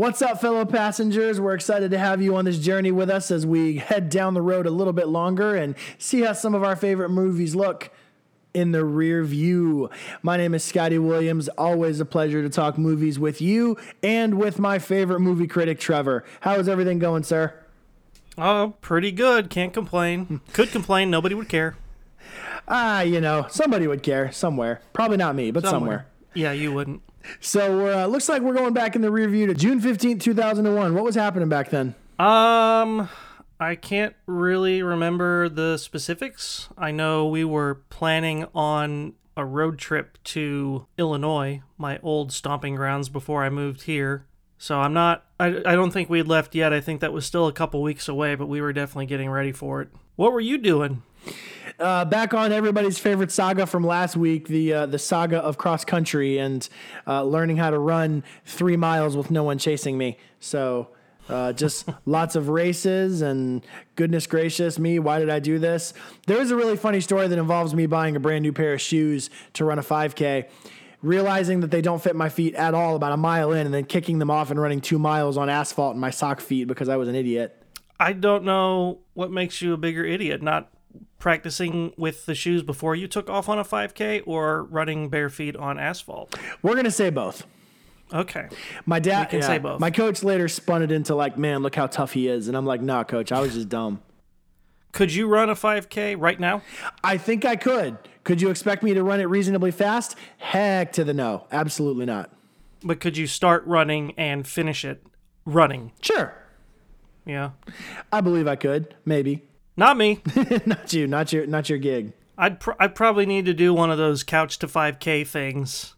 What's 0.00 0.22
up, 0.22 0.40
fellow 0.40 0.64
passengers? 0.64 1.38
We're 1.38 1.52
excited 1.52 1.90
to 1.90 1.98
have 1.98 2.22
you 2.22 2.34
on 2.36 2.46
this 2.46 2.58
journey 2.58 2.90
with 2.90 3.10
us 3.10 3.30
as 3.30 3.44
we 3.44 3.76
head 3.76 4.08
down 4.08 4.32
the 4.32 4.40
road 4.40 4.64
a 4.64 4.70
little 4.70 4.94
bit 4.94 5.08
longer 5.08 5.54
and 5.54 5.74
see 5.98 6.22
how 6.22 6.32
some 6.32 6.54
of 6.54 6.62
our 6.62 6.74
favorite 6.74 7.10
movies 7.10 7.54
look 7.54 7.90
in 8.54 8.72
the 8.72 8.82
rear 8.82 9.22
view. 9.24 9.90
My 10.22 10.38
name 10.38 10.54
is 10.54 10.64
Scotty 10.64 10.96
Williams. 10.96 11.50
Always 11.50 12.00
a 12.00 12.06
pleasure 12.06 12.40
to 12.40 12.48
talk 12.48 12.78
movies 12.78 13.18
with 13.18 13.42
you 13.42 13.76
and 14.02 14.38
with 14.38 14.58
my 14.58 14.78
favorite 14.78 15.20
movie 15.20 15.46
critic, 15.46 15.78
Trevor. 15.78 16.24
How 16.40 16.54
is 16.54 16.66
everything 16.66 16.98
going, 16.98 17.22
sir? 17.22 17.52
Oh, 18.38 18.72
pretty 18.80 19.12
good. 19.12 19.50
Can't 19.50 19.74
complain. 19.74 20.40
Could 20.54 20.70
complain. 20.70 21.10
Nobody 21.10 21.34
would 21.34 21.50
care. 21.50 21.76
Ah, 22.66 23.02
you 23.02 23.20
know, 23.20 23.48
somebody 23.50 23.86
would 23.86 24.02
care 24.02 24.32
somewhere. 24.32 24.80
Probably 24.94 25.18
not 25.18 25.34
me, 25.34 25.50
but 25.50 25.66
somewhere. 25.66 26.06
Yeah, 26.32 26.52
you 26.52 26.72
wouldn't. 26.72 27.02
So 27.40 28.02
uh, 28.02 28.06
looks 28.06 28.28
like 28.28 28.42
we're 28.42 28.54
going 28.54 28.72
back 28.72 28.96
in 28.96 29.02
the 29.02 29.10
rear 29.10 29.28
view 29.28 29.46
to 29.46 29.54
June 29.54 29.80
15th, 29.80 30.20
2001. 30.20 30.94
What 30.94 31.04
was 31.04 31.14
happening 31.14 31.48
back 31.48 31.70
then? 31.70 31.94
Um, 32.18 33.08
I 33.58 33.74
can't 33.74 34.14
really 34.26 34.82
remember 34.82 35.48
the 35.48 35.76
specifics. 35.76 36.68
I 36.78 36.90
know 36.90 37.26
we 37.26 37.44
were 37.44 37.82
planning 37.90 38.46
on 38.54 39.14
a 39.36 39.44
road 39.44 39.78
trip 39.78 40.18
to 40.24 40.86
Illinois, 40.98 41.62
my 41.78 41.98
old 42.02 42.32
stomping 42.32 42.74
grounds 42.74 43.08
before 43.08 43.44
I 43.44 43.50
moved 43.50 43.82
here. 43.82 44.26
So 44.58 44.78
I'm 44.80 44.92
not 44.92 45.24
I, 45.38 45.46
I 45.64 45.74
don't 45.74 45.90
think 45.90 46.10
we 46.10 46.18
had 46.18 46.28
left 46.28 46.54
yet. 46.54 46.72
I 46.72 46.82
think 46.82 47.00
that 47.00 47.14
was 47.14 47.24
still 47.24 47.46
a 47.46 47.52
couple 47.52 47.80
weeks 47.80 48.08
away, 48.08 48.34
but 48.34 48.46
we 48.46 48.60
were 48.60 48.74
definitely 48.74 49.06
getting 49.06 49.30
ready 49.30 49.52
for 49.52 49.80
it. 49.80 49.88
What 50.16 50.32
were 50.32 50.40
you 50.40 50.58
doing? 50.58 51.02
Uh, 51.80 52.04
back 52.04 52.34
on 52.34 52.52
everybody's 52.52 52.98
favorite 52.98 53.32
saga 53.32 53.66
from 53.66 53.86
last 53.86 54.14
week, 54.14 54.48
the 54.48 54.72
uh, 54.74 54.86
the 54.86 54.98
saga 54.98 55.38
of 55.38 55.56
cross 55.56 55.82
country 55.82 56.36
and 56.36 56.68
uh, 57.06 57.22
learning 57.22 57.56
how 57.56 57.70
to 57.70 57.78
run 57.78 58.22
three 58.44 58.76
miles 58.76 59.16
with 59.16 59.30
no 59.30 59.42
one 59.42 59.56
chasing 59.56 59.96
me. 59.96 60.18
So 60.40 60.88
uh, 61.30 61.54
just 61.54 61.88
lots 62.04 62.36
of 62.36 62.50
races 62.50 63.22
and 63.22 63.64
goodness 63.96 64.26
gracious 64.26 64.78
me, 64.78 64.98
why 64.98 65.20
did 65.20 65.30
I 65.30 65.38
do 65.38 65.58
this? 65.58 65.94
There 66.26 66.38
is 66.38 66.50
a 66.50 66.56
really 66.56 66.76
funny 66.76 67.00
story 67.00 67.28
that 67.28 67.38
involves 67.38 67.74
me 67.74 67.86
buying 67.86 68.14
a 68.14 68.20
brand 68.20 68.42
new 68.42 68.52
pair 68.52 68.74
of 68.74 68.80
shoes 68.82 69.30
to 69.54 69.64
run 69.64 69.78
a 69.78 69.82
5K. 69.82 70.48
Realizing 71.02 71.60
that 71.60 71.70
they 71.70 71.80
don't 71.80 72.02
fit 72.02 72.14
my 72.14 72.28
feet 72.28 72.54
at 72.56 72.74
all 72.74 72.94
about 72.94 73.12
a 73.12 73.16
mile 73.16 73.52
in, 73.52 73.64
and 73.64 73.72
then 73.72 73.86
kicking 73.86 74.18
them 74.18 74.30
off 74.30 74.50
and 74.50 74.60
running 74.60 74.82
two 74.82 74.98
miles 74.98 75.38
on 75.38 75.48
asphalt 75.48 75.94
in 75.94 76.00
my 76.00 76.10
sock 76.10 76.42
feet 76.42 76.64
because 76.64 76.90
I 76.90 76.96
was 76.96 77.08
an 77.08 77.14
idiot. 77.14 77.56
I 77.98 78.12
don't 78.12 78.44
know 78.44 78.98
what 79.14 79.30
makes 79.30 79.62
you 79.62 79.72
a 79.72 79.78
bigger 79.78 80.04
idiot, 80.04 80.42
not 80.42 80.70
practicing 81.18 81.92
with 81.96 82.26
the 82.26 82.34
shoes 82.34 82.62
before 82.62 82.96
you 82.96 83.06
took 83.06 83.28
off 83.28 83.48
on 83.48 83.58
a 83.58 83.64
5K 83.64 84.22
or 84.26 84.64
running 84.64 85.08
bare 85.08 85.28
feet 85.28 85.56
on 85.56 85.78
asphalt? 85.78 86.38
We're 86.62 86.72
going 86.72 86.84
to 86.84 86.90
say 86.90 87.10
both. 87.10 87.46
Okay. 88.12 88.48
My 88.86 88.98
dad 88.98 89.26
We 89.26 89.30
can 89.30 89.40
yeah, 89.40 89.46
say 89.46 89.58
both. 89.58 89.80
My 89.80 89.90
coach 89.90 90.22
later 90.22 90.48
spun 90.48 90.82
it 90.82 90.90
into 90.90 91.14
like, 91.14 91.38
man, 91.38 91.62
look 91.62 91.76
how 91.76 91.86
tough 91.86 92.12
he 92.12 92.28
is. 92.28 92.48
And 92.48 92.56
I'm 92.56 92.66
like, 92.66 92.82
nah, 92.82 93.04
coach, 93.04 93.30
I 93.30 93.40
was 93.40 93.54
just 93.54 93.68
dumb. 93.68 94.02
Could 94.92 95.14
you 95.14 95.28
run 95.28 95.48
a 95.48 95.54
5K 95.54 96.16
right 96.18 96.40
now? 96.40 96.62
I 97.04 97.16
think 97.16 97.44
I 97.44 97.54
could. 97.54 97.96
Could 98.24 98.42
you 98.42 98.50
expect 98.50 98.82
me 98.82 98.94
to 98.94 99.04
run 99.04 99.20
it 99.20 99.24
reasonably 99.24 99.70
fast? 99.70 100.16
Heck 100.38 100.92
to 100.94 101.04
the 101.04 101.14
no. 101.14 101.46
Absolutely 101.52 102.06
not. 102.06 102.32
But 102.82 102.98
could 102.98 103.16
you 103.16 103.26
start 103.26 103.64
running 103.66 104.12
and 104.16 104.46
finish 104.46 104.84
it 104.84 105.02
running? 105.44 105.92
Sure. 106.00 106.34
Yeah. 107.24 107.50
I 108.12 108.20
believe 108.20 108.48
I 108.48 108.56
could. 108.56 108.96
Maybe. 109.04 109.42
Not 109.80 109.96
me. 109.96 110.20
not 110.66 110.92
you. 110.92 111.06
Not 111.06 111.32
your 111.32 111.46
not 111.46 111.70
your 111.70 111.78
gig. 111.78 112.12
I'd 112.36 112.60
pr- 112.60 112.72
I'd 112.78 112.94
probably 112.94 113.24
need 113.24 113.46
to 113.46 113.54
do 113.54 113.72
one 113.72 113.90
of 113.90 113.96
those 113.96 114.22
couch 114.22 114.58
to 114.58 114.66
5K 114.66 115.26
things. 115.26 115.94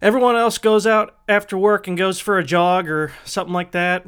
Everyone 0.00 0.34
else 0.34 0.56
goes 0.56 0.86
out 0.86 1.14
after 1.28 1.58
work 1.58 1.86
and 1.86 1.98
goes 1.98 2.18
for 2.20 2.38
a 2.38 2.44
jog 2.44 2.88
or 2.88 3.12
something 3.26 3.52
like 3.52 3.72
that. 3.72 4.06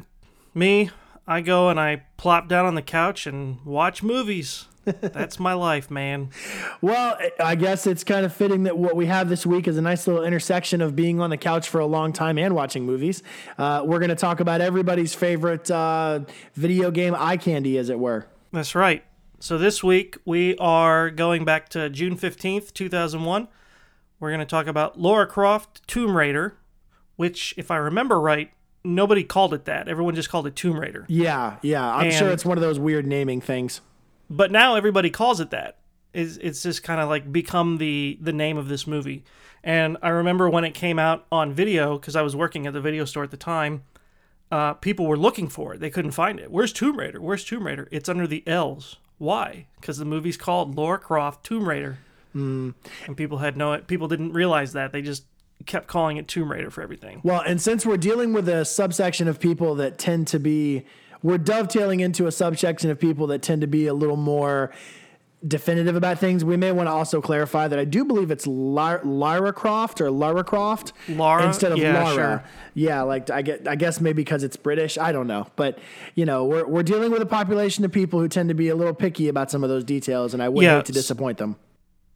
Me, 0.55 0.89
I 1.27 1.41
go 1.41 1.69
and 1.69 1.79
I 1.79 2.01
plop 2.17 2.47
down 2.47 2.65
on 2.65 2.73
the 2.73 2.81
couch 2.81 3.27
and 3.27 3.63
watch 3.63 4.01
movies. 4.01 4.65
That's 4.85 5.39
my 5.39 5.53
life, 5.53 5.91
man. 5.91 6.31
Well, 6.81 7.15
I 7.39 7.53
guess 7.53 7.85
it's 7.85 8.03
kind 8.03 8.25
of 8.25 8.33
fitting 8.33 8.63
that 8.63 8.75
what 8.75 8.95
we 8.95 9.05
have 9.05 9.29
this 9.29 9.45
week 9.45 9.67
is 9.67 9.77
a 9.77 9.83
nice 9.83 10.07
little 10.07 10.23
intersection 10.23 10.81
of 10.81 10.95
being 10.95 11.19
on 11.19 11.29
the 11.29 11.37
couch 11.37 11.69
for 11.69 11.79
a 11.79 11.85
long 11.85 12.11
time 12.11 12.39
and 12.39 12.55
watching 12.55 12.87
movies. 12.87 13.21
Uh, 13.59 13.83
we're 13.85 13.99
going 13.99 14.09
to 14.09 14.15
talk 14.15 14.39
about 14.39 14.61
everybody's 14.61 15.13
favorite 15.13 15.69
uh, 15.69 16.21
video 16.55 16.89
game 16.89 17.13
eye 17.15 17.37
candy, 17.37 17.77
as 17.77 17.91
it 17.91 17.99
were. 17.99 18.25
That's 18.51 18.73
right. 18.73 19.03
So 19.41 19.57
this 19.57 19.83
week 19.83 20.19
we 20.23 20.55
are 20.57 21.09
going 21.09 21.45
back 21.45 21.67
to 21.69 21.89
June 21.89 22.15
15th, 22.15 22.73
2001. 22.73 23.47
We're 24.19 24.29
going 24.29 24.39
to 24.39 24.45
talk 24.45 24.67
about 24.67 24.99
Laura 24.99 25.25
Croft 25.25 25.81
Tomb 25.87 26.15
Raider, 26.15 26.57
which, 27.15 27.55
if 27.57 27.71
I 27.71 27.77
remember 27.77 28.19
right, 28.21 28.51
nobody 28.83 29.23
called 29.23 29.55
it 29.55 29.65
that. 29.65 29.87
Everyone 29.87 30.13
just 30.13 30.29
called 30.29 30.45
it 30.45 30.55
Tomb 30.55 30.79
Raider. 30.79 31.07
Yeah, 31.09 31.57
yeah. 31.63 31.91
I'm 31.91 32.11
sure 32.11 32.29
it's 32.29 32.45
one 32.45 32.59
of 32.59 32.61
those 32.61 32.77
weird 32.77 33.07
naming 33.07 33.41
things. 33.41 33.81
But 34.29 34.51
now 34.51 34.75
everybody 34.75 35.09
calls 35.09 35.39
it 35.39 35.49
that. 35.49 35.79
It's, 36.13 36.37
it's 36.37 36.61
just 36.61 36.83
kind 36.83 37.01
of 37.01 37.09
like 37.09 37.31
become 37.31 37.79
the 37.79 38.19
the 38.21 38.33
name 38.33 38.57
of 38.57 38.67
this 38.67 38.85
movie. 38.85 39.23
And 39.63 39.97
I 40.03 40.09
remember 40.09 40.51
when 40.51 40.65
it 40.65 40.75
came 40.75 40.99
out 40.99 41.25
on 41.31 41.51
video 41.51 41.97
because 41.97 42.15
I 42.15 42.21
was 42.21 42.35
working 42.35 42.67
at 42.67 42.73
the 42.73 42.81
video 42.81 43.05
store 43.05 43.23
at 43.23 43.31
the 43.31 43.37
time. 43.37 43.85
Uh, 44.51 44.73
people 44.75 45.07
were 45.07 45.17
looking 45.17 45.47
for 45.47 45.73
it. 45.73 45.79
They 45.79 45.89
couldn't 45.89 46.11
find 46.11 46.39
it. 46.39 46.51
Where's 46.51 46.73
Tomb 46.73 46.99
Raider? 46.99 47.19
Where's 47.19 47.43
Tomb 47.43 47.65
Raider? 47.65 47.87
It's 47.89 48.07
under 48.07 48.27
the 48.27 48.43
L's. 48.45 48.97
Why? 49.21 49.67
Because 49.79 49.99
the 49.99 50.05
movie's 50.05 50.35
called 50.35 50.75
Laura 50.75 50.97
Croft 50.97 51.45
Tomb 51.45 51.69
Raider. 51.69 51.99
Hmm. 52.33 52.71
And 53.05 53.15
people 53.15 53.37
had 53.37 53.55
no. 53.55 53.77
People 53.77 54.07
didn't 54.07 54.33
realize 54.33 54.73
that. 54.73 54.93
They 54.93 55.03
just 55.03 55.25
kept 55.67 55.85
calling 55.85 56.17
it 56.17 56.27
Tomb 56.27 56.51
Raider 56.51 56.71
for 56.71 56.81
everything. 56.81 57.21
Well, 57.23 57.41
and 57.41 57.61
since 57.61 57.85
we're 57.85 57.97
dealing 57.97 58.33
with 58.33 58.49
a 58.49 58.65
subsection 58.65 59.27
of 59.27 59.39
people 59.39 59.75
that 59.75 59.99
tend 59.99 60.25
to 60.29 60.39
be, 60.39 60.87
we're 61.21 61.37
dovetailing 61.37 61.99
into 61.99 62.25
a 62.25 62.31
subsection 62.31 62.89
of 62.89 62.99
people 62.99 63.27
that 63.27 63.43
tend 63.43 63.61
to 63.61 63.67
be 63.67 63.85
a 63.85 63.93
little 63.93 64.17
more 64.17 64.71
definitive 65.47 65.95
about 65.95 66.19
things. 66.19 66.45
We 66.45 66.55
may 66.57 66.71
want 66.71 66.87
to 66.87 66.91
also 66.91 67.21
clarify 67.21 67.67
that 67.67 67.79
I 67.79 67.85
do 67.85 68.05
believe 68.05 68.29
it's 68.31 68.45
Lar- 68.45 69.01
Lara 69.03 69.51
Croft 69.53 69.99
or 70.01 70.11
Lara 70.11 70.43
Croft 70.43 70.93
Lara? 71.09 71.45
instead 71.47 71.71
of 71.71 71.77
Yeah, 71.79 72.03
Lara. 72.03 72.13
sure. 72.13 72.43
Yeah, 72.73 73.01
like 73.01 73.29
I 73.29 73.41
get, 73.41 73.67
I 73.67 73.75
guess 73.75 73.99
maybe 73.99 74.21
because 74.23 74.43
it's 74.43 74.55
British. 74.55 74.97
I 74.97 75.11
don't 75.11 75.27
know, 75.27 75.47
but 75.55 75.79
you 76.15 76.25
know, 76.25 76.45
we're 76.45 76.65
we're 76.67 76.83
dealing 76.83 77.11
with 77.11 77.21
a 77.21 77.25
population 77.25 77.83
of 77.85 77.91
people 77.91 78.19
who 78.19 78.27
tend 78.27 78.49
to 78.49 78.55
be 78.55 78.69
a 78.69 78.75
little 78.75 78.93
picky 78.93 79.27
about 79.29 79.49
some 79.51 79.63
of 79.63 79.69
those 79.69 79.83
details, 79.83 80.33
and 80.33 80.41
I 80.43 80.49
would 80.49 80.63
Yeah, 80.63 80.75
hate 80.77 80.85
to 80.85 80.91
disappoint 80.93 81.37
them. 81.37 81.55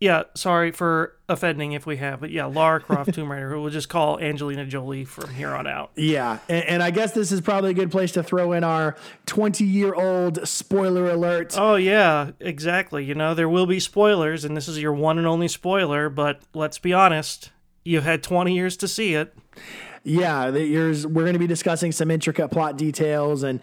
Yeah, 0.06 0.26
sorry 0.36 0.70
for 0.70 1.18
offending 1.28 1.72
if 1.72 1.88
we 1.88 1.98
have, 1.98 2.20
but 2.20 2.30
yeah, 2.30 2.46
Lara 2.46 2.80
Croft 2.80 3.16
Tomb 3.16 3.32
Raider, 3.32 3.50
who 3.50 3.60
we'll 3.60 3.72
just 3.72 3.90
call 3.90 4.20
Angelina 4.20 4.64
Jolie 4.64 5.04
from 5.04 5.34
here 5.34 5.50
on 5.50 5.66
out. 5.66 5.90
Yeah, 5.96 6.38
and, 6.48 6.64
and 6.66 6.84
I 6.84 6.92
guess 6.92 7.14
this 7.14 7.32
is 7.32 7.42
probably 7.42 7.72
a 7.72 7.74
good 7.74 7.90
place 7.90 8.12
to 8.12 8.22
throw 8.22 8.52
in 8.52 8.64
our 8.64 8.96
20 9.26 9.64
year 9.64 9.96
old 9.96 10.48
spoiler 10.48 11.10
alert. 11.10 11.56
Oh 11.58 11.74
yeah, 11.74 12.34
exactly. 12.40 13.04
You 13.04 13.16
know, 13.16 13.34
there 13.34 13.50
will 13.50 13.66
be 13.66 13.80
spoilers, 13.80 14.46
and 14.46 14.56
this 14.56 14.68
is 14.68 14.80
your 14.80 14.94
one 14.94 15.18
and 15.18 15.26
only 15.26 15.48
spoiler. 15.48 16.08
But 16.08 16.44
let's 16.54 16.78
be 16.78 16.94
honest, 16.94 17.50
you've 17.84 18.04
had 18.04 18.22
20 18.22 18.54
years 18.54 18.78
to 18.78 18.88
see 18.88 19.16
it. 19.16 19.36
Yeah, 20.04 20.52
the, 20.52 20.64
yours, 20.64 21.08
we're 21.08 21.24
going 21.24 21.34
to 21.34 21.40
be 21.40 21.48
discussing 21.48 21.92
some 21.92 22.12
intricate 22.12 22.52
plot 22.52 22.78
details 22.78 23.42
and. 23.42 23.60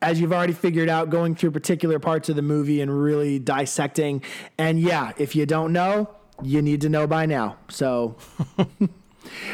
As 0.00 0.20
you've 0.20 0.32
already 0.32 0.52
figured 0.52 0.88
out, 0.88 1.10
going 1.10 1.34
through 1.34 1.50
particular 1.50 1.98
parts 1.98 2.28
of 2.28 2.36
the 2.36 2.42
movie 2.42 2.80
and 2.80 3.02
really 3.02 3.38
dissecting. 3.38 4.22
And 4.56 4.80
yeah, 4.80 5.12
if 5.18 5.34
you 5.34 5.44
don't 5.44 5.72
know, 5.72 6.08
you 6.42 6.62
need 6.62 6.80
to 6.82 6.88
know 6.88 7.06
by 7.06 7.26
now. 7.26 7.56
So, 7.68 8.16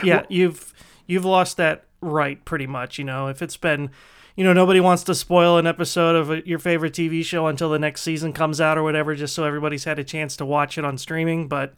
Yeah, 0.03 0.25
you've 0.29 0.73
you've 1.07 1.25
lost 1.25 1.57
that 1.57 1.85
right 2.01 2.45
pretty 2.45 2.67
much. 2.67 2.99
You 2.99 3.05
know, 3.05 3.29
if 3.29 3.43
it's 3.43 3.57
been, 3.57 3.91
you 4.37 4.45
know, 4.45 4.53
nobody 4.53 4.81
wants 4.81 5.03
to 5.05 5.15
spoil 5.15 5.59
an 5.59 5.67
episode 5.67 6.17
of 6.17 6.31
a, 6.31 6.47
your 6.47 6.59
favorite 6.59 6.93
TV 6.93 7.25
show 7.25 7.47
until 7.47 7.71
the 7.71 7.79
next 7.79 8.03
season 8.03 8.33
comes 8.33 8.61
out 8.61 8.79
or 8.79 8.83
whatever, 8.83 9.15
just 9.15 9.35
so 9.35 9.45
everybody's 9.45 9.85
had 9.85 9.99
a 9.99 10.05
chance 10.05 10.37
to 10.37 10.47
watch 10.47 10.79
it 10.79 10.85
on 10.85 10.99
streaming. 10.99 11.49
But 11.49 11.75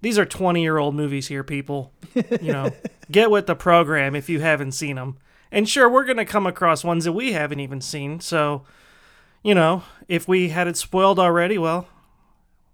these 0.00 0.18
are 0.18 0.26
20 0.26 0.62
year 0.62 0.78
old 0.78 0.94
movies 0.94 1.28
here, 1.28 1.44
people. 1.44 1.92
You 2.14 2.52
know, 2.52 2.72
get 3.10 3.30
with 3.30 3.46
the 3.46 3.56
program 3.56 4.14
if 4.14 4.28
you 4.28 4.40
haven't 4.40 4.72
seen 4.72 4.96
them. 4.96 5.18
And 5.52 5.68
sure, 5.68 5.88
we're 5.88 6.04
going 6.04 6.16
to 6.16 6.24
come 6.24 6.46
across 6.46 6.84
ones 6.84 7.04
that 7.04 7.12
we 7.12 7.32
haven't 7.32 7.60
even 7.60 7.80
seen. 7.80 8.20
So, 8.20 8.62
you 9.42 9.54
know, 9.54 9.82
if 10.08 10.28
we 10.28 10.50
had 10.50 10.68
it 10.68 10.76
spoiled 10.76 11.18
already, 11.18 11.58
well, 11.58 11.88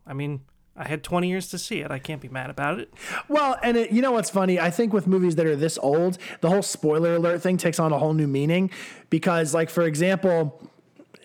I 0.07 0.13
mean, 0.13 0.41
I 0.77 0.87
had 0.87 1.03
20 1.03 1.29
years 1.29 1.49
to 1.49 1.59
see 1.59 1.81
it. 1.81 1.91
I 1.91 1.99
can't 1.99 2.21
be 2.21 2.29
mad 2.29 2.51
about 2.51 2.79
it. 2.79 2.93
well, 3.29 3.57
and 3.63 3.77
it, 3.77 3.93
you 3.93 4.03
know 4.03 4.13
what's 4.13 4.31
funny? 4.31 4.61
I 4.61 4.71
think 4.71 4.93
with 4.93 5.07
movies 5.07 5.37
that 5.37 5.47
are 5.47 5.57
this 5.57 5.79
old, 5.79 6.19
the 6.43 6.51
whole 6.51 6.63
spoiler 6.63 7.17
alert 7.17 7.41
thing 7.43 7.57
takes 7.57 7.79
on 7.79 7.93
a 7.93 7.99
whole 7.99 8.13
new 8.13 8.27
meaning. 8.27 8.71
Because, 9.09 9.55
like, 9.55 9.71
for 9.71 9.85
example, 9.85 10.71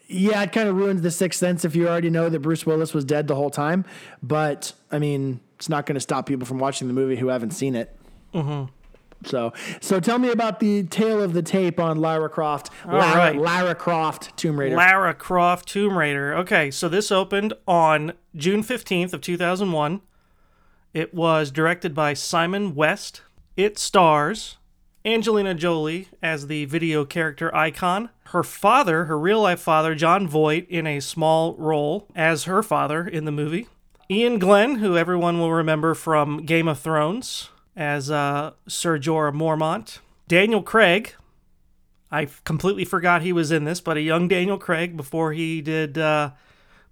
yeah, 0.07 0.41
it 0.43 0.51
kind 0.51 0.69
of 0.69 0.75
ruins 0.75 1.01
the 1.01 1.11
sixth 1.11 1.39
sense 1.39 1.65
if 1.65 1.75
you 1.75 1.87
already 1.87 2.09
know 2.09 2.29
that 2.29 2.39
Bruce 2.39 2.65
Willis 2.65 2.93
was 2.93 3.05
dead 3.05 3.27
the 3.27 3.35
whole 3.35 3.49
time. 3.49 3.85
But 4.23 4.73
I 4.91 4.99
mean, 4.99 5.41
it's 5.55 5.69
not 5.69 5.85
going 5.85 5.95
to 5.95 6.01
stop 6.01 6.25
people 6.25 6.45
from 6.45 6.59
watching 6.59 6.87
the 6.87 6.93
movie 6.93 7.15
who 7.15 7.27
haven't 7.27 7.51
seen 7.51 7.75
it. 7.75 7.95
Mm-hmm. 8.33 8.71
So, 9.25 9.53
so 9.79 9.99
tell 9.99 10.19
me 10.19 10.29
about 10.29 10.59
the 10.59 10.83
tale 10.83 11.21
of 11.21 11.33
the 11.33 11.41
tape 11.41 11.79
on 11.79 11.99
Lara 11.99 12.29
Croft, 12.29 12.69
Lara, 12.85 13.15
right. 13.15 13.35
Lara 13.37 13.75
Croft 13.75 14.35
Tomb 14.37 14.59
Raider. 14.59 14.75
Lara 14.75 15.13
Croft 15.13 15.67
Tomb 15.67 15.97
Raider. 15.97 16.33
Okay, 16.35 16.71
so 16.71 16.89
this 16.89 17.11
opened 17.11 17.53
on 17.67 18.13
June 18.35 18.63
15th 18.63 19.13
of 19.13 19.21
2001. 19.21 20.01
It 20.93 21.13
was 21.13 21.51
directed 21.51 21.93
by 21.93 22.13
Simon 22.13 22.75
West. 22.75 23.21
It 23.55 23.77
stars 23.77 24.57
Angelina 25.05 25.53
Jolie 25.53 26.07
as 26.21 26.47
the 26.47 26.65
video 26.65 27.05
character 27.05 27.53
icon. 27.55 28.09
Her 28.25 28.43
father, 28.43 29.05
her 29.05 29.17
real 29.17 29.41
life 29.41 29.59
father, 29.59 29.95
Jon 29.95 30.27
Voight, 30.27 30.67
in 30.69 30.87
a 30.87 30.99
small 30.99 31.55
role 31.55 32.07
as 32.15 32.45
her 32.45 32.63
father 32.63 33.07
in 33.07 33.25
the 33.25 33.31
movie. 33.31 33.67
Iain 34.09 34.39
Glen, 34.39 34.75
who 34.75 34.97
everyone 34.97 35.39
will 35.39 35.53
remember 35.53 35.93
from 35.93 36.45
Game 36.45 36.67
of 36.67 36.79
Thrones 36.79 37.49
as 37.75 38.11
uh, 38.11 38.51
Sir 38.67 38.99
Jorah 38.99 39.33
Mormont. 39.33 39.99
Daniel 40.27 40.61
Craig. 40.61 41.13
I 42.11 42.27
completely 42.43 42.85
forgot 42.85 43.21
he 43.21 43.31
was 43.31 43.51
in 43.51 43.63
this, 43.63 43.79
but 43.79 43.97
a 43.97 44.01
young 44.01 44.27
Daniel 44.27 44.57
Craig 44.57 44.97
before 44.97 45.31
he 45.33 45.61
did 45.61 45.97
uh, 45.97 46.31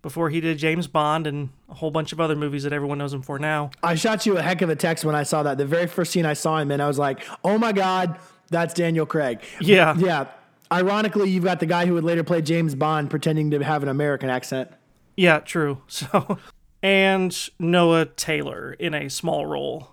before 0.02 0.30
he 0.30 0.40
did 0.40 0.58
James 0.58 0.88
Bond 0.88 1.28
and 1.28 1.50
a 1.68 1.74
whole 1.74 1.92
bunch 1.92 2.14
of 2.14 2.22
other 2.22 2.36
movies 2.36 2.64
that 2.64 2.72
everyone 2.72 2.98
knows 2.98 3.14
him 3.14 3.22
for 3.22 3.38
now. 3.38 3.72
I 3.84 3.96
shot 3.96 4.26
you 4.26 4.38
a 4.38 4.42
heck 4.42 4.62
of 4.62 4.70
a 4.70 4.76
text 4.76 5.04
when 5.04 5.16
I 5.16 5.24
saw 5.24 5.44
that. 5.44 5.58
The 5.58 5.66
very 5.66 5.88
first 5.88 6.12
scene 6.12 6.26
I 6.26 6.34
saw 6.34 6.58
him 6.58 6.72
in, 6.72 6.80
I 6.80 6.88
was 6.88 6.98
like, 6.98 7.22
"Oh 7.44 7.58
my 7.58 7.74
god, 7.74 8.18
that's 8.50 8.74
Daniel 8.74 9.06
Craig." 9.06 9.42
Yeah, 9.60 9.96
yeah. 9.98 10.28
Ironically, 10.72 11.30
you've 11.30 11.44
got 11.44 11.60
the 11.60 11.66
guy 11.66 11.86
who 11.86 11.96
would 11.96 12.04
later 12.04 12.24
play 12.24 12.42
James 12.42 12.75
Bond 12.75 13.10
pretending 13.10 13.52
to 13.52 13.60
have 13.64 13.84
an 13.84 13.90
American 13.90 14.30
accent. 14.30 14.72
Yeah, 15.18 15.40
true. 15.40 15.82
So, 15.88 16.38
and 16.82 17.50
Noah 17.60 18.06
Taylor 18.06 18.74
in 18.74 18.94
a 18.94 19.10
small 19.10 19.46
role, 19.46 19.90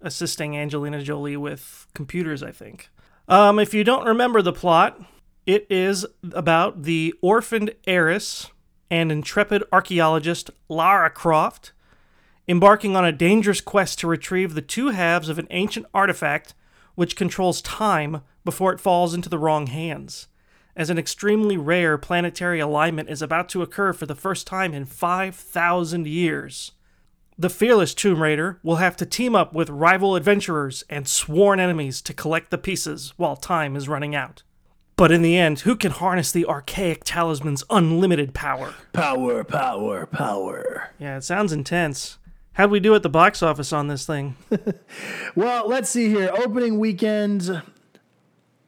assisting 0.00 0.56
Angelina 0.56 1.02
Jolie 1.02 1.36
with 1.36 1.86
computers. 1.94 2.42
I 2.42 2.52
think. 2.52 2.90
Um, 3.28 3.58
if 3.58 3.74
you 3.74 3.84
don't 3.84 4.06
remember 4.06 4.40
the 4.40 4.52
plot, 4.52 5.00
it 5.46 5.66
is 5.68 6.06
about 6.32 6.84
the 6.84 7.14
orphaned 7.20 7.74
heiress 7.86 8.50
and 8.90 9.12
intrepid 9.12 9.62
archaeologist 9.72 10.50
Lara 10.68 11.10
Croft 11.10 11.72
embarking 12.48 12.96
on 12.96 13.04
a 13.04 13.12
dangerous 13.12 13.60
quest 13.60 13.98
to 13.98 14.06
retrieve 14.06 14.54
the 14.54 14.62
two 14.62 14.88
halves 14.88 15.28
of 15.28 15.38
an 15.38 15.46
ancient 15.50 15.86
artifact 15.92 16.54
which 16.94 17.16
controls 17.16 17.60
time 17.62 18.22
before 18.44 18.72
it 18.72 18.80
falls 18.80 19.14
into 19.14 19.28
the 19.28 19.38
wrong 19.38 19.66
hands, 19.66 20.26
as 20.74 20.88
an 20.88 20.98
extremely 20.98 21.56
rare 21.56 21.98
planetary 21.98 22.58
alignment 22.58 23.10
is 23.10 23.20
about 23.20 23.48
to 23.50 23.62
occur 23.62 23.92
for 23.92 24.06
the 24.06 24.14
first 24.14 24.46
time 24.46 24.72
in 24.72 24.84
5,000 24.84 26.06
years. 26.06 26.72
The 27.40 27.48
fearless 27.48 27.94
Tomb 27.94 28.20
Raider 28.20 28.58
will 28.64 28.76
have 28.76 28.96
to 28.96 29.06
team 29.06 29.36
up 29.36 29.52
with 29.52 29.70
rival 29.70 30.16
adventurers 30.16 30.82
and 30.90 31.06
sworn 31.06 31.60
enemies 31.60 32.02
to 32.02 32.12
collect 32.12 32.50
the 32.50 32.58
pieces 32.58 33.14
while 33.16 33.36
time 33.36 33.76
is 33.76 33.88
running 33.88 34.12
out. 34.12 34.42
But 34.96 35.12
in 35.12 35.22
the 35.22 35.38
end, 35.38 35.60
who 35.60 35.76
can 35.76 35.92
harness 35.92 36.32
the 36.32 36.46
archaic 36.46 37.04
talisman's 37.04 37.62
unlimited 37.70 38.34
power? 38.34 38.74
Power, 38.92 39.44
power, 39.44 40.04
power. 40.06 40.90
Yeah, 40.98 41.18
it 41.18 41.22
sounds 41.22 41.52
intense. 41.52 42.18
How'd 42.54 42.72
we 42.72 42.80
do 42.80 42.96
at 42.96 43.04
the 43.04 43.08
box 43.08 43.40
office 43.40 43.72
on 43.72 43.86
this 43.86 44.04
thing? 44.04 44.34
well, 45.36 45.68
let's 45.68 45.90
see 45.90 46.08
here. 46.08 46.32
Opening 46.36 46.80
weekend, 46.80 47.62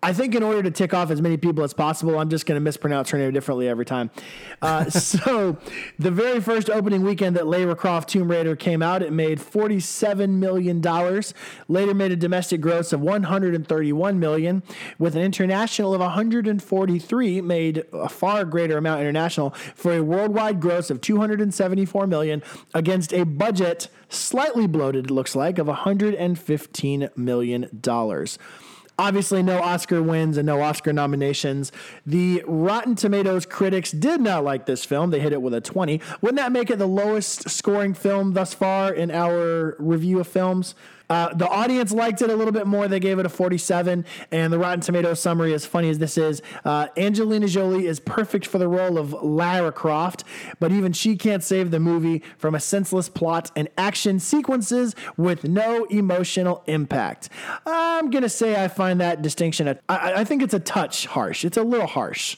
I 0.03 0.15
think 0.15 0.35
in 0.35 0.43
order 0.43 0.63
to 0.63 0.71
tick 0.71 0.95
off 0.95 1.11
as 1.11 1.21
many 1.21 1.37
people 1.37 1.63
as 1.63 1.75
possible, 1.75 2.19
I'm 2.19 2.31
just 2.31 2.47
going 2.47 2.57
to 2.57 2.61
mispronounce 2.61 3.11
her 3.11 3.19
name 3.19 3.33
differently 3.33 3.69
every 3.69 3.85
time. 3.85 4.11
Uh, 4.63 4.85
so, 4.91 5.59
the 5.99 6.11
very 6.11 6.41
first 6.41 6.71
opening 6.71 7.03
weekend 7.03 7.37
that 7.37 7.47
Lara 7.47 7.77
Croft 7.77 8.09
Tomb 8.09 8.31
Raider 8.31 8.57
came 8.57 8.83
out, 8.83 9.03
it 9.03 9.13
made 9.13 9.39
$47 9.39 10.31
million. 10.31 10.81
Later 11.69 11.95
made 11.95 12.13
a 12.13 12.17
domestic 12.17 12.63
gross 12.63 12.95
of 12.95 13.01
131 13.03 14.19
million, 14.19 14.63
with 14.99 15.15
an 15.15 15.23
international 15.23 15.93
of 15.93 16.01
143, 16.01 17.41
made 17.43 17.85
a 17.93 18.09
far 18.09 18.47
greater 18.47 18.79
amount 18.79 19.03
international 19.03 19.51
for 19.75 19.93
a 19.93 20.03
worldwide 20.03 20.61
gross 20.61 20.89
of 20.89 21.03
274 21.03 22.07
million 22.07 22.43
against 22.73 23.13
a 23.13 23.25
budget 23.25 23.89
slightly 24.09 24.67
bloated, 24.67 25.07
it 25.07 25.11
looks 25.11 25.37
like, 25.37 25.59
of 25.59 25.67
$115 25.67 27.17
million. 27.17 27.81
Obviously, 29.01 29.43
no 29.43 29.63
Oscar 29.63 30.03
wins 30.03 30.37
and 30.37 30.45
no 30.45 30.61
Oscar 30.61 30.93
nominations. 30.93 31.73
The 32.05 32.45
Rotten 32.47 32.95
Tomatoes 32.97 33.47
critics 33.47 33.93
did 33.93 34.21
not 34.21 34.45
like 34.45 34.67
this 34.67 34.85
film. 34.85 35.09
They 35.09 35.21
hit 35.21 35.33
it 35.33 35.41
with 35.41 35.55
a 35.55 35.61
20. 35.63 36.03
Wouldn't 36.21 36.37
that 36.37 36.53
make 36.53 36.69
it 36.69 36.79
the 36.79 36.87
lowest 36.87 37.49
scoring 37.49 37.95
film 37.95 38.35
thus 38.35 38.53
far 38.53 38.93
in 38.93 39.11
our 39.11 39.75
review 39.79 40.21
of 40.21 40.29
films? 40.29 40.75
Uh, 41.11 41.35
the 41.35 41.49
audience 41.49 41.93
liked 41.93 42.23
it 42.23 42.31
a 42.31 42.37
little 42.37 42.53
bit 42.53 42.67
more. 42.67 42.89
They 42.89 43.01
gave 43.01 43.19
it 43.19 43.27
a 43.27 43.29
47. 43.29 44.05
And 44.31 44.53
the 44.53 44.59
Rotten 44.59 44.81
Tomatoes 44.81 45.21
summary, 45.21 45.53
as 45.53 45.67
funny 45.67 45.91
as 45.91 45.99
this 45.99 46.17
is, 46.17 46.41
uh, 46.65 46.87
Angelina 46.97 47.49
Jolie 47.49 47.87
is 47.87 47.99
perfect 48.01 48.47
for 48.47 48.59
the 48.59 48.69
role 48.69 48.97
of 48.97 49.13
Lara 49.13 49.73
Croft, 49.73 50.25
but 50.61 50.71
even 50.71 50.93
she 50.93 51.17
can't 51.17 51.43
save 51.43 51.73
the 51.73 51.81
movie 51.81 52.23
from 52.39 52.55
a 52.55 52.61
senseless 52.61 53.09
plot 53.09 53.51
and 53.57 53.69
action 53.77 54.21
sequences 54.21 54.95
with 55.17 55.45
no 55.45 55.85
emotional 55.87 56.63
impact. 56.67 57.29
I'm 57.67 58.11
going 58.11 58.23
to 58.23 58.29
say 58.29 58.63
I 58.63 58.69
find 58.69 59.01
that 59.01 59.21
distinction, 59.21 59.69
I, 59.69 59.77
I 59.89 60.25
think 60.25 60.43
it's 60.43 60.55
a 60.55 60.61
touch 60.61 61.07
harsh. 61.07 61.45
It's 61.45 61.57
a 61.57 61.63
little 61.63 61.89
harsh 61.89 62.37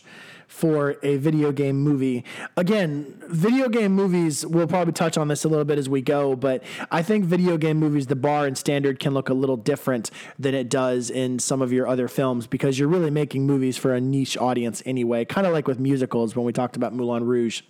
for 0.53 0.97
a 1.03 1.17
video 1.17 1.51
game 1.51 1.81
movie. 1.81 2.23
Again, 2.59 3.21
video 3.27 3.71
game 3.71 3.93
movies, 3.93 4.45
we'll 4.45 4.67
probably 4.67 4.93
touch 4.93 5.17
on 5.17 5.29
this 5.29 5.45
a 5.45 5.49
little 5.49 5.65
bit 5.65 5.79
as 5.79 5.89
we 5.89 6.03
go, 6.03 6.37
but 6.37 6.63
I 6.91 7.03
think 7.03 7.25
video 7.25 7.57
game 7.57 7.79
movies, 7.79 8.07
the 8.07 8.17
bar 8.17 8.47
and 8.47 8.57
standard 8.57 9.01
can 9.01 9.15
look 9.15 9.31
a 9.31 9.35
little 9.35 9.57
different 9.57 10.11
than 10.39 10.55
it 10.55 10.69
does 10.69 11.09
in 11.09 11.39
some 11.39 11.63
of 11.63 11.73
your 11.73 11.89
other 11.89 12.07
films 12.07 12.47
because 12.47 12.79
you're 12.79 12.87
really 12.87 13.11
making 13.11 13.47
movies 13.47 13.79
for 13.79 13.95
a 13.95 14.01
niche 14.01 14.37
audience 14.37 14.83
anyway, 14.85 15.25
kind 15.25 15.47
of 15.47 15.55
like 15.55 15.67
with 15.67 15.81
musicals 15.81 16.37
when 16.37 16.45
we 16.45 16.53
talked 16.53 16.77
about 16.77 16.93
Moulin 16.93 17.25
Rouge. 17.25 17.63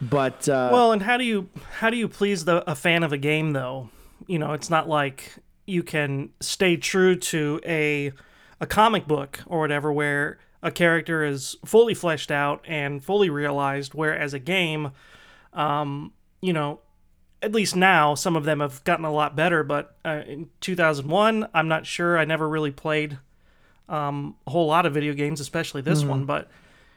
But 0.00 0.48
uh, 0.48 0.70
well, 0.72 0.92
and 0.92 1.02
how 1.02 1.18
do 1.18 1.24
you 1.24 1.50
how 1.74 1.90
do 1.90 1.96
you 1.98 2.08
please 2.08 2.46
the 2.46 2.68
a 2.68 2.74
fan 2.74 3.02
of 3.02 3.12
a 3.12 3.18
game 3.18 3.52
though? 3.52 3.90
You 4.26 4.38
know, 4.38 4.54
it's 4.54 4.70
not 4.70 4.88
like 4.88 5.34
you 5.66 5.82
can 5.82 6.30
stay 6.40 6.78
true 6.78 7.16
to 7.16 7.60
a 7.66 8.12
a 8.60 8.66
comic 8.66 9.06
book 9.06 9.40
or 9.46 9.60
whatever 9.60 9.92
where 9.92 10.38
a 10.62 10.70
character 10.70 11.24
is 11.24 11.56
fully 11.64 11.94
fleshed 11.94 12.30
out 12.30 12.64
and 12.66 13.04
fully 13.04 13.30
realized, 13.30 13.94
whereas 13.94 14.32
a 14.32 14.38
game, 14.38 14.92
um, 15.52 16.12
you 16.40 16.52
know, 16.52 16.80
at 17.42 17.52
least 17.52 17.74
now 17.74 18.14
some 18.14 18.36
of 18.36 18.44
them 18.44 18.60
have 18.60 18.82
gotten 18.84 19.04
a 19.04 19.12
lot 19.12 19.34
better. 19.34 19.64
But 19.64 19.96
uh, 20.04 20.22
in 20.26 20.48
2001, 20.60 21.48
I'm 21.52 21.68
not 21.68 21.86
sure. 21.86 22.16
I 22.16 22.24
never 22.24 22.48
really 22.48 22.70
played 22.70 23.18
um, 23.88 24.36
a 24.46 24.50
whole 24.50 24.66
lot 24.66 24.86
of 24.86 24.94
video 24.94 25.12
games, 25.12 25.40
especially 25.40 25.82
this 25.82 26.00
mm-hmm. 26.00 26.10
one. 26.10 26.24
But 26.24 26.48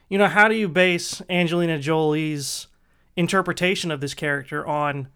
you 0.08 0.18
know, 0.18 0.28
how 0.28 0.46
do 0.46 0.54
you 0.54 0.68
base 0.68 1.20
Angelina 1.28 1.78
Jolie's 1.78 2.68
interpretation 3.16 3.90
of 3.90 4.00
this 4.00 4.14
character 4.14 4.64
on 4.64 5.08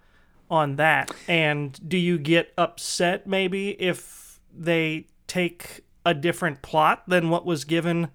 on 0.51 0.77
that? 0.77 1.13
And 1.29 1.79
do 1.89 1.97
you 1.97 2.19
get 2.19 2.53
upset 2.59 3.29
maybe 3.29 3.71
if 3.81 4.41
they 4.53 5.07
take 5.29 5.83
a 6.05 6.13
different 6.13 6.61
plot 6.63 7.05
than 7.07 7.31
what 7.31 7.47
was 7.47 7.65
given? 7.65 8.11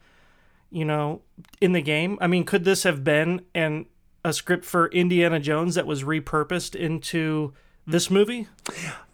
You 0.76 0.84
know, 0.84 1.22
in 1.62 1.72
the 1.72 1.82
game. 1.82 2.18
I 2.20 2.28
mean, 2.28 2.44
could 2.44 2.66
this 2.66 2.84
have 2.84 3.02
been 3.02 3.46
an 3.56 3.86
a 4.26 4.34
script 4.34 4.66
for 4.66 4.88
Indiana 4.88 5.40
Jones 5.40 5.76
that 5.76 5.88
was 5.88 6.04
repurposed 6.04 6.76
into 6.76 7.54
this 7.88 8.12
movie? 8.12 8.48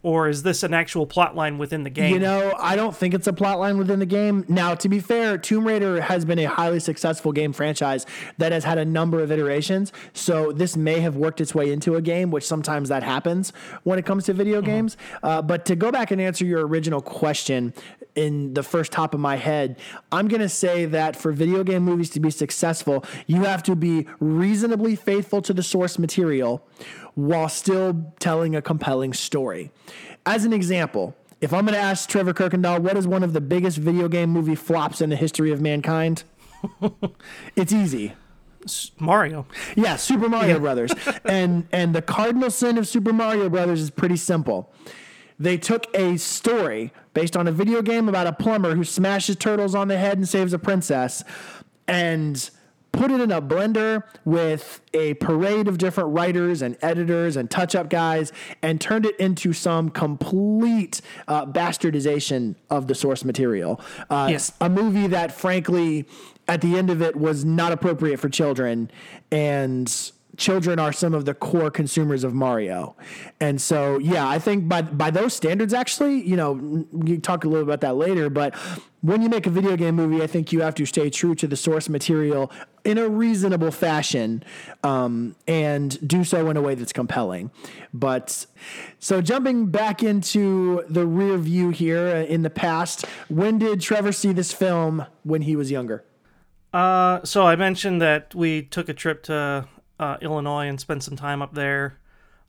Or 0.04 0.28
is 0.28 0.42
this 0.42 0.64
an 0.64 0.74
actual 0.74 1.06
plot 1.06 1.36
line 1.36 1.60
within 1.60 1.84
the 1.84 1.92
game? 1.92 2.14
You 2.14 2.20
know, 2.20 2.56
I 2.58 2.76
don't 2.76 2.96
think 2.96 3.14
it's 3.14 3.28
a 3.28 3.34
plot 3.34 3.60
line 3.60 3.78
within 3.78 4.00
the 4.00 4.06
game. 4.08 4.46
Now, 4.48 4.74
to 4.74 4.90
be 4.90 5.00
fair, 5.00 5.38
Tomb 5.38 5.68
Raider 5.68 6.02
has 6.02 6.26
been 6.26 6.40
a 6.40 6.46
highly 6.46 6.80
successful 6.80 7.32
game 7.32 7.54
franchise 7.54 8.08
that 8.40 8.52
has 8.52 8.64
had 8.64 8.80
a 8.80 8.86
number 8.86 9.20
of 9.20 9.32
iterations. 9.32 9.94
So 10.14 10.52
this 10.52 10.76
may 10.76 11.02
have 11.02 11.18
worked 11.18 11.40
its 11.42 11.54
way 11.54 11.72
into 11.72 11.96
a 11.96 12.02
game, 12.02 12.32
which 12.32 12.46
sometimes 12.46 12.90
that 12.90 13.04
happens 13.04 13.54
when 13.84 14.00
it 14.00 14.06
comes 14.06 14.26
to 14.26 14.34
video 14.34 14.58
mm-hmm. 14.58 14.72
games. 14.72 14.98
Uh, 15.22 15.44
but 15.44 15.66
to 15.66 15.76
go 15.76 15.92
back 15.92 16.10
and 16.10 16.20
answer 16.20 16.46
your 16.46 16.66
original 16.66 17.02
question 17.02 17.74
in 18.16 18.54
the 18.54 18.64
first 18.64 18.92
top 18.92 19.14
of 19.14 19.20
my 19.20 19.36
head, 19.38 19.80
I'm 20.12 20.28
going 20.28 20.42
to 20.42 20.50
say 20.50 20.86
that 20.86 21.16
for 21.16 21.32
video 21.32 21.64
game 21.64 21.84
movies 21.84 22.10
to 22.12 22.20
be 22.20 22.30
successful, 22.30 23.06
you 23.28 23.44
have 23.44 23.64
to 23.64 23.76
be 23.76 24.08
reasonably 24.20 24.96
faithful 24.96 25.42
to 25.44 25.54
the 25.54 25.64
source 25.64 25.98
material 25.98 26.66
while 27.16 27.50
still 27.50 28.14
telling 28.20 28.56
a 28.56 28.62
compelling 28.62 29.14
story. 29.14 29.72
As 30.26 30.46
an 30.46 30.54
example, 30.54 31.16
if 31.40 31.54
I'm 31.54 31.66
going 31.66 31.74
to 31.74 31.80
ask 31.80 32.08
Trevor 32.08 32.34
Kirkendall 32.34 32.82
what 32.82 32.98
is 32.98 33.08
one 33.08 33.24
of 33.24 33.34
the 33.34 33.42
biggest 33.42 33.78
video 33.78 34.08
game 34.08 34.30
movie 34.30 34.56
flops 34.56 35.02
in 35.02 35.10
the 35.10 35.16
history 35.16 35.52
of 35.52 35.62
mankind, 35.62 36.24
it's 37.56 37.74
easy. 37.74 38.14
Mario. 39.00 39.48
Yeah, 39.76 39.96
Super 39.96 40.30
Mario 40.30 40.54
yeah. 40.54 40.60
Brothers. 40.60 40.92
and 41.26 41.68
and 41.72 41.96
the 41.96 42.02
cardinal 42.02 42.52
sin 42.52 42.78
of 42.78 42.88
Super 42.88 43.12
Mario 43.12 43.50
Brothers 43.50 43.82
is 43.82 43.90
pretty 43.90 44.18
simple. 44.18 44.72
They 45.42 45.58
took 45.58 45.88
a 45.98 46.18
story 46.18 46.94
based 47.16 47.36
on 47.36 47.48
a 47.48 47.52
video 47.52 47.82
game 47.82 48.08
about 48.08 48.28
a 48.28 48.32
plumber 48.32 48.76
who 48.76 48.84
smashes 48.84 49.36
turtles 49.38 49.74
on 49.74 49.88
the 49.88 49.98
head 49.98 50.20
and 50.20 50.30
saves 50.30 50.54
a 50.54 50.60
princess 50.60 51.24
and 51.88 52.48
put 52.92 53.10
it 53.10 53.20
in 53.20 53.32
a 53.32 53.42
blender 53.42 54.04
with 54.24 54.82
a 54.94 55.16
parade 55.16 55.68
of 55.68 55.80
different 55.80 56.12
writers 56.12 56.62
and 56.62 56.78
editors 56.84 57.38
and 57.38 57.50
touch 57.50 57.74
up 57.74 57.90
guys 57.90 58.32
and 58.62 58.80
turned 58.80 59.04
it 59.04 59.20
into 59.20 59.52
some 59.52 59.90
complete 59.90 61.02
uh, 61.28 61.44
bastardization 61.48 62.54
of 62.70 62.86
the 62.86 62.94
source 62.94 63.26
material. 63.26 63.82
Uh, 64.12 64.28
yes. 64.30 64.54
A 64.62 64.70
movie 64.70 65.08
that, 65.08 65.32
frankly, 65.32 66.08
at 66.48 66.62
the 66.62 66.78
end 66.78 66.92
of 66.92 67.02
it 67.02 67.16
was 67.16 67.44
not 67.44 67.72
appropriate 67.72 68.20
for 68.20 68.30
children 68.30 68.92
and 69.32 70.12
children 70.38 70.80
are 70.80 70.94
some 70.94 71.14
of 71.14 71.26
the 71.26 71.34
core 71.34 71.72
consumers 71.72 72.24
of 72.24 72.34
Mario. 72.34 72.96
And 73.40 73.62
so, 73.62 73.98
yeah, 74.00 74.28
I 74.28 74.40
think 74.40 74.68
by 74.68 74.82
by 74.82 75.12
those 75.12 75.34
standards, 75.34 75.74
actually, 75.74 76.22
you 76.22 76.36
know, 76.36 76.86
you 77.06 77.20
talk 77.20 77.44
a 77.44 77.48
little 77.48 77.64
about 77.64 77.82
that 77.82 77.96
later, 77.96 78.30
but 78.30 78.56
when 79.02 79.22
you 79.22 79.30
make 79.30 79.48
a 79.48 79.50
video 79.50 79.76
game 79.76 79.96
movie, 79.96 80.22
I 80.24 80.28
think 80.28 80.52
you 80.52 80.62
have 80.62 80.76
to 80.76 80.86
stay 80.86 81.10
true 81.10 81.34
to 81.36 81.48
the 81.48 81.56
source 81.56 81.90
material 81.90 82.52
in 82.84 82.98
a 82.98 83.10
reasonable 83.10 83.72
fashion 83.72 84.44
um, 84.84 85.36
and 85.48 86.08
do 86.08 86.24
so 86.24 86.50
in 86.50 86.58
a 86.58 86.62
way 86.62 86.76
that's 86.76 86.94
compelling. 86.94 87.52
But 87.94 88.46
so 89.00 89.22
jumping 89.22 89.68
back 89.68 90.04
into 90.04 90.84
the 90.88 91.06
rear 91.06 91.38
view 91.38 91.72
here 91.72 92.08
uh, 92.08 92.24
in 92.24 92.44
the 92.44 92.50
past, 92.50 93.06
when 93.28 93.58
did 93.58 93.82
Trevor 93.82 94.12
see 94.12 94.34
this 94.34 94.54
film 94.54 95.06
when 95.24 95.42
he 95.44 95.56
was 95.56 95.72
younger? 95.72 96.04
Uh, 96.72 97.20
so 97.24 97.46
I 97.46 97.56
mentioned 97.56 98.02
that 98.02 98.34
we 98.34 98.62
took 98.62 98.88
a 98.88 98.94
trip 98.94 99.24
to 99.24 99.68
uh, 100.02 100.18
Illinois 100.20 100.68
and 100.68 100.80
spent 100.80 101.04
some 101.04 101.16
time 101.16 101.42
up 101.42 101.54
there. 101.54 101.98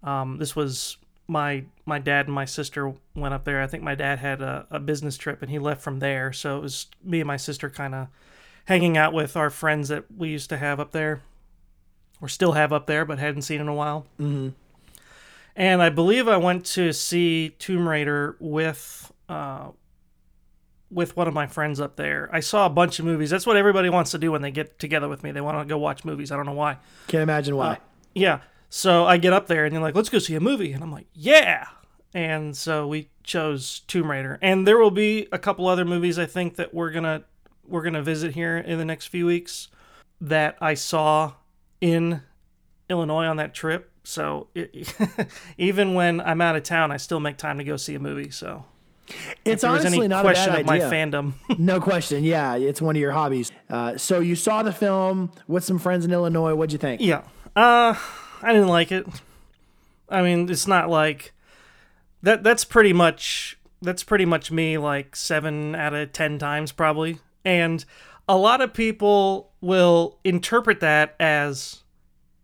Um, 0.02 0.38
this 0.38 0.56
was 0.56 0.97
my 1.28 1.64
my 1.85 1.99
dad 1.99 2.26
and 2.26 2.35
my 2.35 2.47
sister 2.47 2.94
went 3.14 3.35
up 3.35 3.44
there. 3.44 3.62
I 3.62 3.66
think 3.66 3.82
my 3.82 3.94
dad 3.94 4.18
had 4.18 4.40
a, 4.40 4.66
a 4.71 4.80
business 4.80 5.16
trip 5.16 5.42
and 5.42 5.50
he 5.50 5.59
left 5.59 5.82
from 5.82 6.00
there, 6.00 6.32
so 6.32 6.56
it 6.56 6.62
was 6.62 6.87
me 7.04 7.21
and 7.21 7.26
my 7.28 7.37
sister 7.37 7.71
kind 7.71 7.94
of 7.94 8.09
hanging 8.64 8.97
out 8.97 9.12
with 9.12 9.37
our 9.37 9.50
friends 9.50 9.88
that 9.88 10.04
we 10.16 10.30
used 10.30 10.49
to 10.49 10.56
have 10.56 10.80
up 10.80 10.92
there, 10.92 11.23
or 12.21 12.28
still 12.28 12.52
have 12.52 12.73
up 12.73 12.87
there, 12.87 13.04
but 13.04 13.18
hadn't 13.18 13.42
seen 13.42 13.61
in 13.61 13.68
a 13.68 13.75
while. 13.75 14.06
Mm-hmm. 14.18 14.49
And 15.54 15.82
I 15.82 15.90
believe 15.90 16.28
I 16.28 16.38
went 16.38 16.64
to 16.66 16.92
see 16.92 17.50
Tomb 17.59 17.87
Raider 17.87 18.37
with 18.40 19.12
uh, 19.28 19.73
with 20.92 21.16
one 21.16 21.26
of 21.26 21.34
my 21.34 21.46
friends 21.46 21.80
up 21.80 21.96
there. 21.96 22.28
I 22.32 22.40
saw 22.40 22.66
a 22.66 22.70
bunch 22.70 22.99
of 22.99 23.04
movies. 23.04 23.30
That's 23.30 23.46
what 23.46 23.56
everybody 23.56 23.88
wants 23.88 24.11
to 24.11 24.18
do 24.18 24.30
when 24.30 24.42
they 24.42 24.50
get 24.50 24.78
together 24.78 25.08
with 25.08 25.22
me. 25.22 25.32
They 25.32 25.40
want 25.40 25.58
to 25.58 25.64
go 25.64 25.78
watch 25.78 26.04
movies. 26.04 26.30
I 26.30 26.37
don't 26.37 26.46
know 26.46 26.52
why. 26.52 26.78
Can't 27.08 27.22
imagine 27.22 27.56
why. 27.56 27.72
Uh, 27.72 27.76
yeah. 28.14 28.40
So 28.68 29.06
I 29.06 29.16
get 29.16 29.32
up 29.32 29.46
there 29.46 29.64
and 29.64 29.75
they're 29.75 29.82
like, 29.82 29.94
let's 29.94 30.08
go 30.08 30.18
see 30.18 30.34
a 30.34 30.40
movie. 30.40 30.72
And 30.72 30.82
I'm 30.82 30.92
like, 30.92 31.06
yeah. 31.14 31.66
And 32.14 32.56
so 32.56 32.87
we 32.87 33.11
chose 33.25 33.80
Tomb 33.80 34.11
Raider. 34.11 34.38
And 34.42 34.66
there 34.66 34.78
will 34.78 34.90
be 34.90 35.28
a 35.32 35.38
couple 35.38 35.66
other 35.66 35.84
movies 35.84 36.18
I 36.18 36.26
think 36.26 36.56
that 36.56 36.75
we're 36.75 36.90
going 36.90 37.04
to 37.04 37.25
we're 37.66 37.82
going 37.82 37.94
to 37.94 38.02
visit 38.02 38.34
here 38.34 38.58
in 38.58 38.78
the 38.78 38.84
next 38.84 39.06
few 39.06 39.25
weeks 39.25 39.68
that 40.20 40.58
I 40.61 40.75
saw 40.75 41.34
in 41.80 42.22
Illinois 42.88 43.26
on 43.26 43.37
that 43.37 43.54
trip. 43.54 43.90
So 44.04 44.49
it, 44.54 44.94
even 45.58 45.94
when 45.94 46.20
I'm 46.20 46.40
out 46.40 46.56
of 46.56 46.64
town, 46.64 46.90
I 46.90 46.96
still 46.96 47.20
make 47.20 47.37
time 47.37 47.58
to 47.58 47.64
go 47.64 47.76
see 47.76 47.94
a 47.94 48.00
movie. 48.00 48.30
So 48.30 48.64
it's 49.45 49.64
honestly 49.64 50.09
not 50.09 50.25
a 50.25 50.33
bad 50.33 50.49
of 50.49 50.54
idea. 50.54 50.64
my 50.64 50.78
fandom. 50.78 51.33
no 51.59 51.81
question. 51.81 52.25
Yeah, 52.25 52.57
it's 52.57 52.81
one 52.81 52.97
of 52.97 53.00
your 53.00 53.12
hobbies. 53.12 53.50
Uh, 53.69 53.97
so 53.97 54.21
you 54.21 54.37
saw 54.37 54.62
the 54.62 54.73
film 54.73 55.33
with 55.49 55.64
some 55.64 55.78
friends 55.78 56.04
in 56.04 56.12
Illinois. 56.12 56.54
What'd 56.54 56.73
you 56.73 56.78
think? 56.78 57.00
Yeah. 57.00 57.23
Uh, 57.54 57.95
I 58.42 58.52
didn't 58.52 58.69
like 58.69 58.92
it. 58.92 59.07
I 60.09 60.23
mean, 60.23 60.49
it's 60.50 60.66
not 60.66 60.88
like 60.88 61.33
that. 62.23 62.42
That's 62.42 62.64
pretty 62.64 62.92
much 62.92 63.59
that's 63.81 64.04
pretty 64.04 64.25
much 64.25 64.50
me. 64.50 64.78
Like 64.78 65.16
seven 65.16 65.75
out 65.75 65.95
of 65.95 66.12
ten 66.12 66.38
times 66.38 66.73
probably. 66.73 67.19
And 67.45 67.85
a 68.28 68.37
lot 68.37 68.61
of 68.61 68.73
people 68.73 69.50
will 69.61 70.19
interpret 70.25 70.81
that 70.81 71.16
as 71.19 71.83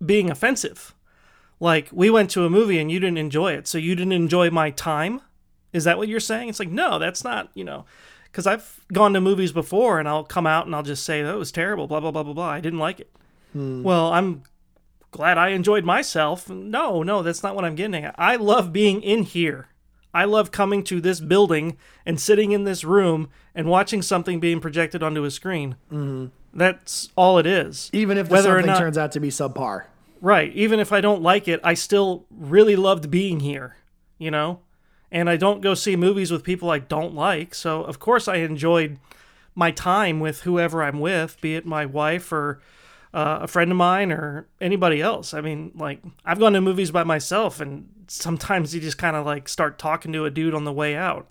being 0.05 0.31
offensive. 0.31 0.95
Like 1.61 1.89
we 1.93 2.11
went 2.11 2.31
to 2.31 2.45
a 2.45 2.51
movie 2.51 2.79
and 2.79 2.91
you 2.91 3.01
didn't 3.01 3.19
enjoy 3.19 3.53
it, 3.53 3.67
so 3.67 3.79
you 3.79 3.95
didn't 3.95 4.13
enjoy 4.13 4.51
my 4.51 4.71
time 4.71 5.21
is 5.73 5.85
that 5.85 5.99
what 5.99 6.09
you're 6.09 6.21
saying? 6.21 6.49
It's 6.49 6.59
like, 6.59 6.71
no, 6.71 6.99
that's 6.99 7.25
not, 7.25 7.51
you 7.55 7.65
know, 7.65 7.85
because 8.25 8.47
I've 8.47 8.81
gone 8.93 9.13
to 9.15 9.21
movies 9.21 9.53
before 9.53 9.99
and 9.99 10.09
I'll 10.09 10.25
come 10.25 10.47
out 10.47 10.67
and 10.67 10.75
I'll 10.75 10.83
just 10.83 11.05
say, 11.05 11.23
that 11.23 11.37
was 11.37 11.53
terrible, 11.53 11.87
blah, 11.87 12.01
blah, 12.01 12.11
blah, 12.11 12.23
blah, 12.23 12.33
blah. 12.35 12.49
I 12.49 12.61
didn't 12.61 12.79
like 12.79 13.01
it. 13.01 13.11
Hmm. 13.53 13.83
Well, 13.83 14.13
I'm 14.13 14.43
glad 15.11 15.39
I 15.39 15.49
enjoyed 15.49 15.85
myself. 15.85 16.49
No, 16.49 17.03
no, 17.03 17.23
that's 17.23 17.43
not 17.43 17.55
what 17.55 17.65
I'm 17.65 17.75
getting 17.75 18.05
at. 18.05 18.15
I 18.19 18.37
love 18.37 18.73
being 18.73 19.03
in 19.03 19.23
here. 19.23 19.69
I 20.15 20.25
love 20.25 20.51
coming 20.51 20.83
to 20.85 21.01
this 21.01 21.21
building 21.21 21.77
and 22.07 22.19
sitting 22.21 22.53
in 22.53 22.65
this 22.65 22.83
room 22.83 23.29
and 23.55 23.69
watching 23.69 24.03
something 24.03 24.41
being 24.41 24.61
projected 24.61 25.03
onto 25.03 25.25
a 25.25 25.31
screen. 25.31 25.77
Mm-hmm. 25.93 26.27
That's 26.55 27.11
all 27.15 27.39
it 27.39 27.47
is. 27.47 27.91
Even 27.93 28.17
if 28.17 28.29
Whether 28.29 28.49
something 28.49 28.67
not, 28.67 28.79
turns 28.79 28.99
out 28.99 29.13
to 29.13 29.21
be 29.21 29.29
subpar. 29.29 29.85
Right. 30.21 30.53
Even 30.55 30.81
if 30.81 30.93
I 30.93 31.01
don't 31.01 31.23
like 31.23 31.47
it, 31.47 31.61
I 31.63 31.75
still 31.75 32.27
really 32.31 32.75
loved 32.75 33.11
being 33.11 33.41
here. 33.41 33.77
You 34.19 34.31
know? 34.31 34.61
And 35.11 35.29
I 35.31 35.37
don't 35.37 35.61
go 35.61 35.75
see 35.75 35.97
movies 35.97 36.31
with 36.31 36.45
people 36.45 36.71
I 36.71 36.79
don't 36.79 37.15
like. 37.15 37.55
So 37.55 37.83
of 37.83 37.99
course 37.99 38.29
I 38.29 38.37
enjoyed 38.37 38.99
my 39.55 39.71
time 39.71 40.21
with 40.21 40.43
whoever 40.43 40.83
I'm 40.83 41.01
with, 41.01 41.41
be 41.41 41.57
it 41.57 41.67
my 41.67 41.85
wife 41.87 42.33
or 42.33 42.61
uh, 43.13 43.41
a 43.43 43.49
friend 43.49 43.71
of 43.71 43.77
mine 43.77 44.13
or 44.13 44.47
anybody 44.61 45.01
else. 45.01 45.35
I 45.35 45.41
mean, 45.41 45.73
like 45.75 46.01
I've 46.25 46.39
gone 46.39 46.53
to 46.53 46.61
movies 46.61 46.91
by 46.91 47.05
myself, 47.05 47.61
and 47.61 47.89
sometimes 48.07 48.75
you 48.75 48.81
just 48.81 48.99
kind 48.99 49.17
of 49.17 49.27
like 49.27 49.49
start 49.49 49.79
talking 49.79 50.13
to 50.13 50.25
a 50.25 50.31
dude 50.31 50.55
on 50.55 50.65
the 50.65 50.73
way 50.73 50.95
out, 50.95 51.29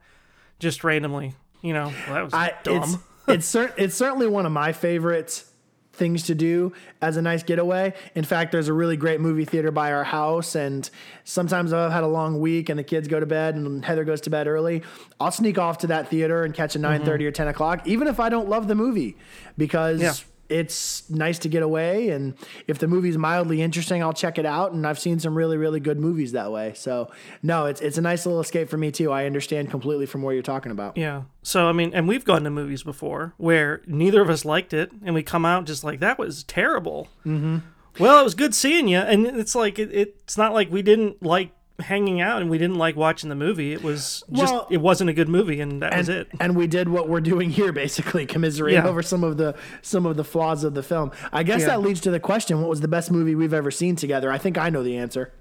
just 0.59 0.83
randomly. 0.83 1.35
You 1.61 1.73
know, 1.73 1.93
well, 2.07 2.13
that 2.15 2.23
was 2.25 2.33
I, 2.33 2.53
dumb. 2.63 2.83
It's, 2.83 2.97
it's, 3.27 3.45
cer- 3.45 3.73
it's 3.77 3.95
certainly 3.95 4.27
one 4.27 4.45
of 4.45 4.51
my 4.51 4.73
favorites 4.73 5.51
things 5.97 6.23
to 6.23 6.35
do 6.35 6.73
as 7.01 7.17
a 7.17 7.21
nice 7.21 7.43
getaway. 7.43 7.93
In 8.15 8.23
fact, 8.23 8.51
there's 8.51 8.67
a 8.67 8.73
really 8.73 8.95
great 8.97 9.19
movie 9.19 9.45
theater 9.45 9.71
by 9.71 9.91
our 9.91 10.03
house, 10.03 10.55
and 10.55 10.89
sometimes 11.23 11.73
I've 11.73 11.91
had 11.91 12.03
a 12.03 12.07
long 12.07 12.39
week 12.39 12.69
and 12.69 12.79
the 12.79 12.83
kids 12.83 13.07
go 13.07 13.19
to 13.19 13.25
bed 13.25 13.55
and 13.55 13.83
Heather 13.83 14.03
goes 14.03 14.21
to 14.21 14.29
bed 14.29 14.47
early. 14.47 14.83
I'll 15.19 15.31
sneak 15.31 15.57
off 15.57 15.79
to 15.79 15.87
that 15.87 16.07
theater 16.09 16.43
and 16.43 16.53
catch 16.53 16.75
a 16.75 16.79
9:30 16.79 17.01
mm-hmm. 17.01 17.23
or 17.23 17.31
10 17.31 17.47
o'clock, 17.47 17.87
even 17.87 18.07
if 18.07 18.19
I 18.19 18.29
don't 18.29 18.47
love 18.47 18.67
the 18.67 18.75
movie, 18.75 19.17
because. 19.57 20.01
Yeah 20.01 20.13
it's 20.49 21.09
nice 21.09 21.39
to 21.39 21.49
get 21.49 21.63
away 21.63 22.09
and 22.09 22.33
if 22.67 22.79
the 22.79 22.87
movie's 22.87 23.17
mildly 23.17 23.61
interesting 23.61 24.01
i'll 24.01 24.13
check 24.13 24.37
it 24.37 24.45
out 24.45 24.71
and 24.71 24.85
i've 24.87 24.99
seen 24.99 25.19
some 25.19 25.35
really 25.35 25.57
really 25.57 25.79
good 25.79 25.99
movies 25.99 26.31
that 26.31 26.51
way. 26.51 26.73
So 26.75 27.09
no 27.43 27.65
it's, 27.65 27.81
it's 27.81 27.97
a 27.97 28.01
nice 28.01 28.25
little 28.25 28.39
escape 28.41 28.69
for 28.69 28.77
me 28.77 28.91
too. 28.91 29.11
I 29.11 29.25
understand 29.25 29.69
completely 29.69 30.05
from 30.05 30.21
where 30.21 30.33
you're 30.33 30.43
talking 30.43 30.71
about. 30.71 30.97
Yeah. 30.97 31.23
So 31.43 31.67
i 31.67 31.71
mean 31.71 31.93
and 31.93 32.07
we've 32.07 32.25
gone 32.25 32.43
to 32.43 32.49
movies 32.49 32.83
before 32.83 33.33
where 33.37 33.81
neither 33.87 34.21
of 34.21 34.29
us 34.29 34.45
liked 34.45 34.73
it 34.73 34.91
and 35.03 35.15
we 35.15 35.23
come 35.23 35.45
out 35.45 35.65
just 35.65 35.83
like 35.83 35.99
that 35.99 36.19
was 36.19 36.43
terrible. 36.43 37.07
Mm-hmm. 37.25 37.57
well 37.99 38.19
it 38.19 38.23
was 38.23 38.35
good 38.35 38.53
seeing 38.55 38.87
you 38.87 38.99
and 38.99 39.25
it's 39.25 39.55
like 39.55 39.79
it, 39.79 39.89
it's 39.91 40.37
not 40.37 40.53
like 40.53 40.71
we 40.71 40.81
didn't 40.81 41.23
like 41.23 41.51
hanging 41.79 42.21
out 42.21 42.41
and 42.41 42.49
we 42.49 42.57
didn't 42.57 42.77
like 42.77 42.95
watching 42.95 43.29
the 43.29 43.35
movie. 43.35 43.71
It 43.71 43.83
was 43.83 44.23
just 44.31 44.53
well, 44.53 44.67
it 44.69 44.77
wasn't 44.77 45.09
a 45.09 45.13
good 45.13 45.29
movie 45.29 45.61
and 45.61 45.81
that 45.81 45.93
and, 45.93 45.99
was 45.99 46.09
it. 46.09 46.27
And 46.39 46.55
we 46.55 46.67
did 46.67 46.89
what 46.89 47.07
we're 47.07 47.21
doing 47.21 47.49
here 47.49 47.71
basically 47.71 48.25
commiserating 48.27 48.83
yeah. 48.83 48.89
over 48.89 49.01
some 49.01 49.23
of 49.23 49.37
the 49.37 49.55
some 49.81 50.05
of 50.05 50.17
the 50.17 50.23
flaws 50.23 50.63
of 50.63 50.73
the 50.73 50.83
film. 50.83 51.11
I 51.31 51.43
guess 51.43 51.61
yeah. 51.61 51.67
that 51.67 51.81
leads 51.81 52.01
to 52.01 52.11
the 52.11 52.19
question, 52.19 52.59
what 52.59 52.69
was 52.69 52.81
the 52.81 52.87
best 52.87 53.11
movie 53.11 53.35
we've 53.35 53.53
ever 53.53 53.71
seen 53.71 53.95
together? 53.95 54.31
I 54.31 54.37
think 54.37 54.57
I 54.57 54.69
know 54.69 54.83
the 54.83 54.97
answer. 54.97 55.33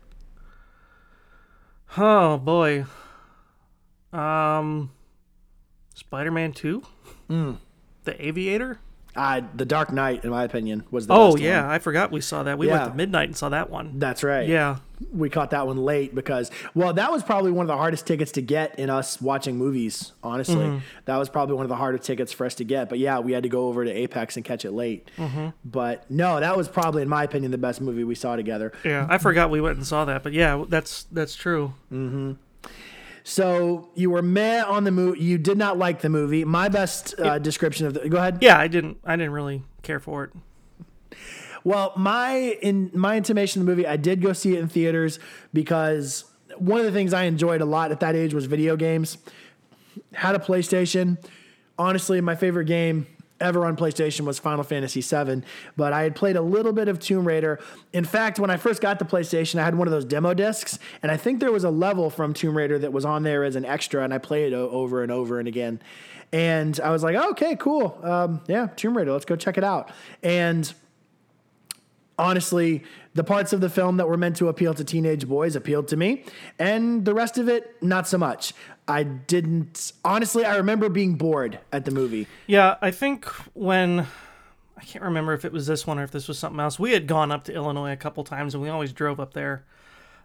Oh 1.97 2.38
boy. 2.38 2.85
Um 4.12 4.90
Spider-Man 5.95 6.52
2? 6.52 6.83
Mm. 7.31 7.57
The 8.05 8.26
Aviator? 8.26 8.81
Uh, 9.16 9.42
the 9.54 9.64
Dark 9.64 9.92
Knight, 9.92 10.25
in 10.25 10.30
my 10.30 10.44
opinion, 10.44 10.85
was 10.90 11.06
the 11.06 11.14
oh 11.14 11.37
yeah, 11.37 11.62
one. 11.62 11.70
I 11.70 11.78
forgot 11.78 12.12
we 12.12 12.20
saw 12.20 12.42
that. 12.42 12.58
We 12.58 12.66
yeah. 12.68 12.78
went 12.78 12.92
to 12.92 12.96
midnight 12.96 13.28
and 13.28 13.37
saw 13.37 13.49
that 13.49 13.70
one. 13.70 13.99
That's 13.99 14.23
right. 14.23 14.49
Yeah, 14.49 14.76
we 15.12 15.30
caught 15.30 15.50
that 15.50 15.66
one 15.66 15.78
late 15.78 16.14
because 16.14 16.50
well, 16.75 16.92
that 16.94 17.11
was 17.11 17.23
probably 17.23 17.50
one 17.50 17.64
of 17.64 17.68
the 17.68 17.76
hardest 17.76 18.06
tickets 18.06 18.32
to 18.32 18.42
get 18.42 18.78
in 18.78 18.90
us 18.90 19.20
watching 19.20 19.56
movies. 19.56 20.12
Honestly, 20.23 20.56
mm-hmm. 20.56 20.78
that 21.06 21.16
was 21.16 21.28
probably 21.28 21.54
one 21.54 21.64
of 21.64 21.68
the 21.68 21.76
harder 21.76 21.99
tickets 21.99 22.32
for 22.32 22.46
us 22.46 22.54
to 22.56 22.64
get. 22.64 22.88
But 22.88 22.99
yeah, 22.99 23.18
we 23.18 23.32
had 23.32 23.42
to 23.42 23.49
go 23.49 23.68
over 23.68 23.85
to 23.85 23.90
Apex 23.90 24.37
and 24.37 24.44
catch 24.44 24.64
it 24.64 24.73
late. 24.73 25.11
Mm-hmm. 25.16 25.49
But 25.64 26.11
no, 26.11 26.40
that 26.40 26.56
was 26.56 26.68
probably, 26.68 27.02
in 27.02 27.08
my 27.08 27.25
opinion, 27.25 27.50
the 27.50 27.58
best 27.58 27.80
movie 27.80 28.04
we 28.04 28.14
saw 28.14 28.37
together. 28.37 28.73
Yeah, 28.85 29.06
I 29.08 29.18
forgot 29.18 29.50
we 29.50 29.61
went 29.61 29.76
and 29.76 29.87
saw 29.87 30.04
that, 30.04 30.23
but 30.23 30.32
yeah, 30.32 30.64
that's 30.68 31.04
that's 31.04 31.35
true. 31.35 31.75
Mm-hmm. 31.92 32.32
So 33.28 33.88
you 33.97 34.11
were 34.11 34.23
meh 34.23 34.62
on 34.62 34.85
the 34.85 34.92
movie. 34.92 35.18
You 35.18 35.37
did 35.37 35.59
not 35.59 35.76
like 35.76 36.00
the 36.00 36.09
movie. 36.09 36.45
My 36.45 36.68
best 36.68 37.18
uh, 37.18 37.40
description 37.40 37.85
of 37.85 37.95
the. 37.95 38.09
Go 38.09 38.18
ahead. 38.18 38.38
Yeah, 38.40 38.56
I 38.56 38.68
didn't. 38.68 38.99
I 39.04 39.16
didn't 39.16 39.33
really 39.33 39.64
care 39.83 39.99
for 39.99 40.23
it. 40.23 40.30
Well, 41.64 41.92
my 41.97 42.56
in 42.62 42.92
my 42.95 43.16
intimation 43.16 43.61
of 43.61 43.66
the 43.66 43.73
movie, 43.73 43.85
I 43.85 43.97
did 43.97 44.23
go 44.23 44.33
see 44.33 44.54
it 44.54 44.61
in 44.61 44.68
theaters 44.68 45.18
because 45.52 46.25
one 46.56 46.78
of 46.78 46.87
the 46.87 46.92
things 46.92 47.12
I 47.12 47.25
enjoyed 47.25 47.61
a 47.61 47.64
lot 47.64 47.90
at 47.90 47.99
that 47.99 48.14
age 48.14 48.33
was 48.33 48.47
video 48.47 48.76
games. 48.76 49.18
Had 50.12 50.37
a 50.37 50.38
PlayStation. 50.38 51.18
Honestly, 51.76 52.21
my 52.21 52.37
favorite 52.37 52.66
game 52.66 53.09
ever 53.40 53.64
on 53.64 53.76
PlayStation 53.76 54.25
was 54.25 54.38
Final 54.38 54.64
Fantasy 54.64 55.00
VII, 55.00 55.43
but 55.76 55.93
I 55.93 56.02
had 56.02 56.14
played 56.14 56.37
a 56.37 56.40
little 56.40 56.73
bit 56.73 56.88
of 56.88 56.99
Tomb 56.99 57.26
Raider. 57.26 57.59
In 57.93 58.05
fact, 58.05 58.38
when 58.38 58.50
I 58.50 58.57
first 58.57 58.81
got 58.81 58.99
the 58.99 59.05
PlayStation, 59.05 59.61
I 59.61 59.64
had 59.64 59.75
one 59.75 59.87
of 59.87 59.93
those 59.93 60.05
demo 60.05 60.35
discs, 60.35 60.78
and 61.02 61.12
I 61.12 61.16
think 61.16 61.40
there 61.40 61.52
was 61.52 61.64
a 61.64 61.71
level 61.71 62.11
from 62.11 62.33
Tomb 62.33 62.57
Raider 62.57 62.78
that 62.78 62.93
was 62.93 63.05
on 63.05 63.23
there 63.23 63.45
as 63.45 63.57
an 63.57 63.64
extra, 63.64 64.02
and 64.02 64.12
I 64.12 64.19
played 64.19 64.52
it 64.52 64.57
over 64.57 65.02
and 65.02 65.12
over 65.12 65.38
and 65.38 65.49
again. 65.49 65.81
And 66.33 66.78
I 66.81 66.90
was 66.90 67.02
like, 67.02 67.16
okay, 67.16 67.57
cool. 67.57 67.99
Um, 68.02 68.40
yeah, 68.49 68.69
Tomb 68.76 68.97
Raider, 68.97 69.12
let's 69.12 69.25
go 69.25 69.37
check 69.37 69.59
it 69.59 69.64
out. 69.64 69.90
And 70.23 70.73
honestly, 72.19 72.85
the 73.16 73.25
parts 73.25 73.52
of 73.52 73.61
the 73.61 73.70
film 73.70 73.96
that 73.96 74.08
were 74.08 74.16
meant 74.16 74.37
to 74.37 74.49
appeal 74.49 74.75
to 74.75 74.85
teenage 74.85 75.26
boys 75.26 75.56
appealed 75.56 75.88
to 75.88 75.96
me, 75.96 76.25
and 76.58 77.04
the 77.04 77.14
rest 77.14 77.38
of 77.38 77.49
it, 77.49 77.82
not 77.82 78.06
so 78.06 78.18
much. 78.18 78.52
I 78.87 79.02
didn't 79.02 79.92
honestly. 80.04 80.44
I 80.44 80.56
remember 80.56 80.88
being 80.88 81.14
bored 81.16 81.58
at 81.73 81.85
the 81.85 81.90
movie. 81.90 82.28
Yeah, 82.46 82.76
I 82.80 82.90
think 82.92 83.25
when 83.54 84.06
I 84.76 84.85
can't 84.85 85.04
remember 85.04 85.32
if 85.32 85.44
it 85.44 85.52
was 85.52 85.66
this 85.66 85.87
one 85.87 85.99
or 85.99 86.04
if 86.04 86.11
this 86.11 86.28
was 86.28 86.38
something 86.38 86.61
else. 86.61 86.78
We 86.78 86.92
had 86.92 87.06
gone 87.06 87.32
up 87.32 87.44
to 87.44 87.54
Illinois 87.54 87.92
a 87.92 87.96
couple 87.96 88.23
times 88.25 88.54
and 88.54 88.62
we 88.62 88.68
always 88.68 88.92
drove 88.92 89.18
up 89.18 89.32
there. 89.32 89.64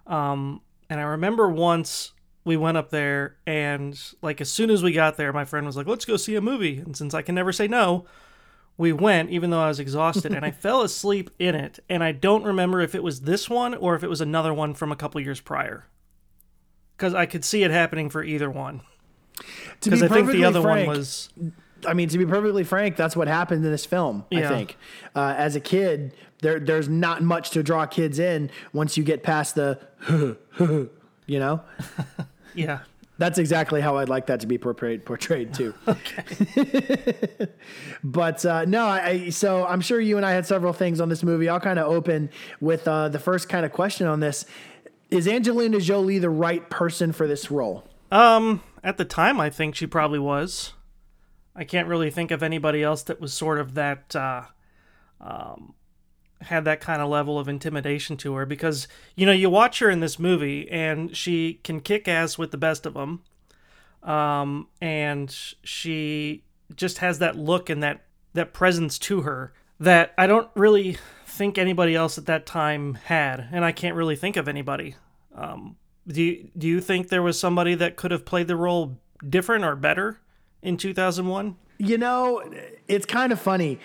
Um, 0.06 0.62
and 0.90 1.00
I 1.00 1.04
remember 1.04 1.50
once 1.50 2.12
we 2.44 2.58
went 2.58 2.76
up 2.76 2.90
there 2.90 3.38
and 3.48 4.00
like 4.22 4.42
as 4.42 4.52
soon 4.52 4.70
as 4.70 4.84
we 4.84 4.92
got 4.92 5.16
there, 5.16 5.32
my 5.32 5.46
friend 5.46 5.66
was 5.66 5.78
like, 5.78 5.88
"Let's 5.88 6.06
go 6.06 6.18
see 6.18 6.36
a 6.36 6.42
movie." 6.42 6.80
And 6.80 6.98
since 6.98 7.14
I 7.14 7.22
can 7.22 7.36
never 7.36 7.54
say 7.54 7.68
no, 7.68 8.06
we 8.78 8.92
went 8.92 9.30
even 9.30 9.50
though 9.50 9.62
I 9.62 9.68
was 9.68 9.80
exhausted 9.80 10.34
and 10.34 10.46
I 10.46 10.52
fell 10.66 10.82
asleep 10.82 11.30
in 11.40 11.56
it. 11.56 11.80
And 11.90 12.04
I 12.04 12.12
don't 12.12 12.44
remember 12.44 12.82
if 12.82 12.96
it 12.96 13.04
was 13.04 13.22
this 13.22 13.50
one 13.50 13.74
or 13.76 13.96
if 13.96 14.04
it 14.04 14.10
was 14.10 14.22
another 14.22 14.54
one 14.54 14.74
from 14.74 14.92
a 14.92 14.96
couple 14.96 15.22
years 15.22 15.40
prior. 15.40 15.86
Cuz 16.98 17.14
I 17.14 17.26
could 17.26 17.44
see 17.44 17.64
it 17.64 17.72
happening 17.72 18.10
for 18.10 18.24
either 18.24 18.50
one. 18.50 18.82
To 19.82 19.90
be 19.90 19.98
Cuz 19.98 20.04
I 20.04 20.08
think 20.08 20.32
the 20.32 20.46
other 20.46 20.62
frank, 20.62 20.88
one 20.88 20.98
was 20.98 21.30
I 21.88 21.94
mean, 21.94 22.10
to 22.10 22.18
be 22.18 22.26
perfectly 22.26 22.64
frank, 22.64 22.96
that's 22.96 23.16
what 23.16 23.28
happened 23.28 23.66
in 23.66 23.72
this 23.72 23.86
film. 23.86 24.26
I 24.32 24.42
think, 24.48 24.78
uh, 25.16 25.34
as 25.38 25.56
a 25.56 25.60
kid, 25.60 26.14
there 26.42 26.60
there's 26.60 26.90
not 26.90 27.22
much 27.22 27.52
to 27.52 27.64
draw 27.64 27.86
kids 27.86 28.20
in 28.20 28.52
once 28.74 28.98
you 28.98 29.04
get 29.04 29.24
past 29.24 29.56
the, 29.56 29.80
you 31.26 31.40
know. 31.40 31.62
yeah. 32.54 32.80
That's 33.22 33.38
exactly 33.38 33.82
how 33.82 33.98
I'd 33.98 34.10
like 34.10 34.26
that 34.26 34.40
to 34.40 34.48
be 34.48 34.58
portrayed 34.58 35.06
portrayed 35.06 35.54
too. 35.54 35.76
Okay. 35.88 37.48
but 38.04 38.44
uh, 38.44 38.66
no, 38.66 38.88
I, 38.88 39.08
I 39.08 39.30
so 39.30 39.64
I'm 39.64 39.80
sure 39.80 40.02
you 40.02 40.18
and 40.18 40.26
I 40.26 40.32
had 40.32 40.48
several 40.48 40.74
things 40.74 41.00
on 41.00 41.08
this 41.08 41.22
movie. 41.22 41.48
I'll 41.48 41.60
kind 41.60 41.78
of 41.78 41.86
open 41.86 42.32
with 42.60 42.88
uh, 42.88 43.10
the 43.10 43.20
first 43.20 43.48
kind 43.48 43.64
of 43.64 43.72
question 43.72 44.08
on 44.08 44.22
this: 44.22 44.48
Is 45.12 45.28
Angelina 45.28 45.80
Jolie 45.80 46.18
the 46.18 46.32
right 46.32 46.68
person 46.72 47.12
for 47.12 47.28
this 47.28 47.52
role? 47.52 47.84
Um, 48.12 48.64
at 48.84 48.98
the 48.98 49.06
time, 49.06 49.40
I 49.40 49.52
think 49.52 49.76
she 49.76 49.86
probably 49.86 50.18
was. 50.18 50.74
I 51.56 51.64
can't 51.64 51.88
really 51.88 52.10
think 52.10 52.32
of 52.32 52.42
anybody 52.42 52.82
else 52.82 53.04
that 53.04 53.22
was 53.22 53.34
sort 53.34 53.60
of 53.60 53.76
that, 53.76 54.16
uh, 54.16 54.46
um, 55.20 55.76
had 56.44 56.66
that 56.66 56.82
kind 56.82 57.02
of 57.02 57.10
level 57.10 57.40
of 57.40 57.48
intimidation 57.48 58.18
to 58.18 58.34
her 58.36 58.46
because, 58.46 58.88
you 59.16 59.26
know, 59.26 59.32
you 59.32 59.50
watch 59.50 59.80
her 59.80 59.90
in 59.90 60.00
this 60.00 60.18
movie 60.20 60.70
and 60.70 61.16
she 61.16 61.60
can 61.64 61.82
kick 61.82 62.08
ass 62.08 62.38
with 62.38 62.52
the 62.52 62.58
best 62.58 62.86
of 62.86 62.94
them. 62.94 63.22
Um, 64.04 64.68
and 64.82 65.30
she 65.64 66.44
just 66.76 67.00
has 67.00 67.20
that 67.20 67.38
look 67.38 67.70
and 67.70 67.84
that, 67.84 68.02
that 68.34 68.54
presence 68.54 68.98
to 69.00 69.22
her 69.22 69.54
that 69.80 70.14
I 70.18 70.28
don't 70.28 70.50
really 70.56 70.98
think 71.26 71.58
anybody 71.58 71.96
else 71.96 72.18
at 72.18 72.26
that 72.26 72.46
time 72.46 72.96
had. 73.06 73.48
And 73.52 73.64
I 73.64 73.72
can't 73.72 73.96
really 73.96 74.16
think 74.16 74.38
of 74.38 74.48
anybody. 74.48 74.96
Um, 75.36 75.76
do 76.08 76.22
you, 76.22 76.50
do 76.58 76.68
you 76.68 76.82
think 76.82 77.10
there 77.10 77.22
was 77.22 77.40
somebody 77.40 77.76
that 77.76 77.96
could 77.96 78.12
have 78.12 78.26
played 78.26 78.48
the 78.48 78.56
role 78.56 78.98
different 79.28 79.64
or 79.64 79.76
better 79.76 80.20
in 80.62 80.78
2001? 80.78 81.56
You 81.78 81.98
know, 81.98 82.44
it's 82.88 83.06
kind 83.06 83.32
of 83.32 83.40
funny 83.40 83.80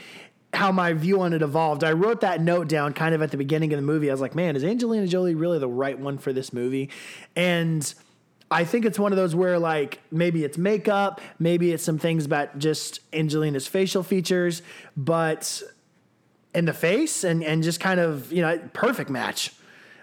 how 0.57 0.73
my 0.73 0.93
view 0.93 1.21
on 1.21 1.33
it 1.33 1.43
evolved. 1.43 1.85
I 1.85 1.93
wrote 1.93 2.23
that 2.23 2.41
note 2.41 2.69
down 2.69 2.93
kind 2.93 3.15
of 3.15 3.23
at 3.23 3.31
the 3.31 3.37
beginning 3.37 3.73
of 3.73 3.79
the 3.79 3.87
movie. 3.87 4.11
I 4.11 4.13
was 4.13 4.21
like, 4.21 4.35
man, 4.35 4.57
is 4.57 4.65
Angelina 4.65 5.07
Jolie 5.07 5.35
really 5.35 5.59
the 5.59 5.69
right 5.69 5.99
one 5.99 6.19
for 6.19 6.33
this 6.33 6.53
movie? 6.53 6.91
And 7.35 7.95
I 8.51 8.65
think 8.65 8.85
it's 8.85 8.99
one 8.99 9.13
of 9.13 9.17
those 9.17 9.35
where 9.35 9.59
like 9.59 10.01
maybe 10.11 10.45
it's 10.45 10.59
makeup, 10.59 11.21
maybe 11.39 11.73
it's 11.73 11.83
some 11.83 11.99
things 11.99 12.25
about 12.25 12.59
just 12.59 13.01
Angelina's 13.13 13.67
facial 13.67 14.03
features, 14.03 14.63
but 14.97 15.63
in 16.55 16.65
the 16.65 16.73
face 16.73 17.23
and 17.25 17.45
and 17.45 17.63
just 17.63 17.81
kind 17.81 18.01
of, 18.01 18.33
you 18.33 18.43
know, 18.43 18.59
perfect 18.73 19.11
match. 19.11 19.53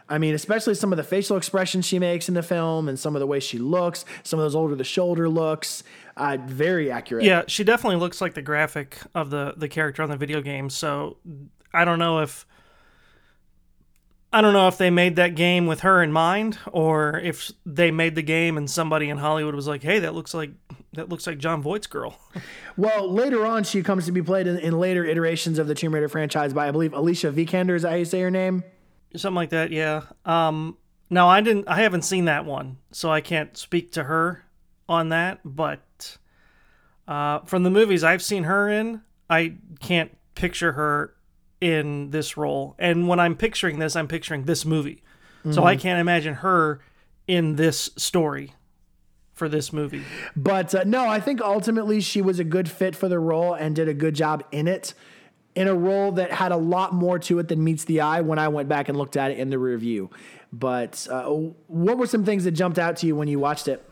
I 0.10 0.18
mean, 0.18 0.36
especially 0.36 0.76
some 0.76 0.92
of 0.92 0.98
the 0.98 1.04
facial 1.04 1.38
expressions 1.38 1.86
she 1.86 1.98
makes 1.98 2.28
in 2.28 2.36
the 2.36 2.44
film 2.44 2.90
and 2.90 3.00
some 3.00 3.16
of 3.16 3.22
the 3.22 3.28
way 3.28 3.40
she 3.40 3.58
looks, 3.58 4.04
some 4.24 4.38
of 4.38 4.44
those 4.44 4.56
over 4.56 4.76
the 4.76 4.84
shoulder 4.84 5.30
looks, 5.30 5.84
uh, 6.16 6.38
very 6.46 6.92
accurate. 6.92 7.24
Yeah, 7.26 7.44
she 7.48 7.64
definitely 7.64 7.98
looks 8.00 8.22
like 8.22 8.34
the 8.34 8.42
graphic 8.42 8.98
of 9.16 9.30
the 9.30 9.54
the 9.58 9.68
character 9.68 10.04
on 10.04 10.10
the 10.10 10.18
video 10.18 10.42
game. 10.42 10.70
So 10.70 11.18
I 11.74 11.86
don't 11.86 12.00
know 12.00 12.20
if 12.20 12.46
I 14.32 14.42
don't 14.42 14.54
know 14.54 14.68
if 14.68 14.80
they 14.80 14.90
made 14.90 15.16
that 15.18 15.36
game 15.36 15.68
with 15.68 15.82
her 15.82 16.02
in 16.02 16.12
mind 16.12 16.58
or 16.72 17.20
if 17.20 17.52
they 17.68 17.92
made 17.92 18.16
the 18.16 18.24
game 18.24 18.58
and 18.58 18.70
somebody 18.70 19.10
in 19.10 19.20
Hollywood 19.20 19.54
was 19.54 19.68
like, 19.68 19.84
"Hey, 19.84 20.00
that 20.00 20.16
looks 20.16 20.34
like 20.34 20.52
that 20.94 21.10
looks 21.10 21.28
like 21.28 21.38
Jon 21.38 21.62
Voight's 21.62 21.88
girl." 21.88 22.20
Well, 22.76 23.08
later 23.08 23.46
on, 23.46 23.66
she 23.66 23.84
comes 23.84 24.08
to 24.08 24.12
be 24.12 24.24
played 24.24 24.48
in, 24.48 24.58
in 24.58 24.80
later 24.80 25.06
iterations 25.06 25.60
of 25.60 25.68
the 25.68 25.76
Tomb 25.76 25.94
Raider 25.94 26.10
franchise 26.10 26.54
by, 26.54 26.68
I 26.68 26.72
believe, 26.72 26.92
Alicia 26.92 27.32
Vikander. 27.32 27.76
Is 27.76 27.84
that 27.84 27.92
how 27.92 27.96
you 27.98 28.04
say 28.04 28.20
her 28.22 28.32
name? 28.32 28.64
Something 29.16 29.36
like 29.36 29.52
that, 29.52 29.70
yeah. 29.70 30.02
Um 30.26 30.76
no, 31.12 31.28
I 31.28 31.42
didn't 31.42 31.68
I 31.68 31.82
haven't 31.84 32.02
seen 32.02 32.26
that 32.26 32.46
one, 32.46 32.78
so 32.92 33.12
I 33.12 33.22
can't 33.22 33.56
speak 33.56 33.92
to 33.92 34.06
her 34.06 34.43
on 34.88 35.10
that, 35.10 35.40
but 35.44 36.18
uh 37.08 37.40
from 37.42 37.64
the 37.64 37.70
movies 37.70 38.04
I've 38.04 38.22
seen 38.24 38.44
her 38.44 38.70
in, 38.70 39.02
I 39.30 39.56
can't 39.80 40.16
picture 40.36 40.74
her 40.74 41.14
in 41.62 42.10
this 42.12 42.36
role. 42.38 42.76
And 42.78 43.08
when 43.08 43.20
I'm 43.20 43.36
picturing 43.36 43.80
this, 43.80 43.96
I'm 43.96 44.08
picturing 44.08 44.44
this 44.44 44.66
movie. 44.66 45.02
So 45.52 45.64
I 45.66 45.76
can't 45.76 46.00
imagine 46.00 46.36
her 46.36 46.80
in 47.28 47.56
this 47.58 47.90
story 47.98 48.54
for 49.34 49.50
this 49.50 49.74
movie. 49.74 50.04
But 50.38 50.74
uh, 50.74 50.84
no, 50.86 51.06
I 51.08 51.20
think 51.20 51.42
ultimately 51.42 52.00
she 52.00 52.22
was 52.22 52.40
a 52.40 52.44
good 52.46 52.70
fit 52.70 52.96
for 52.96 53.10
the 53.10 53.20
role 53.20 53.54
and 53.54 53.76
did 53.76 53.90
a 53.90 53.94
good 53.94 54.16
job 54.16 54.44
in 54.52 54.68
it. 54.70 54.94
In 55.56 55.68
a 55.68 55.76
role 55.76 56.14
that 56.14 56.32
had 56.32 56.52
a 56.52 56.58
lot 56.58 56.94
more 56.94 57.20
to 57.20 57.40
it 57.40 57.48
than 57.50 57.64
meets 57.64 57.84
the 57.84 58.02
eye 58.02 58.22
when 58.22 58.40
I 58.40 58.48
went 58.48 58.70
back 58.70 58.88
and 58.90 58.98
looked 58.98 59.18
at 59.18 59.32
it 59.32 59.38
in 59.38 59.50
the 59.50 59.60
review. 59.60 60.10
But 60.52 61.06
uh, 61.12 61.26
what 61.68 61.98
were 61.98 62.08
some 62.08 62.24
things 62.24 62.44
that 62.46 62.52
jumped 62.52 62.80
out 62.80 62.98
to 62.98 63.08
you 63.08 63.16
when 63.16 63.28
you 63.28 63.40
watched 63.40 63.68
it? 63.68 63.84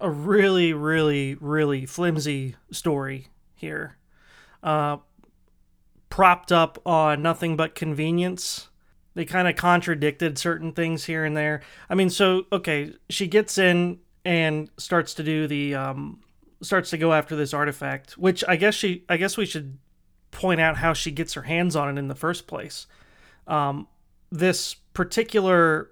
A 0.00 0.10
really, 0.10 0.72
really, 0.72 1.34
really 1.34 1.86
flimsy 1.86 2.56
story 2.70 3.28
here. 3.54 3.96
Uh, 4.62 4.98
propped 6.08 6.52
up 6.52 6.80
on 6.86 7.22
nothing 7.22 7.56
but 7.56 7.74
convenience. 7.74 8.68
They 9.14 9.24
kind 9.24 9.48
of 9.48 9.56
contradicted 9.56 10.38
certain 10.38 10.72
things 10.72 11.04
here 11.04 11.24
and 11.24 11.36
there. 11.36 11.62
I 11.88 11.94
mean, 11.94 12.10
so 12.10 12.46
okay, 12.52 12.94
she 13.08 13.26
gets 13.26 13.58
in 13.58 13.98
and 14.24 14.70
starts 14.76 15.14
to 15.14 15.22
do 15.22 15.46
the 15.46 15.74
um, 15.74 16.20
starts 16.60 16.90
to 16.90 16.98
go 16.98 17.12
after 17.12 17.36
this 17.36 17.54
artifact, 17.54 18.18
which 18.18 18.44
I 18.46 18.56
guess 18.56 18.74
she 18.74 19.04
I 19.08 19.16
guess 19.16 19.36
we 19.36 19.46
should 19.46 19.78
point 20.30 20.60
out 20.60 20.76
how 20.76 20.92
she 20.92 21.10
gets 21.10 21.34
her 21.34 21.42
hands 21.42 21.76
on 21.76 21.88
it 21.88 21.98
in 21.98 22.08
the 22.08 22.14
first 22.14 22.46
place. 22.46 22.86
Um, 23.46 23.88
this 24.30 24.74
particular 24.92 25.90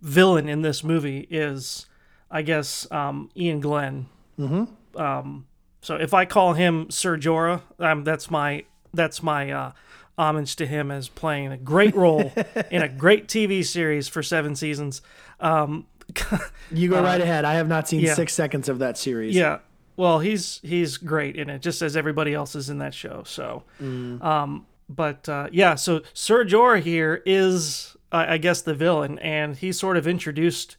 villain 0.00 0.48
in 0.48 0.62
this 0.62 0.82
movie 0.82 1.26
is, 1.30 1.86
I 2.34 2.42
guess, 2.42 2.90
um, 2.90 3.30
Iain 3.38 3.60
Glen. 3.60 4.06
Mm-hmm. 4.38 5.00
Um, 5.00 5.46
so 5.80 5.94
if 5.96 6.12
I 6.12 6.24
call 6.24 6.52
him 6.54 6.90
Sir 6.90 7.16
Jorah, 7.16 7.62
um, 7.78 8.04
that's 8.04 8.30
my 8.30 8.64
that's 8.92 9.22
my 9.22 9.50
uh, 9.52 9.72
homage 10.18 10.56
to 10.56 10.66
him 10.66 10.90
as 10.90 11.08
playing 11.08 11.52
a 11.52 11.56
great 11.56 11.94
role 11.94 12.32
in 12.70 12.82
a 12.82 12.88
great 12.88 13.28
TV 13.28 13.64
series 13.64 14.08
for 14.08 14.22
seven 14.22 14.54
seasons. 14.56 15.00
Um, 15.40 15.86
You 16.70 16.88
go 16.90 17.02
right 17.02 17.20
ahead. 17.20 17.44
I 17.44 17.54
have 17.54 17.68
not 17.68 17.88
seen 17.88 18.00
Uh, 18.00 18.08
yeah. 18.08 18.14
six 18.14 18.34
seconds 18.34 18.68
of 18.68 18.78
that 18.80 18.98
series. 18.98 19.34
yeah, 19.34 19.58
well, 19.96 20.18
he's 20.18 20.60
he's 20.62 20.96
great 20.96 21.36
in 21.36 21.48
it, 21.50 21.62
just 21.62 21.82
as 21.82 21.96
everybody 21.96 22.34
else 22.34 22.54
is 22.54 22.68
in 22.68 22.78
that 22.78 22.94
show. 22.94 23.22
So, 23.26 23.62
um, 23.80 24.66
but 24.88 25.28
uh, 25.28 25.48
yeah, 25.52 25.74
so 25.76 26.02
Sir 26.12 26.44
Jorah 26.44 26.80
here 26.82 27.22
is, 27.24 27.96
I 28.12 28.34
I 28.34 28.38
guess, 28.38 28.60
the 28.62 28.74
villain, 28.74 29.18
and 29.20 29.56
he's 29.56 29.78
sort 29.78 29.96
of 29.96 30.06
introduced 30.06 30.76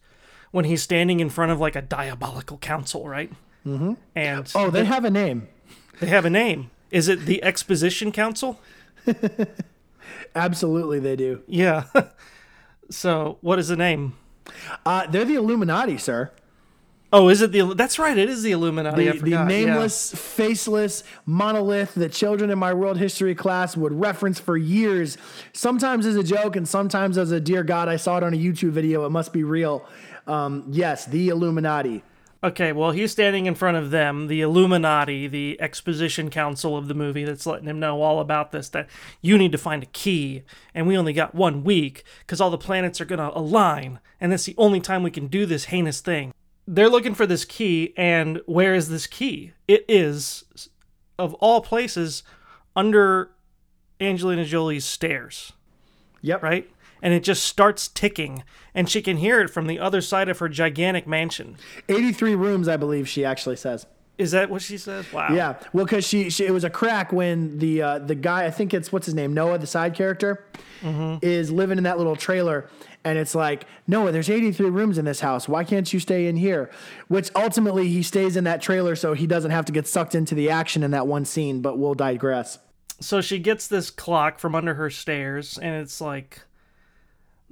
when 0.52 0.66
he's 0.66 0.82
standing 0.82 1.20
in 1.20 1.30
front 1.30 1.52
of 1.52 1.60
like 1.60 1.76
a 1.76 1.82
diabolical 1.82 2.58
council, 2.58 3.08
right? 3.08 3.32
Mm-hmm. 3.66 3.94
And 4.16 4.52
Oh, 4.56 4.70
they 4.70 4.86
have 4.86 5.06
a 5.06 5.10
name. 5.12 5.48
they 6.00 6.08
have 6.08 6.26
a 6.26 6.30
name. 6.30 6.72
Is 6.92 7.08
it 7.08 7.26
the 7.26 7.44
Exposition 7.44 8.12
Council? 8.12 8.60
Absolutely, 10.36 11.00
they 11.00 11.16
do. 11.16 11.42
Yeah. 11.48 11.86
so, 12.90 13.38
what 13.42 13.60
is 13.60 13.70
the 13.70 13.76
name? 13.76 14.14
Uh, 14.86 15.08
they're 15.08 15.26
the 15.26 15.36
Illuminati, 15.36 15.98
sir. 15.98 16.32
Oh, 17.14 17.30
is 17.30 17.42
it 17.42 17.52
the? 17.52 17.74
That's 17.74 17.98
right. 17.98 18.18
It 18.18 18.30
is 18.30 18.44
the 18.44 18.52
Illuminati. 18.52 19.08
I 19.08 19.12
The, 19.14 19.18
the 19.20 19.20
forgot, 19.20 19.50
yeah. 19.52 19.66
nameless, 19.66 20.12
faceless 20.14 21.04
monolith 21.26 21.96
that 21.96 22.12
children 22.12 22.50
in 22.50 22.60
my 22.60 22.74
world 22.74 22.98
history 22.98 23.34
class 23.36 23.78
would 23.78 23.94
reference 23.94 24.40
for 24.40 24.58
years, 24.58 25.18
sometimes 25.54 26.06
as 26.06 26.16
a 26.18 26.24
joke 26.24 26.56
and 26.56 26.68
sometimes 26.68 27.18
as 27.18 27.32
a 27.32 27.40
dear 27.40 27.64
God, 27.64 27.88
I 27.88 27.96
saw 27.96 28.18
it 28.18 28.24
on 28.24 28.34
a 28.34 28.38
YouTube 28.38 28.72
video. 28.72 29.06
It 29.06 29.12
must 29.12 29.32
be 29.32 29.44
real. 29.44 29.88
Um, 30.28 30.66
yes, 30.70 31.06
the 31.06 31.30
Illuminati. 31.30 32.04
Okay, 32.44 32.72
well, 32.72 32.92
he's 32.92 33.12
standing 33.12 33.48
in 33.48 33.56
front 33.56 33.76
of 33.78 33.90
them, 33.90 34.28
the 34.28 34.42
Illuminati, 34.42 35.26
the 35.28 35.60
exposition 35.60 36.30
council 36.30 36.78
of 36.78 36.88
the 36.88 36.94
movie 36.94 37.24
that's 37.24 37.48
letting 37.48 37.68
him 37.68 37.80
know 37.80 38.04
all 38.04 38.20
about 38.20 38.52
this 38.52 38.70
that 38.70 38.88
you 39.20 39.38
need 39.38 39.52
to 39.52 39.58
find 39.58 39.82
a 39.82 39.88
key, 39.88 40.44
and 40.74 40.86
we 40.86 40.96
only 40.96 41.14
got 41.14 41.34
one 41.34 41.64
week 41.64 42.04
because 42.20 42.40
all 42.40 42.52
the 42.52 42.58
planets 42.58 43.02
are 43.02 43.06
going 43.06 43.18
to 43.20 43.36
align, 43.36 44.00
and 44.22 44.32
that's 44.32 44.46
the 44.46 44.54
only 44.60 44.80
time 44.80 45.02
we 45.02 45.10
can 45.10 45.26
do 45.26 45.48
this 45.48 45.66
heinous 45.66 46.02
thing. 46.02 46.34
They're 46.68 46.90
looking 46.90 47.16
for 47.16 47.26
this 47.26 47.46
key, 47.46 47.96
and 47.98 48.42
where 48.46 48.76
is 48.76 48.90
this 48.90 49.08
key? 49.08 49.54
It 49.68 49.84
is, 49.88 50.70
of 51.18 51.34
all 51.36 51.62
places, 51.62 52.22
under 52.76 53.32
Angelina 54.00 54.46
Jolie's 54.46 54.86
stairs 54.86 55.54
Yep. 56.22 56.44
right? 56.44 56.70
And 57.06 57.14
it 57.14 57.24
just 57.24 57.44
starts 57.44 57.88
ticking, 57.88 58.44
and 58.74 58.90
she 58.90 59.00
can 59.00 59.18
hear 59.18 59.40
it 59.40 59.52
from 59.52 59.68
the 59.68 59.78
other 59.78 60.02
side 60.02 60.28
of 60.28 60.40
her 60.40 60.50
gigantic 60.50 61.06
mansion. 61.06 61.56
83 61.88 62.34
rooms, 62.34 62.68
I 62.68 62.78
believe 62.78 63.08
she 63.08 63.24
actually 63.24 63.58
says. 63.58 63.86
Is 64.18 64.32
that 64.32 64.50
what 64.50 64.64
she 64.64 64.78
says? 64.78 65.06
Wow. 65.14 65.28
Yeah, 65.32 65.60
well, 65.72 65.86
because 65.86 66.08
she, 66.08 66.30
she 66.30 66.46
it 66.46 66.52
was 66.52 66.64
a 66.64 66.70
crack 66.70 67.12
when 67.12 67.60
the 67.60 67.82
uh, 67.82 68.00
the 68.00 68.16
guy 68.16 68.46
I 68.46 68.52
think 68.52 68.74
it's 68.74 68.92
what's 68.92 69.06
his 69.06 69.14
name 69.14 69.34
Noah 69.34 69.58
the 69.60 69.68
side 69.68 69.94
character 69.94 70.46
is 71.22 71.52
living 71.52 71.78
in 71.78 71.84
that 71.84 71.98
little 71.98 72.16
trailer, 72.16 72.70
and 73.04 73.18
it's 73.18 73.36
like 73.36 73.66
Noah, 73.88 74.12
there's 74.12 74.30
83 74.30 74.70
rooms 74.70 74.98
in 74.98 75.06
this 75.06 75.20
house. 75.20 75.48
Why 75.48 75.64
can't 75.64 75.92
you 75.92 76.00
stay 76.00 76.28
in 76.28 76.38
here? 76.38 76.72
Which 77.08 77.30
ultimately 77.36 77.90
he 77.90 78.04
stays 78.04 78.38
in 78.38 78.46
that 78.46 78.62
trailer 78.62 78.96
so 78.96 79.14
he 79.14 79.28
doesn't 79.28 79.52
have 79.52 79.66
to 79.66 79.72
get 79.72 79.86
sucked 79.86 80.16
into 80.16 80.34
the 80.34 80.50
action 80.50 80.82
in 80.82 80.92
that 80.92 81.08
one 81.08 81.26
scene. 81.26 81.62
But 81.62 81.78
we'll 81.78 81.94
digress. 81.94 82.58
So 83.02 83.20
she 83.20 83.40
gets 83.40 83.68
this 83.68 83.90
clock 83.92 84.40
from 84.40 84.56
under 84.56 84.76
her 84.76 84.90
stairs, 84.90 85.58
and 85.58 85.76
it's 85.76 86.00
like 86.00 86.42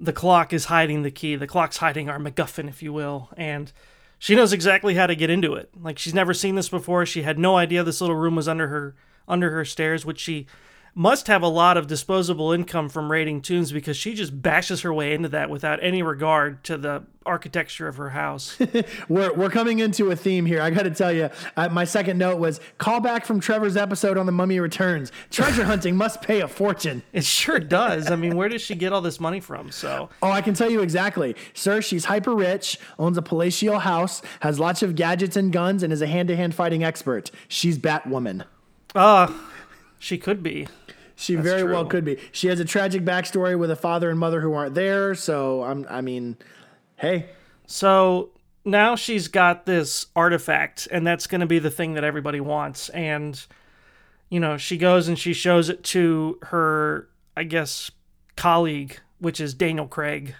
the 0.03 0.13
clock 0.13 0.51
is 0.51 0.65
hiding 0.65 1.03
the 1.03 1.11
key. 1.11 1.35
The 1.35 1.47
clock's 1.47 1.77
hiding 1.77 2.09
our 2.09 2.19
MacGuffin, 2.19 2.67
if 2.67 2.83
you 2.83 2.91
will, 2.91 3.29
and 3.37 3.71
she 4.19 4.35
knows 4.35 4.51
exactly 4.51 4.95
how 4.95 5.07
to 5.07 5.15
get 5.15 5.29
into 5.29 5.53
it. 5.53 5.69
Like 5.79 5.97
she's 5.97 6.13
never 6.13 6.33
seen 6.33 6.55
this 6.55 6.69
before. 6.69 7.05
She 7.05 7.21
had 7.23 7.39
no 7.39 7.55
idea 7.55 7.83
this 7.83 8.01
little 8.01 8.15
room 8.15 8.35
was 8.35 8.47
under 8.47 8.67
her 8.67 8.95
under 9.27 9.51
her 9.51 9.63
stairs, 9.63 10.05
which 10.05 10.19
she 10.19 10.45
must 10.95 11.27
have 11.27 11.41
a 11.41 11.47
lot 11.47 11.75
of 11.75 11.87
disposable 11.87 12.51
income 12.51 12.87
from 12.87 13.11
raiding 13.11 13.41
tunes 13.41 13.71
because 13.71 13.97
she 13.97 14.13
just 14.13 14.41
bashes 14.41 14.81
her 14.81 14.93
way 14.93 15.13
into 15.13 15.27
that 15.29 15.49
without 15.49 15.79
any 15.83 16.03
regard 16.03 16.63
to 16.63 16.77
the 16.77 17.03
architecture 17.25 17.87
of 17.87 17.95
her 17.95 18.09
house. 18.09 18.59
We're, 19.07 19.33
we're 19.33 19.49
coming 19.49 19.79
into 19.79 20.11
a 20.11 20.15
theme 20.15 20.45
here. 20.45 20.61
I 20.61 20.69
got 20.71 20.83
to 20.83 20.91
tell 20.91 21.11
you, 21.11 21.29
uh, 21.55 21.69
my 21.69 21.85
second 21.85 22.17
note 22.17 22.37
was 22.37 22.59
callback 22.79 23.25
from 23.25 23.39
Trevor's 23.39 23.77
episode 23.77 24.17
on 24.17 24.25
The 24.25 24.33
Mummy 24.33 24.59
Returns. 24.59 25.11
Treasure 25.31 25.63
hunting 25.63 25.95
must 25.95 26.21
pay 26.21 26.41
a 26.41 26.47
fortune. 26.49 27.01
it 27.13 27.23
sure 27.23 27.59
does. 27.59 28.11
I 28.11 28.17
mean, 28.17 28.35
where 28.35 28.49
does 28.49 28.61
she 28.61 28.75
get 28.75 28.91
all 28.91 28.99
this 29.01 29.21
money 29.21 29.39
from? 29.39 29.71
So 29.71 30.09
Oh, 30.21 30.31
I 30.31 30.41
can 30.41 30.53
tell 30.53 30.69
you 30.69 30.81
exactly. 30.81 31.35
Sir, 31.53 31.81
she's 31.81 32.05
hyper 32.05 32.35
rich, 32.35 32.77
owns 32.99 33.17
a 33.17 33.21
palatial 33.21 33.79
house, 33.79 34.21
has 34.41 34.59
lots 34.59 34.83
of 34.83 34.95
gadgets 34.95 35.37
and 35.37 35.53
guns, 35.53 35.81
and 35.81 35.93
is 35.93 36.01
a 36.01 36.07
hand 36.07 36.27
to 36.27 36.35
hand 36.35 36.53
fighting 36.53 36.83
expert. 36.83 37.31
She's 37.47 37.77
Batwoman. 37.77 38.43
uh 38.93 39.31
she 39.97 40.17
could 40.17 40.43
be. 40.43 40.67
She 41.15 41.35
very 41.35 41.63
well 41.63 41.85
could 41.85 42.03
be. 42.05 42.17
She 42.31 42.47
has 42.47 42.59
a 42.59 42.65
tragic 42.65 43.03
backstory 43.03 43.57
with 43.57 43.69
a 43.71 43.75
father 43.75 44.09
and 44.09 44.19
mother 44.19 44.41
who 44.41 44.53
aren't 44.53 44.75
there. 44.75 45.13
So, 45.15 45.63
I'm, 45.63 45.85
I 45.89 46.01
mean, 46.01 46.37
hey, 46.97 47.27
So 47.67 48.31
now 48.65 48.95
she's 48.95 49.27
got 49.27 49.65
this 49.65 50.07
artifact, 50.15 50.87
and 50.91 51.05
that's 51.05 51.27
going 51.27 51.41
to 51.41 51.47
be 51.47 51.59
the 51.59 51.71
thing 51.71 51.93
that 51.93 52.03
everybody 52.03 52.39
wants. 52.39 52.89
And, 52.89 53.43
you 54.29 54.39
know, 54.39 54.57
she 54.57 54.77
goes 54.77 55.07
and 55.07 55.17
she 55.17 55.33
shows 55.33 55.69
it 55.69 55.83
to 55.85 56.39
her, 56.43 57.09
I 57.37 57.43
guess, 57.43 57.91
colleague, 58.35 58.99
which 59.19 59.39
is 59.39 59.53
Daniel 59.53 59.87
Craig. 59.87 60.35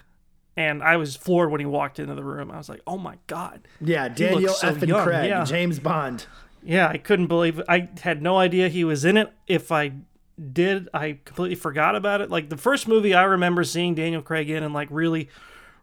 And 0.56 0.82
I 0.82 0.96
was 0.96 1.16
floored 1.16 1.50
when 1.50 1.60
he 1.60 1.66
walked 1.66 1.98
into 1.98 2.14
the 2.14 2.22
room. 2.22 2.50
I 2.50 2.58
was 2.58 2.68
like, 2.68 2.80
oh 2.86 2.98
my 2.98 3.18
God. 3.26 3.66
yeah, 3.80 4.08
Daniel 4.08 4.52
so 4.52 4.68
F. 4.68 4.80
and 4.80 4.88
young, 4.88 5.04
Craig, 5.04 5.28
yeah. 5.28 5.44
James 5.44 5.80
Bond. 5.80 6.26
Yeah, 6.62 6.88
I 6.88 6.96
couldn't 6.96 7.26
believe 7.26 7.58
it. 7.58 7.66
I 7.68 7.88
had 8.00 8.22
no 8.22 8.38
idea 8.38 8.68
he 8.68 8.84
was 8.84 9.04
in 9.04 9.16
it. 9.16 9.32
If 9.46 9.72
I 9.72 9.92
did, 10.52 10.88
I 10.92 11.18
completely 11.24 11.56
forgot 11.56 11.96
about 11.96 12.20
it. 12.20 12.30
Like 12.30 12.48
the 12.48 12.56
first 12.56 12.88
movie 12.88 13.14
I 13.14 13.24
remember 13.24 13.64
seeing 13.64 13.94
Daniel 13.94 14.22
Craig 14.22 14.50
in 14.50 14.62
and 14.62 14.74
like 14.74 14.88
really 14.90 15.28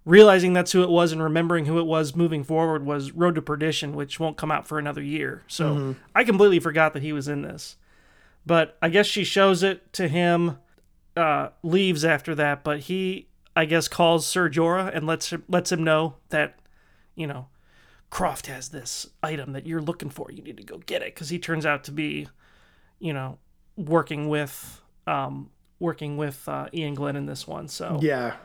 realizing 0.06 0.54
that's 0.54 0.72
who 0.72 0.84
it 0.84 0.90
was 0.90 1.12
and 1.12 1.22
remembering 1.22 1.66
who 1.66 1.80
it 1.80 1.86
was 1.86 2.16
moving 2.16 2.44
forward 2.44 2.86
was 2.86 3.12
Road 3.12 3.36
to 3.36 3.42
Perdition, 3.42 3.96
which 3.96 4.20
won't 4.20 4.38
come 4.38 4.52
out 4.52 4.68
for 4.68 4.80
another 4.80 5.02
year. 5.02 5.44
So 5.48 5.96
I 6.16 6.24
completely 6.24 6.60
forgot 6.60 6.94
that 6.94 7.04
he 7.04 7.14
was 7.14 7.28
in 7.28 7.44
this. 7.44 7.78
But 8.46 8.78
I 8.82 8.90
guess 8.90 9.06
she 9.06 9.24
shows 9.24 9.62
it 9.62 9.94
to 9.94 10.08
him, 10.08 10.58
uh, 11.16 11.50
leaves 11.62 12.04
after 12.04 12.34
that, 12.36 12.64
but 12.64 12.80
he 12.82 13.28
I 13.56 13.66
guess 13.66 13.88
calls 13.88 14.26
Sir 14.26 14.50
Jorah 14.50 14.96
and 14.96 15.06
lets 15.06 15.32
him, 15.32 15.44
lets 15.48 15.72
him 15.72 15.84
know 15.84 16.16
that, 16.30 16.58
you 17.16 17.28
know, 17.28 17.48
Croft 18.10 18.48
has 18.48 18.70
this 18.70 19.08
item 19.22 19.54
that 19.54 19.66
you're 19.66 19.82
looking 19.82 20.10
for. 20.10 20.32
You 20.32 20.42
need 20.42 20.58
to 20.58 20.64
go 20.64 20.78
get 20.80 21.02
it 21.02 21.14
because 21.14 21.30
he 21.30 21.40
turns 21.40 21.66
out 21.66 21.84
to 21.86 21.92
be, 21.92 22.28
you 23.00 23.14
know, 23.14 23.40
working 23.86 24.30
with 24.30 24.82
um 25.08 25.50
working 25.80 26.16
with 26.16 26.48
uh, 26.48 26.68
Iain 26.76 26.94
Glen 26.94 27.16
in 27.16 27.26
this 27.26 27.48
one. 27.48 27.68
So, 27.68 27.98
Yeah. 28.04 28.36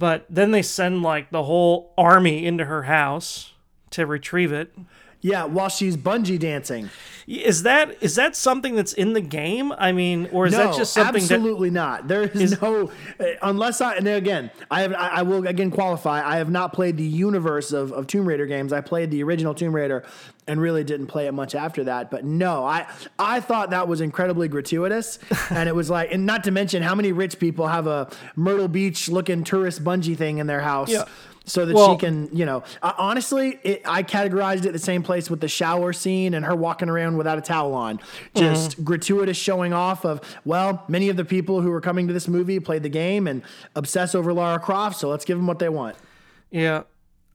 but 0.00 0.26
then 0.28 0.50
they 0.50 0.62
send 0.62 1.02
like 1.02 1.30
the 1.30 1.44
whole 1.44 1.92
army 1.96 2.44
into 2.44 2.64
her 2.64 2.82
house 2.84 3.52
to 3.90 4.04
retrieve 4.04 4.52
it. 4.52 4.74
Yeah, 5.22 5.44
while 5.44 5.68
she's 5.68 5.96
bungee 5.96 6.38
dancing. 6.38 6.90
Is 7.28 7.62
that 7.62 7.96
is 8.02 8.16
that 8.16 8.34
something 8.34 8.74
that's 8.74 8.92
in 8.92 9.12
the 9.12 9.20
game? 9.20 9.72
I 9.78 9.92
mean, 9.92 10.28
or 10.32 10.46
is 10.46 10.52
no, 10.52 10.58
that 10.58 10.76
just 10.76 10.92
something 10.92 11.22
that 11.22 11.34
absolutely 11.34 11.70
not. 11.70 12.08
There 12.08 12.22
is, 12.22 12.60
no 12.60 12.90
uh, 13.20 13.24
unless 13.40 13.80
I 13.80 13.94
and 13.94 14.08
again 14.08 14.50
I 14.70 14.82
have 14.82 14.92
I, 14.92 15.08
I 15.08 15.22
will 15.22 15.46
again 15.46 15.70
qualify. 15.70 16.28
I 16.28 16.38
have 16.38 16.50
not 16.50 16.72
played 16.72 16.96
the 16.96 17.04
universe 17.04 17.72
of, 17.72 17.92
of 17.92 18.08
Tomb 18.08 18.26
Raider 18.26 18.46
games. 18.46 18.72
I 18.72 18.80
played 18.80 19.12
the 19.12 19.22
original 19.22 19.54
Tomb 19.54 19.74
Raider 19.74 20.04
and 20.48 20.60
really 20.60 20.82
didn't 20.82 21.06
play 21.06 21.28
it 21.28 21.32
much 21.32 21.54
after 21.54 21.84
that. 21.84 22.10
But 22.10 22.24
no, 22.24 22.64
I 22.64 22.88
I 23.18 23.38
thought 23.38 23.70
that 23.70 23.86
was 23.86 24.00
incredibly 24.00 24.48
gratuitous, 24.48 25.20
and 25.50 25.68
it 25.68 25.74
was 25.74 25.88
like, 25.88 26.12
and 26.12 26.26
not 26.26 26.42
to 26.44 26.50
mention 26.50 26.82
how 26.82 26.96
many 26.96 27.12
rich 27.12 27.38
people 27.38 27.68
have 27.68 27.86
a 27.86 28.10
Myrtle 28.34 28.68
Beach 28.68 29.08
looking 29.08 29.44
tourist 29.44 29.84
bungee 29.84 30.16
thing 30.16 30.38
in 30.38 30.48
their 30.48 30.60
house. 30.60 30.90
Yeah. 30.90 31.04
So 31.44 31.66
that 31.66 31.74
Well- 31.74 31.92
she 31.94 31.98
can, 31.98 32.28
you 32.32 32.46
know, 32.46 32.62
uh, 32.82 32.92
honestly, 32.98 33.58
it, 33.64 33.82
I 33.84 34.02
categorized 34.04 34.64
it 34.64 34.72
the 34.72 34.78
same 34.78 35.02
place 35.02 35.28
with 35.28 35.40
the 35.40 35.48
shower 35.48 35.92
scene 35.92 36.34
and 36.34 36.44
her 36.44 36.54
walking 36.54 36.88
around 36.88 37.16
without 37.16 37.36
a 37.36 37.40
towel 37.40 37.74
on. 37.74 37.98
Just 38.34 38.72
Mm-hmm. 38.72 38.84
gratuitous 38.84 39.36
showing 39.36 39.72
off 39.72 40.04
of, 40.04 40.20
well, 40.44 40.84
many 40.88 41.08
of 41.08 41.16
the 41.16 41.24
people 41.24 41.60
who 41.60 41.72
are 41.72 41.80
coming 41.80 42.06
to 42.06 42.12
this 42.14 42.28
movie 42.28 42.60
played 42.60 42.82
the 42.84 42.88
game 42.88 43.26
and 43.26 43.42
obsess 43.74 44.14
over 44.14 44.32
Lara 44.32 44.60
Croft, 44.60 44.98
so 45.00 45.08
let's 45.08 45.24
give 45.24 45.36
them 45.36 45.46
what 45.48 45.58
they 45.58 45.68
want. 45.68 45.96
Yeah. 46.50 46.82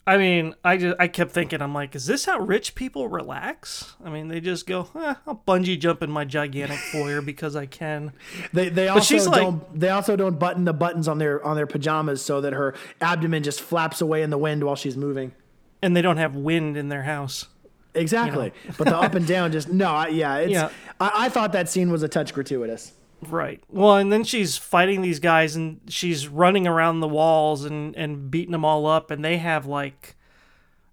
I 0.08 0.18
mean, 0.18 0.56
I 0.64 0.78
just 0.78 0.96
I 1.00 1.10
kept 1.10 1.32
thinking, 1.32 1.62
I'm 1.62 1.74
like, 1.74 1.94
is 1.94 2.06
this 2.06 2.24
how 2.24 2.40
rich 2.40 2.76
people 2.76 3.10
relax? 3.10 3.94
I 4.04 4.10
mean, 4.10 4.30
they 4.30 4.40
just 4.40 4.66
go, 4.66 4.88
eh, 4.96 5.16
I'll 5.28 5.44
bungee 5.46 5.78
jump 5.78 6.02
in 6.02 6.10
my 6.10 6.24
gigantic 6.24 6.80
foyer 6.92 7.22
because 7.22 7.58
I 7.58 7.66
can. 7.66 8.14
They 8.54 8.70
they 8.70 8.88
also 8.88 9.30
don't 9.30 9.80
they 9.80 9.90
also 9.90 10.16
don't 10.16 10.40
button 10.40 10.64
the 10.64 10.72
buttons 10.72 11.10
on 11.10 11.18
their 11.18 11.44
on 11.44 11.58
their 11.58 11.68
pajamas 11.68 12.22
so 12.22 12.40
that 12.40 12.54
her 12.54 12.74
abdomen 13.02 13.44
just 13.44 13.60
flaps 13.60 14.00
away 14.00 14.22
in 14.24 14.30
the 14.30 14.38
wind 14.38 14.64
while 14.64 14.78
she's 14.78 14.96
moving. 14.96 15.34
And 15.82 15.96
they 15.96 16.02
don't 16.02 16.18
have 16.18 16.36
wind 16.36 16.78
in 16.78 16.88
their 16.88 17.04
house. 17.04 17.48
Exactly, 17.94 18.54
but 18.78 18.86
the 18.86 18.96
up 18.96 19.14
and 19.14 19.28
down 19.28 19.52
just 19.52 19.68
no, 19.68 19.92
I, 19.92 20.08
yeah, 20.08 20.38
it's. 20.38 20.52
Yeah. 20.52 20.70
I, 21.02 21.26
I 21.26 21.30
thought 21.30 21.52
that 21.52 21.68
scene 21.68 21.92
was 21.92 22.02
a 22.02 22.08
touch 22.08 22.34
gratuitous. 22.34 22.94
Right. 23.22 23.62
Well, 23.70 23.96
and 23.96 24.12
then 24.12 24.24
she's 24.24 24.58
fighting 24.58 25.02
these 25.02 25.20
guys 25.20 25.56
and 25.56 25.82
she's 25.88 26.28
running 26.28 26.68
around 26.68 27.00
the 27.00 27.08
walls 27.08 27.66
and, 27.66 27.96
and 27.96 28.30
beating 28.30 28.52
them 28.52 28.64
all 28.64 28.86
up, 28.86 29.10
and 29.10 29.26
they 29.26 29.38
have 29.38 29.66
like 29.66 30.16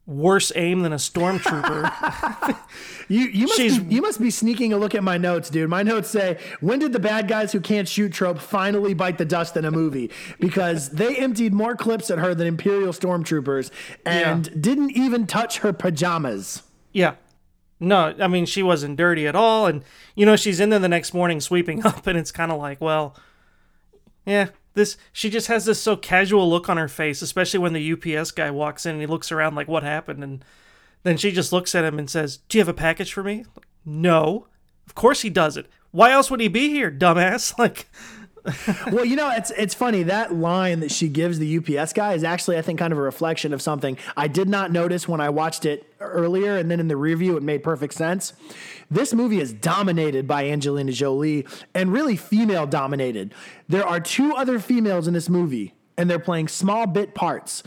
worse 0.07 0.53
aim 0.57 0.81
than 0.83 0.93
a 0.93 0.97
stormtrooper. 0.97 2.57
You 3.07 3.21
you 3.27 3.47
must 3.49 3.59
She's- 3.59 3.79
be, 3.79 3.95
you 3.97 4.01
must 4.01 4.19
be 4.19 4.31
sneaking 4.31 4.73
a 4.73 4.79
look 4.79 4.95
at 4.95 5.05
my 5.05 5.19
notes, 5.19 5.51
dude. 5.51 5.69
My 5.69 5.83
notes 5.83 6.09
say, 6.09 6.39
"When 6.61 6.79
did 6.79 6.95
the 6.95 6.99
bad 6.99 7.29
guys 7.29 7.53
who 7.53 7.61
can't 7.61 7.87
shoot 7.87 8.15
trope 8.15 8.39
finally 8.39 8.95
bite 8.95 9.19
the 9.19 9.27
dust 9.27 9.59
in 9.59 9.67
a 9.67 9.71
movie?" 9.71 10.11
Because 10.41 10.89
they 10.89 11.15
emptied 11.17 11.53
more 11.53 11.77
clips 11.77 12.11
at 12.11 12.19
her 12.19 12.35
than 12.35 12.47
Imperial 12.47 12.95
stormtroopers 12.95 13.71
and 14.07 14.59
didn't 14.63 14.93
even 14.93 15.27
touch 15.27 15.59
her 15.59 15.75
pajamas. 15.75 16.63
yeah. 16.95 17.17
No, 17.81 18.15
I 18.21 18.29
mean, 18.29 18.47
she 18.47 18.63
wasn't 18.63 18.97
dirty 18.97 19.27
at 19.27 19.37
all. 19.37 19.67
And, 19.67 19.83
you 20.15 20.25
know, 20.25 20.37
she's 20.37 20.61
in 20.61 20.71
there 20.71 20.79
the 20.79 20.89
next 20.89 21.13
morning 21.13 21.41
sweeping 21.41 21.85
up, 21.87 22.07
and 22.07 22.19
it's 22.19 22.33
kind 22.33 22.53
of 22.53 22.59
like, 22.59 22.81
well, 22.81 23.17
yeah, 24.25 24.49
this, 24.75 24.97
she 25.13 25.31
just 25.31 25.49
has 25.49 25.65
this 25.65 25.81
so 25.81 25.97
casual 25.97 26.49
look 26.49 26.69
on 26.69 26.77
her 26.77 26.89
face, 26.89 27.23
especially 27.23 27.61
when 27.61 27.73
the 27.73 27.93
UPS 27.93 28.31
guy 28.31 28.51
walks 28.51 28.87
in 28.87 28.93
and 28.93 29.01
he 29.01 29.07
looks 29.07 29.31
around 29.31 29.55
like, 29.55 29.69
what 29.69 29.83
happened? 29.83 30.23
And 30.23 30.45
then 31.03 31.17
she 31.17 31.31
just 31.31 31.53
looks 31.53 31.75
at 31.75 31.85
him 31.85 31.99
and 31.99 32.11
says, 32.11 32.39
Do 32.49 32.59
you 32.59 32.61
have 32.61 32.69
a 32.69 32.75
package 32.75 33.13
for 33.13 33.23
me? 33.23 33.45
No. 33.85 34.49
Of 34.87 34.95
course 34.95 35.23
he 35.23 35.31
doesn't. 35.31 35.67
Why 35.91 36.11
else 36.11 36.31
would 36.31 36.41
he 36.41 36.49
be 36.49 36.71
here, 36.71 36.91
dumbass? 36.91 37.55
Like, 37.59 37.89
well, 38.93 39.05
you 39.05 39.17
know, 39.17 39.31
it's 39.31 39.51
it's 39.53 39.73
funny 39.73 40.03
that 40.05 40.35
line 40.35 40.81
that 40.81 40.91
she 40.91 41.09
gives 41.09 41.39
the 41.39 41.59
UPS 41.59 41.95
guy 41.95 42.13
is 42.13 42.23
actually, 42.23 42.59
I 42.59 42.63
think, 42.63 42.79
kind 42.79 42.93
of 42.93 42.99
a 42.99 43.03
reflection 43.03 43.55
of 43.55 43.63
something 43.63 43.97
I 44.17 44.29
did 44.29 44.49
not 44.49 44.71
notice 44.71 45.09
when 45.09 45.21
I 45.21 45.31
watched 45.31 45.65
it 45.65 45.91
earlier, 46.01 46.57
and 46.57 46.71
then 46.71 46.79
in 46.79 46.89
the 46.89 46.97
review, 46.97 47.37
it 47.37 47.43
made 47.43 47.63
perfect 47.63 47.95
sense. 47.95 48.35
This 48.91 49.15
movie 49.15 49.41
is 49.41 49.53
dominated 49.53 50.29
by 50.29 50.51
Angelina 50.51 50.93
Jolie 50.93 51.47
and 51.75 51.91
really 51.93 52.17
female 52.17 52.67
dominated. 52.67 53.33
There 53.69 53.87
are 53.87 53.99
two 53.99 54.35
other 54.35 54.59
females 54.59 55.09
in 55.09 55.15
this 55.15 55.31
movie, 55.31 55.75
and 55.97 56.11
they're 56.11 56.19
playing 56.19 56.49
small 56.49 56.87
bit 56.87 57.15
parts. 57.15 57.63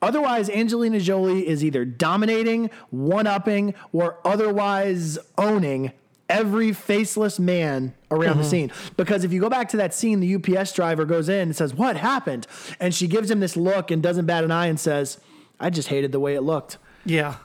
Otherwise, 0.00 0.50
Angelina 0.50 0.98
Jolie 0.98 1.46
is 1.46 1.62
either 1.62 1.84
dominating, 1.84 2.70
one 2.90 3.26
upping, 3.26 3.74
or 3.92 4.18
otherwise 4.24 5.18
owning 5.38 5.92
every 6.32 6.72
faceless 6.72 7.38
man 7.38 7.94
around 8.10 8.38
the 8.38 8.44
scene. 8.44 8.72
Because 8.96 9.24
if 9.24 9.32
you 9.32 9.40
go 9.40 9.48
back 9.48 9.68
to 9.70 9.76
that 9.76 9.94
scene, 9.94 10.20
the 10.20 10.34
UPS 10.34 10.72
driver 10.72 11.04
goes 11.04 11.28
in 11.28 11.40
and 11.40 11.56
says, 11.56 11.74
What 11.74 11.96
happened? 11.96 12.46
And 12.80 12.94
she 12.94 13.06
gives 13.06 13.30
him 13.30 13.40
this 13.40 13.56
look 13.56 13.90
and 13.90 14.02
doesn't 14.02 14.26
bat 14.26 14.44
an 14.44 14.50
eye 14.50 14.66
and 14.66 14.80
says, 14.80 15.18
I 15.60 15.70
just 15.70 15.88
hated 15.88 16.12
the 16.12 16.20
way 16.20 16.34
it 16.34 16.42
looked. 16.42 16.78
yeah. 17.04 17.36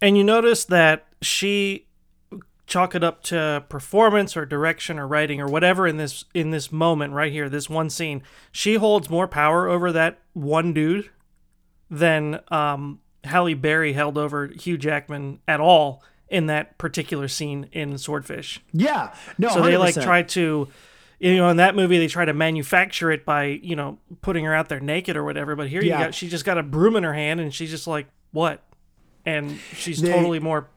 And 0.00 0.16
you 0.18 0.24
notice 0.24 0.64
that 0.64 1.06
she 1.20 1.86
chalk 2.66 2.94
it 2.94 3.04
up 3.04 3.22
to 3.22 3.64
performance 3.68 4.36
or 4.36 4.44
direction 4.44 4.98
or 4.98 5.06
writing 5.06 5.40
or 5.40 5.46
whatever 5.46 5.86
in 5.86 5.96
this 5.96 6.24
in 6.34 6.50
this 6.50 6.72
moment 6.72 7.12
right 7.12 7.30
here, 7.30 7.48
this 7.48 7.70
one 7.70 7.88
scene. 7.88 8.22
She 8.50 8.74
holds 8.74 9.08
more 9.08 9.28
power 9.28 9.68
over 9.68 9.92
that 9.92 10.18
one 10.32 10.72
dude 10.72 11.10
than 11.88 12.40
um, 12.48 12.98
Halle 13.24 13.54
Berry 13.54 13.92
held 13.92 14.18
over 14.18 14.48
Hugh 14.48 14.76
Jackman 14.78 15.38
at 15.46 15.60
all 15.60 16.02
in 16.32 16.46
that 16.46 16.78
particular 16.78 17.28
scene 17.28 17.68
in 17.72 17.98
Swordfish. 17.98 18.60
Yeah, 18.72 19.14
no. 19.38 19.50
So 19.50 19.62
they 19.62 19.76
like 19.76 19.94
try 19.94 20.22
to, 20.22 20.66
you 21.20 21.36
know, 21.36 21.48
in 21.50 21.58
that 21.58 21.76
movie 21.76 21.98
they 21.98 22.08
try 22.08 22.24
to 22.24 22.32
manufacture 22.32 23.10
it 23.12 23.24
by 23.24 23.44
you 23.62 23.76
know 23.76 23.98
putting 24.22 24.44
her 24.46 24.54
out 24.54 24.68
there 24.68 24.80
naked 24.80 25.16
or 25.16 25.22
whatever. 25.24 25.54
But 25.54 25.68
here 25.68 25.82
Yeah. 25.82 25.98
you 25.98 26.04
got 26.06 26.14
she 26.14 26.28
just 26.28 26.44
got 26.44 26.58
a 26.58 26.62
broom 26.62 26.96
in 26.96 27.04
her 27.04 27.12
hand 27.14 27.38
and 27.40 27.54
she's 27.54 27.70
just 27.70 27.86
like 27.86 28.06
what, 28.32 28.62
and 29.26 29.58
she's 29.74 30.00
They- 30.00 30.10
totally 30.10 30.40
more 30.40 30.68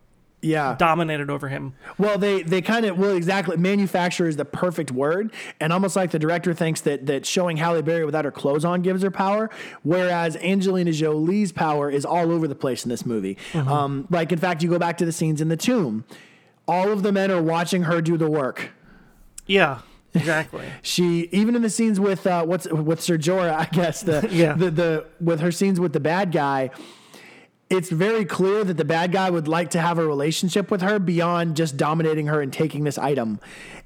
Yeah. 0.45 0.75
dominated 0.77 1.29
over 1.29 1.47
him. 1.49 1.73
Well, 1.97 2.17
they 2.17 2.43
they 2.43 2.61
kind 2.61 2.85
of 2.85 2.97
well 2.99 3.15
exactly 3.15 3.57
manufacture 3.57 4.27
is 4.27 4.35
the 4.37 4.45
perfect 4.45 4.91
word, 4.91 5.33
and 5.59 5.73
almost 5.73 5.95
like 5.95 6.11
the 6.11 6.19
director 6.19 6.53
thinks 6.53 6.81
that 6.81 7.07
that 7.07 7.25
showing 7.25 7.57
Halle 7.57 7.81
Berry 7.81 8.05
without 8.05 8.25
her 8.25 8.31
clothes 8.31 8.63
on 8.63 8.81
gives 8.83 9.01
her 9.01 9.11
power, 9.11 9.49
whereas 9.83 10.35
Angelina 10.37 10.91
Jolie's 10.91 11.51
power 11.51 11.89
is 11.89 12.05
all 12.05 12.31
over 12.31 12.47
the 12.47 12.55
place 12.55 12.83
in 12.85 12.89
this 12.89 13.05
movie. 13.05 13.37
Um, 13.53 14.07
like 14.11 14.31
in 14.31 14.37
fact, 14.39 14.61
you 14.61 14.69
go 14.69 14.77
back 14.79 14.97
to 14.99 15.05
the 15.05 15.11
scenes 15.11 15.41
in 15.41 15.47
the 15.49 15.57
tomb, 15.57 16.05
all 16.67 16.91
of 16.91 17.01
the 17.03 17.11
men 17.11 17.31
are 17.31 17.41
watching 17.41 17.83
her 17.83 17.99
do 18.01 18.15
the 18.17 18.29
work. 18.29 18.69
Yeah, 19.47 19.79
exactly. 20.13 20.65
She 20.81 21.27
even 21.31 21.55
in 21.55 21.61
the 21.63 21.69
scenes 21.69 21.99
with 21.99 22.25
uh, 22.27 22.45
what's 22.45 22.67
with 22.71 23.01
Sir 23.01 23.17
Jorah, 23.17 23.53
I 23.57 23.65
guess 23.71 24.01
the 24.01 24.27
Yeah. 24.31 24.53
the 24.53 24.69
the 24.71 25.05
with 25.19 25.39
her 25.39 25.51
scenes 25.51 25.79
with 25.79 25.93
the 25.93 25.99
bad 25.99 26.31
guy. 26.31 26.69
It's 27.67 27.89
very 27.89 28.25
clear 28.25 28.63
that 28.63 28.77
the 28.77 28.85
bad 28.85 29.11
guy 29.11 29.29
would 29.29 29.47
like 29.47 29.71
to 29.71 29.81
have 29.81 29.97
a 29.97 30.05
relationship 30.05 30.69
with 30.69 30.81
her 30.83 30.99
beyond 30.99 31.55
just 31.55 31.77
dominating 31.77 32.27
her 32.27 32.39
and 32.41 32.53
taking 32.53 32.83
this 32.83 32.97
item. 32.99 33.39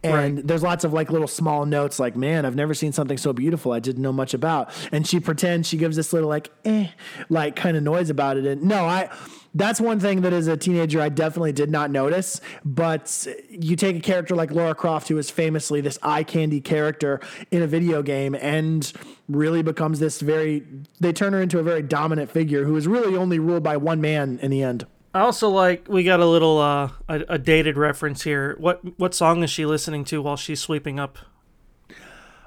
And 0.03 0.35
Right. 0.37 0.47
there's 0.47 0.63
lots 0.63 0.83
of 0.83 0.91
like 0.91 1.09
little 1.11 1.29
small 1.29 1.65
notes 1.65 1.97
like, 1.97 2.15
man, 2.15 2.45
I've 2.45 2.55
never 2.57 2.73
seen 2.73 2.91
something 2.91 3.17
so 3.17 3.31
beautiful 3.31 3.71
I 3.71 3.79
didn't 3.79 4.01
know 4.01 4.11
much 4.11 4.33
about. 4.33 4.69
And 4.91 5.07
she 5.07 5.21
pretends 5.21 5.67
she 5.67 5.77
gives 5.77 5.95
this 5.95 6.11
little 6.11 6.27
like 6.29 6.49
eh 6.65 6.87
like 7.29 7.55
kind 7.55 7.77
of 7.77 7.83
noise 7.83 8.09
about 8.09 8.35
it. 8.35 8.45
And 8.45 8.63
no, 8.63 8.83
I 8.85 9.09
that's 9.53 9.81
one 9.81 9.99
thing 9.99 10.21
that 10.21 10.33
as 10.33 10.47
a 10.47 10.57
teenager 10.57 11.01
I 11.01 11.09
definitely 11.09 11.51
did 11.51 11.69
not 11.69 11.91
notice. 11.91 12.41
But 12.63 13.27
you 13.49 13.75
take 13.75 13.95
a 13.95 13.99
character 13.99 14.35
like 14.35 14.51
Laura 14.51 14.75
Croft, 14.75 15.07
who 15.07 15.17
is 15.17 15.29
famously 15.29 15.81
this 15.81 15.97
eye 16.01 16.23
candy 16.23 16.61
character 16.61 17.19
in 17.51 17.61
a 17.61 17.67
video 17.67 18.01
game, 18.01 18.35
and 18.35 18.91
really 19.27 19.61
becomes 19.61 19.99
this 19.99 20.21
very 20.21 20.63
they 20.99 21.13
turn 21.13 21.33
her 21.33 21.41
into 21.41 21.59
a 21.59 21.63
very 21.63 21.81
dominant 21.81 22.31
figure 22.31 22.65
who 22.65 22.75
is 22.75 22.87
really 22.87 23.15
only 23.15 23.39
ruled 23.39 23.63
by 23.63 23.77
one 23.77 24.01
man 24.01 24.39
in 24.41 24.51
the 24.51 24.63
end. 24.63 24.85
I 25.13 25.21
also 25.21 25.49
like 25.49 25.87
we 25.87 26.03
got 26.03 26.19
a 26.19 26.25
little 26.25 26.59
uh, 26.59 26.91
a, 27.07 27.21
a 27.29 27.37
dated 27.37 27.77
reference 27.77 28.23
here. 28.23 28.55
What 28.59 28.99
what 28.99 29.13
song 29.15 29.43
is 29.43 29.49
she 29.49 29.65
listening 29.65 30.03
to 30.05 30.21
while 30.21 30.37
she's 30.37 30.59
sweeping 30.59 30.99
up? 30.99 31.17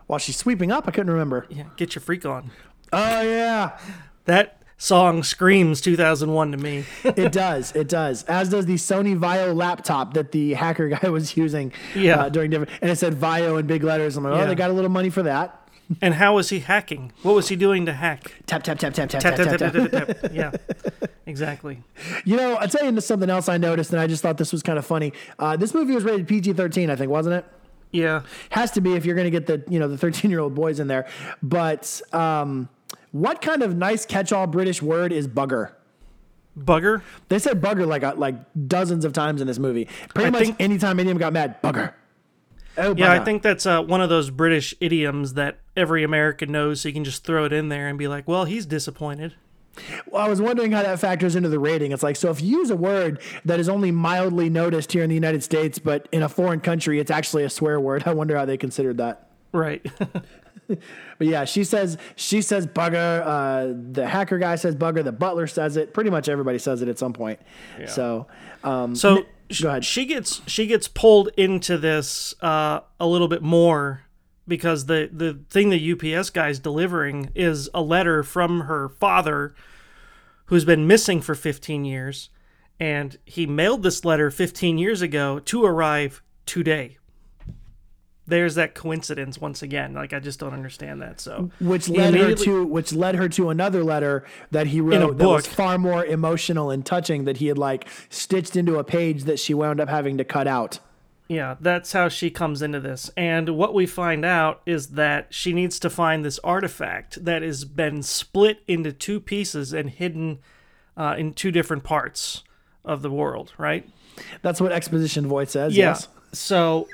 While 0.07 0.19
she's 0.19 0.37
sweeping 0.37 0.71
up, 0.71 0.87
I 0.87 0.91
couldn't 0.91 1.12
remember. 1.12 1.47
Yeah, 1.49 1.65
get 1.77 1.95
your 1.95 2.03
freak 2.03 2.25
on. 2.25 2.51
Oh 2.93 3.23
yeah. 3.23 3.79
That 4.27 4.62
song 4.83 5.23
screams 5.23 5.81
2001 5.81 6.51
to 6.53 6.59
me. 6.59 6.85
it 7.05 7.31
does. 7.31 7.71
It 7.77 7.88
does. 7.88 8.25
As 8.25 8.49
does 8.49 8.66
the 8.66 8.75
Sony 8.75 9.16
VAIO 9.16 9.55
laptop 9.55 10.14
that 10.14 10.33
the 10.33 10.55
hacker 10.55 10.88
guy 10.88 11.09
was 11.09 11.37
using 11.37 11.73
Yeah. 11.95 12.23
uh, 12.23 12.29
during 12.29 12.51
different. 12.51 12.73
And 12.83 12.90
it 12.90 12.97
said 12.99 13.14
VAIO 13.14 13.61
in 13.61 13.66
big 13.66 13.85
letters. 13.85 14.16
I'm 14.16 14.25
like, 14.25 14.33
oh, 14.35 14.38
Yeah. 14.38 14.47
they 14.47 14.55
got 14.57 14.71
a 14.71 14.73
little 14.73 14.90
money 14.90 15.09
for 15.09 15.23
that. 15.23 15.59
and 16.01 16.14
how 16.14 16.35
was 16.35 16.49
he 16.49 16.59
hacking? 16.61 17.12
What 17.23 17.35
was 17.37 17.49
he 17.49 17.55
doing 17.57 17.87
to 17.87 17.92
hack? 17.92 18.35
Tap 18.47 18.62
tap 18.64 18.79
tap 18.79 18.92
tap 18.95 19.09
tap 19.09 19.21
Tap, 19.21 19.37
tap 19.37 19.47
tap, 19.59 19.59
tap. 19.59 19.73
tap, 19.73 20.07
tap. 20.07 20.21
tap. 20.23 20.33
Yeah, 20.33 20.51
exactly. 21.27 21.83
You 22.25 22.37
know, 22.37 22.55
I'll 22.55 22.68
tell 22.68 22.85
you 22.90 23.01
something 23.01 23.29
else 23.31 23.49
I 23.49 23.59
noticed, 23.59 23.90
and 23.92 24.01
I 24.01 24.07
just 24.07 24.23
thought 24.23 24.37
this 24.38 24.53
was 24.53 24.62
kind 24.62 24.79
of 24.79 24.87
funny. 24.87 25.12
Uh, 25.38 25.57
this 25.57 25.75
movie 25.75 25.92
was 25.95 26.05
rated 26.05 26.27
PG-13, 26.29 26.88
I 26.90 26.97
think, 26.97 27.11
wasn't 27.11 27.35
it? 27.37 27.45
Yeah. 27.90 28.23
Has 28.51 28.71
to 28.73 28.81
be 28.81 28.95
if 28.95 29.05
you're 29.05 29.14
going 29.16 29.31
to 29.31 29.31
get 29.31 29.47
the 29.47 29.62
you 29.71 29.79
know 29.79 29.87
the 29.88 29.99
13 29.99 30.31
year 30.31 30.40
old 30.40 30.55
boys 30.55 30.81
in 30.81 30.87
there. 30.88 31.07
But 31.42 32.01
um, 32.12 32.68
what 33.12 33.40
kind 33.40 33.62
of 33.62 33.77
nice 33.77 34.05
catch-all 34.05 34.46
British 34.46 34.83
word 34.83 35.12
is 35.12 35.29
bugger? 35.29 35.72
Bugger? 36.59 37.03
They 37.29 37.38
said 37.38 37.61
bugger 37.62 37.87
like 37.87 38.03
uh, 38.03 38.14
like 38.16 38.35
dozens 38.66 39.05
of 39.05 39.12
times 39.12 39.40
in 39.40 39.46
this 39.46 39.59
movie. 39.59 39.87
Pretty 40.14 40.27
I 40.27 40.31
much 40.31 40.42
think- 40.42 40.57
anytime 40.61 41.01
any 41.01 41.11
of 41.11 41.14
them 41.14 41.20
got 41.20 41.33
mad, 41.33 41.62
bugger. 41.62 41.94
Oh, 42.79 42.94
Yeah, 42.96 43.12
I 43.12 43.18
think 43.22 43.42
that's 43.42 43.66
uh, 43.66 43.83
one 43.83 44.01
of 44.01 44.09
those 44.09 44.31
British 44.31 44.75
idioms 44.81 45.35
that 45.35 45.59
every 45.77 46.05
American 46.05 46.51
knows, 46.51 46.81
so 46.81 46.88
you 46.88 46.94
can 46.94 47.05
just 47.05 47.22
throw 47.22 47.44
it 47.44 47.53
in 47.53 47.68
there 47.68 47.87
and 47.87 47.98
be 47.98 48.09
like, 48.09 48.27
well, 48.27 48.46
he's 48.46 48.64
disappointed. 48.64 49.35
Well, 50.07 50.22
I 50.25 50.29
was 50.29 50.40
wondering 50.40 50.72
how 50.72 50.83
that 50.83 50.98
factors 50.98 51.37
into 51.37 51.51
the 51.51 51.59
rating. 51.59 51.92
It's 51.92 52.03
like, 52.03 52.16
so 52.16 52.31
if 52.31 52.40
you 52.42 52.59
use 52.59 52.70
a 52.70 52.77
word 52.77 53.20
that 53.44 53.61
is 53.61 53.68
only 53.68 53.90
mildly 53.90 54.48
noticed 54.48 54.92
here 54.92 55.03
in 55.03 55.09
the 55.11 55.14
United 55.14 55.42
States, 55.42 55.79
but 55.79 56.09
in 56.12 56.22
a 56.22 56.29
foreign 56.31 56.61
country, 56.61 56.98
it's 56.98 57.11
actually 57.11 57.44
a 57.44 57.51
swear 57.51 57.79
word. 57.79 58.03
I 58.07 58.14
wonder 58.14 58.37
how 58.37 58.44
they 58.46 58.57
considered 58.57 58.96
that. 58.98 59.29
Right. 59.53 59.85
But 61.19 61.29
yeah, 61.29 61.45
she 61.45 61.63
says 61.63 61.99
she 62.17 62.43
says 62.43 62.67
bugger. 62.67 63.23
Uh, 63.25 63.75
the 63.93 64.09
hacker 64.09 64.39
guy 64.39 64.57
says 64.57 64.75
bugger. 64.75 65.05
The 65.05 65.13
butler 65.13 65.47
says 65.47 65.77
it. 65.77 65.95
Pretty 65.95 66.11
much 66.11 66.29
everybody 66.29 66.59
says 66.59 66.83
it 66.83 66.89
at 66.89 66.99
some 66.99 67.13
point. 67.13 67.39
So, 67.87 68.27
um, 68.65 68.97
So 68.97 69.25
go 69.61 69.69
ahead. 69.69 69.85
she 69.85 70.05
gets 70.05 70.43
she 70.49 70.67
gets 70.67 70.89
pulled 70.89 71.29
into 71.37 71.79
this 71.79 72.35
uh, 72.43 72.81
a 72.99 73.07
little 73.07 73.29
bit 73.29 73.41
more 73.43 74.03
because 74.49 74.87
the 74.87 75.09
the 75.13 75.39
thing 75.49 75.71
the 75.71 75.93
UPS 76.17 76.31
guy's 76.31 76.59
delivering 76.59 77.31
is 77.37 77.69
a 77.73 77.83
letter 77.83 78.25
from 78.25 78.63
her 78.63 78.89
father 78.89 79.55
who's 80.47 80.65
been 80.65 80.87
missing 80.89 81.21
for 81.21 81.37
15 81.37 81.85
years 81.85 82.31
and 82.81 83.17
he 83.25 83.47
mailed 83.47 83.85
this 83.85 84.05
letter 84.05 84.29
15 84.31 84.77
years 84.77 85.03
ago 85.03 85.39
to 85.39 85.65
arrive 85.65 86.21
today. 86.47 86.99
There's 88.27 88.55
that 88.55 88.75
coincidence 88.75 89.41
once 89.41 89.63
again. 89.63 89.95
Like 89.95 90.13
I 90.13 90.21
just 90.21 90.39
don't 90.39 90.53
understand 90.53 91.03
that. 91.03 91.21
So 91.21 91.51
which 91.61 91.89
led 91.89 92.15
her 92.15 92.35
to 92.35 92.65
which 92.65 92.93
led 92.93 93.17
her 93.17 93.29
to 93.31 93.51
another 93.51 93.83
letter 93.83 94.25
that 94.53 94.69
he 94.69 94.81
wrote 94.81 95.03
a 95.03 95.15
that 95.15 95.29
was 95.29 95.47
book. 95.47 95.55
far 95.55 95.79
more 95.79 96.05
emotional 96.05 96.71
and 96.71 96.87
touching 96.87 97.25
that 97.25 97.39
he 97.39 97.49
had 97.49 97.59
like 97.59 97.89
stitched 98.11 98.57
into 98.57 98.79
a 98.79 98.85
page 98.85 99.25
that 99.25 99.41
she 99.41 99.55
wound 99.55 99.81
up 99.81 99.89
having 99.89 100.19
to 100.19 100.25
cut 100.25 100.47
out. 100.47 100.79
Yeah, 101.29 101.57
that's 101.61 101.93
how 101.93 102.09
she 102.09 102.31
comes 102.31 102.61
into 102.61 102.79
this. 102.79 103.11
And 103.17 103.57
what 103.57 103.73
we 103.73 103.87
find 103.87 104.25
out 104.25 104.61
is 104.67 104.89
that 104.89 105.33
she 105.33 105.53
needs 105.53 105.79
to 105.79 105.89
find 105.89 106.25
this 106.25 106.39
artifact 106.41 107.25
that 107.25 107.43
has 107.43 107.65
been 107.65 108.03
split 108.03 108.63
into 108.69 108.93
two 108.93 109.19
pieces 109.19 109.73
and 109.73 109.89
hidden 109.89 110.41
uh, 110.97 111.15
in 111.17 111.33
two 111.33 111.51
different 111.51 111.85
parts 111.85 112.43
of 112.85 113.01
the 113.03 113.11
world, 113.11 113.53
right? 113.57 113.89
That's 114.43 114.61
what 114.61 114.73
exposition 114.73 115.27
voice 115.27 115.53
says. 115.53 115.75
Yeah. 115.77 115.91
Yes. 115.91 116.09
So 116.33 116.89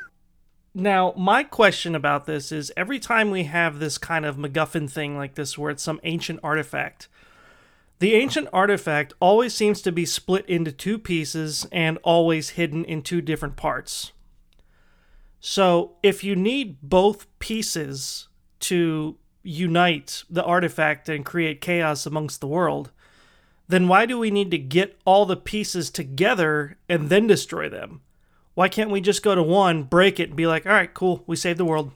now 0.79 1.13
my 1.17 1.43
question 1.43 1.95
about 1.95 2.27
this 2.27 2.53
is 2.53 2.73
every 2.77 2.99
time 2.99 3.31
we 3.31 3.45
have 3.45 3.79
this 3.79 3.99
kind 3.99 4.25
of 4.25 4.37
MacGuffin 4.37 4.89
thing 4.89 5.17
like 5.17 5.35
this 5.35 5.59
where 5.59 5.71
it's 5.71 5.83
some 5.83 6.01
ancient 6.05 6.41
artifact, 6.43 7.09
the 7.99 8.15
ancient 8.15 8.49
artifact 8.53 9.13
always 9.21 9.55
seems 9.55 9.83
to 9.83 9.93
be 9.93 10.07
split 10.07 10.47
into 10.47 10.71
two 10.71 10.99
pieces 10.99 11.67
and 11.73 11.99
always 12.05 12.51
hidden 12.51 12.85
in 12.85 13.03
two 13.03 13.21
different 13.21 13.57
parts. 13.57 14.13
So 15.41 15.97
if 16.03 16.23
you 16.23 16.37
need 16.37 16.79
both 16.83 17.27
pieces 17.41 18.29
to 18.61 19.17
unite 19.43 20.23
the 20.31 20.45
artifact 20.45 21.09
and 21.09 21.25
create 21.25 21.61
chaos 21.61 22.07
amongst 22.07 22.41
the 22.41 22.47
world, 22.47 22.93
then 23.67 23.89
why 23.89 24.07
do 24.07 24.19
we 24.19 24.31
need 24.31 24.51
to 24.53 24.59
get 24.59 24.99
all 25.05 25.27
the 25.27 25.37
pieces 25.37 25.91
together 25.91 26.79
and 26.89 27.09
then 27.09 27.27
destroy 27.27 27.69
them? 27.69 28.01
Why 28.59 28.69
can't 28.69 28.91
we 28.91 29.01
just 29.01 29.23
go 29.23 29.37
to 29.37 29.43
one, 29.43 29.85
break 29.85 30.19
it, 30.19 30.31
and 30.31 30.37
be 30.37 30.49
like, 30.49 30.67
all 30.67 30.73
right, 30.73 30.93
cool, 30.93 31.23
we 31.29 31.37
saved 31.37 31.61
the 31.61 31.65
world? 31.65 31.93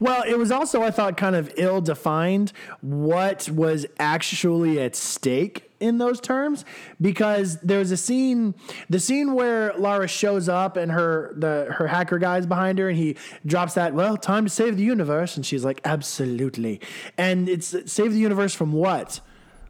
Well, 0.00 0.24
it 0.26 0.36
was 0.36 0.50
also, 0.50 0.82
I 0.82 0.90
thought, 0.90 1.16
kind 1.16 1.36
of 1.36 1.52
ill 1.56 1.80
defined 1.80 2.52
what 2.80 3.48
was 3.48 3.86
actually 4.00 4.80
at 4.80 4.96
stake 4.96 5.70
in 5.78 5.98
those 5.98 6.20
terms 6.20 6.64
because 7.00 7.60
there's 7.60 7.92
a 7.92 7.96
scene 7.96 8.56
the 8.90 8.98
scene 8.98 9.34
where 9.34 9.72
Lara 9.74 10.08
shows 10.08 10.48
up 10.48 10.76
and 10.76 10.90
her 10.90 11.32
the 11.36 11.68
her 11.70 11.86
hacker 11.86 12.18
guy's 12.18 12.44
behind 12.44 12.80
her 12.80 12.88
and 12.88 12.98
he 12.98 13.16
drops 13.46 13.74
that 13.74 13.94
well 13.94 14.16
time 14.16 14.46
to 14.46 14.50
save 14.50 14.76
the 14.76 14.82
universe 14.82 15.36
and 15.36 15.46
she's 15.46 15.64
like 15.64 15.80
absolutely. 15.84 16.80
And 17.16 17.48
it's 17.48 17.72
save 17.86 18.12
the 18.12 18.18
universe 18.18 18.52
from 18.52 18.72
what? 18.72 19.20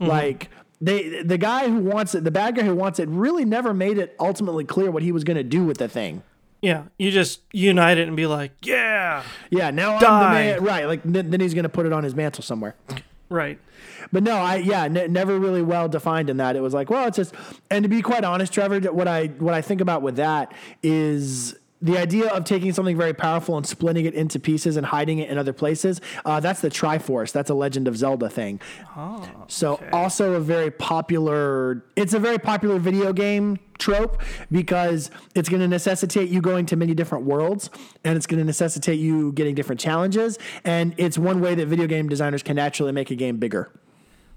Mm-hmm. 0.00 0.06
Like 0.06 0.50
they 0.80 1.22
the 1.22 1.38
guy 1.38 1.68
who 1.68 1.78
wants 1.78 2.14
it 2.14 2.24
the 2.24 2.30
bad 2.30 2.56
guy 2.56 2.62
who 2.62 2.74
wants 2.74 2.98
it 2.98 3.08
really 3.08 3.44
never 3.44 3.72
made 3.72 3.98
it 3.98 4.14
ultimately 4.18 4.64
clear 4.64 4.90
what 4.90 5.02
he 5.02 5.12
was 5.12 5.24
going 5.24 5.36
to 5.36 5.44
do 5.44 5.64
with 5.64 5.78
the 5.78 5.88
thing 5.88 6.22
Yeah, 6.62 6.84
you 6.98 7.10
just 7.10 7.40
unite 7.52 7.98
it 7.98 8.08
and 8.08 8.16
be 8.16 8.26
like, 8.26 8.52
yeah, 8.62 9.22
yeah 9.50 9.70
now 9.70 9.94
I'm 9.94 10.00
Die. 10.00 10.24
the 10.24 10.30
man 10.30 10.64
right 10.64 10.86
like 10.86 11.02
then, 11.04 11.30
then 11.30 11.40
he's 11.40 11.54
going 11.54 11.64
to 11.64 11.68
put 11.68 11.86
it 11.86 11.92
on 11.92 12.04
his 12.04 12.14
mantle 12.14 12.42
somewhere 12.42 12.74
right. 13.28 13.58
But 14.12 14.22
no, 14.22 14.36
I 14.36 14.56
yeah, 14.56 14.86
ne- 14.86 15.08
never 15.08 15.38
really 15.38 15.62
well 15.62 15.88
defined 15.88 16.28
in 16.30 16.36
that. 16.36 16.56
It 16.56 16.60
was 16.60 16.74
like, 16.74 16.90
well, 16.90 17.08
it's 17.08 17.16
just, 17.16 17.34
and 17.70 17.82
to 17.82 17.88
be 17.88 18.02
quite 18.02 18.22
honest, 18.22 18.52
Trevor, 18.52 18.80
what 18.92 19.08
I 19.08 19.26
what 19.38 19.54
I 19.54 19.62
think 19.62 19.80
about 19.80 20.02
with 20.02 20.16
that 20.16 20.52
is 20.82 21.56
the 21.84 21.98
idea 21.98 22.28
of 22.28 22.44
taking 22.44 22.72
something 22.72 22.96
very 22.96 23.12
powerful 23.12 23.58
and 23.58 23.66
splitting 23.66 24.06
it 24.06 24.14
into 24.14 24.40
pieces 24.40 24.78
and 24.78 24.86
hiding 24.86 25.18
it 25.18 25.28
in 25.28 25.36
other 25.36 25.52
places. 25.52 26.00
Uh, 26.24 26.40
that's 26.40 26.62
the 26.62 26.70
Triforce. 26.70 27.30
That's 27.30 27.50
a 27.50 27.54
Legend 27.54 27.86
of 27.86 27.96
Zelda 27.96 28.30
thing. 28.30 28.58
So 29.48 29.78
also 29.92 30.32
a 30.32 30.40
very 30.40 30.70
popular. 30.70 31.84
It's 31.94 32.14
a 32.14 32.18
very 32.18 32.38
popular 32.38 32.78
video 32.78 33.12
game 33.12 33.58
trope 33.76 34.22
because 34.50 35.10
it's 35.34 35.50
going 35.50 35.60
to 35.60 35.68
necessitate 35.68 36.30
you 36.30 36.40
going 36.40 36.64
to 36.64 36.76
many 36.76 36.94
different 36.94 37.26
worlds 37.26 37.68
and 38.02 38.16
it's 38.16 38.26
going 38.26 38.38
to 38.38 38.44
necessitate 38.44 38.98
you 38.98 39.32
getting 39.32 39.54
different 39.54 39.80
challenges 39.80 40.38
and 40.64 40.94
it's 40.96 41.18
one 41.18 41.40
way 41.40 41.56
that 41.56 41.66
video 41.66 41.86
game 41.86 42.08
designers 42.08 42.42
can 42.42 42.56
naturally 42.56 42.92
make 42.92 43.10
a 43.10 43.14
game 43.14 43.36
bigger. 43.36 43.70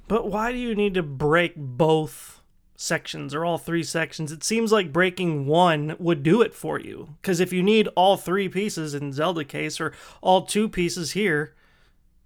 But 0.09 0.29
why 0.29 0.51
do 0.51 0.57
you 0.57 0.75
need 0.75 0.95
to 0.95 1.03
break 1.03 1.53
both 1.55 2.36
sections 2.77 3.33
or 3.33 3.43
all 3.43 3.57
three 3.57 3.83
sections. 3.83 4.31
It 4.31 4.43
seems 4.43 4.71
like 4.71 4.93
breaking 4.93 5.47
one 5.47 5.95
would 5.99 6.23
do 6.23 6.41
it 6.41 6.53
for 6.53 6.79
you. 6.79 7.15
Because 7.21 7.39
if 7.39 7.51
you 7.51 7.63
need 7.63 7.89
all 7.95 8.15
three 8.15 8.47
pieces 8.47 8.93
in 8.93 9.11
Zelda 9.11 9.43
case 9.43 9.81
or 9.81 9.91
all 10.21 10.43
two 10.43 10.69
pieces 10.69 11.11
here, 11.11 11.55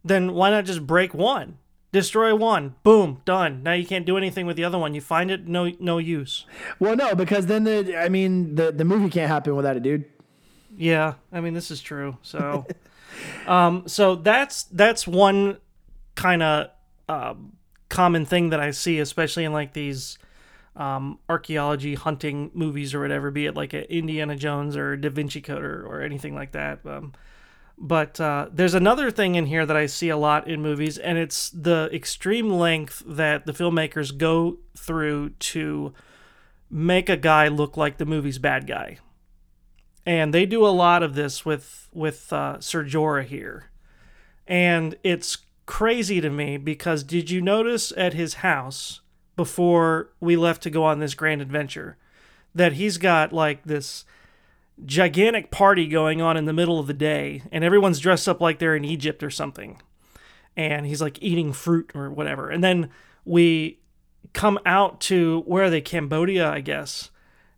then 0.03 0.33
why 0.33 0.51
not 0.51 0.65
just 0.65 0.85
break 0.85 1.13
one? 1.13 1.57
Destroy 1.93 2.33
one, 2.35 2.75
boom, 2.83 3.21
done. 3.25 3.63
Now 3.63 3.73
you 3.73 3.85
can't 3.85 4.05
do 4.05 4.17
anything 4.17 4.45
with 4.45 4.55
the 4.55 4.63
other 4.63 4.77
one. 4.77 4.93
You 4.93 5.01
find 5.01 5.29
it 5.29 5.47
no 5.47 5.71
no 5.79 5.97
use. 5.97 6.45
Well, 6.79 6.95
no, 6.95 7.15
because 7.15 7.47
then 7.47 7.65
the 7.65 7.97
I 7.97 8.07
mean 8.07 8.55
the 8.55 8.71
the 8.71 8.85
movie 8.85 9.09
can't 9.09 9.29
happen 9.29 9.57
without 9.57 9.75
it, 9.75 9.83
dude. 9.83 10.05
Yeah, 10.77 11.15
I 11.33 11.41
mean 11.41 11.53
this 11.53 11.69
is 11.69 11.81
true. 11.81 12.17
So, 12.21 12.65
um, 13.45 13.89
so 13.89 14.15
that's 14.15 14.63
that's 14.63 15.05
one 15.05 15.57
kind 16.15 16.41
of 16.41 16.69
uh, 17.09 17.33
common 17.89 18.25
thing 18.25 18.51
that 18.51 18.61
I 18.61 18.71
see, 18.71 18.99
especially 18.99 19.43
in 19.43 19.51
like 19.51 19.73
these 19.73 20.17
um, 20.75 21.19
archaeology 21.27 21.95
hunting 21.95 22.51
movies 22.53 22.93
or 22.93 23.01
whatever, 23.01 23.31
be 23.31 23.45
it 23.45 23.55
like 23.55 23.73
a 23.73 23.91
Indiana 23.93 24.36
Jones 24.36 24.77
or 24.77 24.95
Da 24.95 25.10
Vinci 25.10 25.41
Code 25.41 25.63
or, 25.63 25.86
or 25.86 26.01
anything 26.01 26.34
like 26.34 26.53
that. 26.53 26.86
Um, 26.86 27.13
but 27.77 28.19
uh, 28.21 28.47
there's 28.51 28.75
another 28.75 29.10
thing 29.10 29.36
in 29.36 29.47
here 29.47 29.65
that 29.65 29.75
I 29.75 29.88
see 29.88 30.10
a 30.10 30.17
lot 30.17 30.47
in 30.47 30.62
movies, 30.62 30.97
and 30.97 31.17
it's 31.17 31.49
the 31.49 31.89
extreme 31.91 32.49
length 32.49 33.01
that 33.07 33.45
the 33.45 33.53
filmmakers 33.53 34.15
go 34.15 34.60
through 34.77 35.31
to 35.31 35.93
make 36.69 37.10
a 37.10 37.17
guy 37.17 37.47
look 37.47 37.77
like 37.77 37.97
the 37.97 38.05
movie's 38.05 38.38
bad 38.38 38.67
guy. 38.67 38.99
And 40.05 40.34
they 40.34 40.45
do 40.45 40.65
a 40.65 40.69
lot 40.69 41.03
of 41.03 41.15
this 41.15 41.43
with 41.43 41.89
with 41.91 42.31
uh, 42.31 42.60
Ser 42.60 42.86
Jorah 42.86 43.25
here, 43.25 43.71
and 44.47 44.95
it's 45.03 45.39
crazy 45.65 46.21
to 46.21 46.29
me 46.29 46.57
because 46.57 47.03
did 47.03 47.29
you 47.29 47.41
notice 47.41 47.93
at 47.95 48.13
his 48.13 48.36
house 48.36 49.01
before 49.41 50.12
we 50.19 50.36
left 50.36 50.62
to 50.62 50.69
go 50.69 50.84
on 50.84 50.99
this 50.99 51.15
grand 51.15 51.41
adventure 51.41 51.97
that 52.54 52.73
he's 52.73 52.99
got 52.99 53.34
like 53.34 53.63
this 53.63 54.06
gigantic 54.86 55.49
party 55.49 55.88
going 55.88 56.21
on 56.21 56.38
in 56.38 56.45
the 56.45 56.54
middle 56.54 56.77
of 56.77 56.86
the 56.86 56.93
day 56.93 57.41
and 57.51 57.63
everyone's 57.63 57.99
dressed 57.99 58.30
up 58.30 58.39
like 58.39 58.60
they're 58.60 58.75
in 58.75 58.86
Egypt 58.86 59.23
or 59.23 59.32
something. 59.32 59.82
And 60.56 60.86
he's 60.86 61.01
like 61.01 61.17
eating 61.23 61.54
fruit 61.54 61.91
or 61.95 62.12
whatever. 62.12 62.51
And 62.51 62.63
then 62.63 62.91
we 63.25 63.80
come 64.34 64.60
out 64.63 65.01
to 65.01 65.41
where 65.47 65.63
are 65.63 65.69
they 65.71 65.82
Cambodia, 65.82 66.47
I 66.47 66.62
guess 66.62 67.10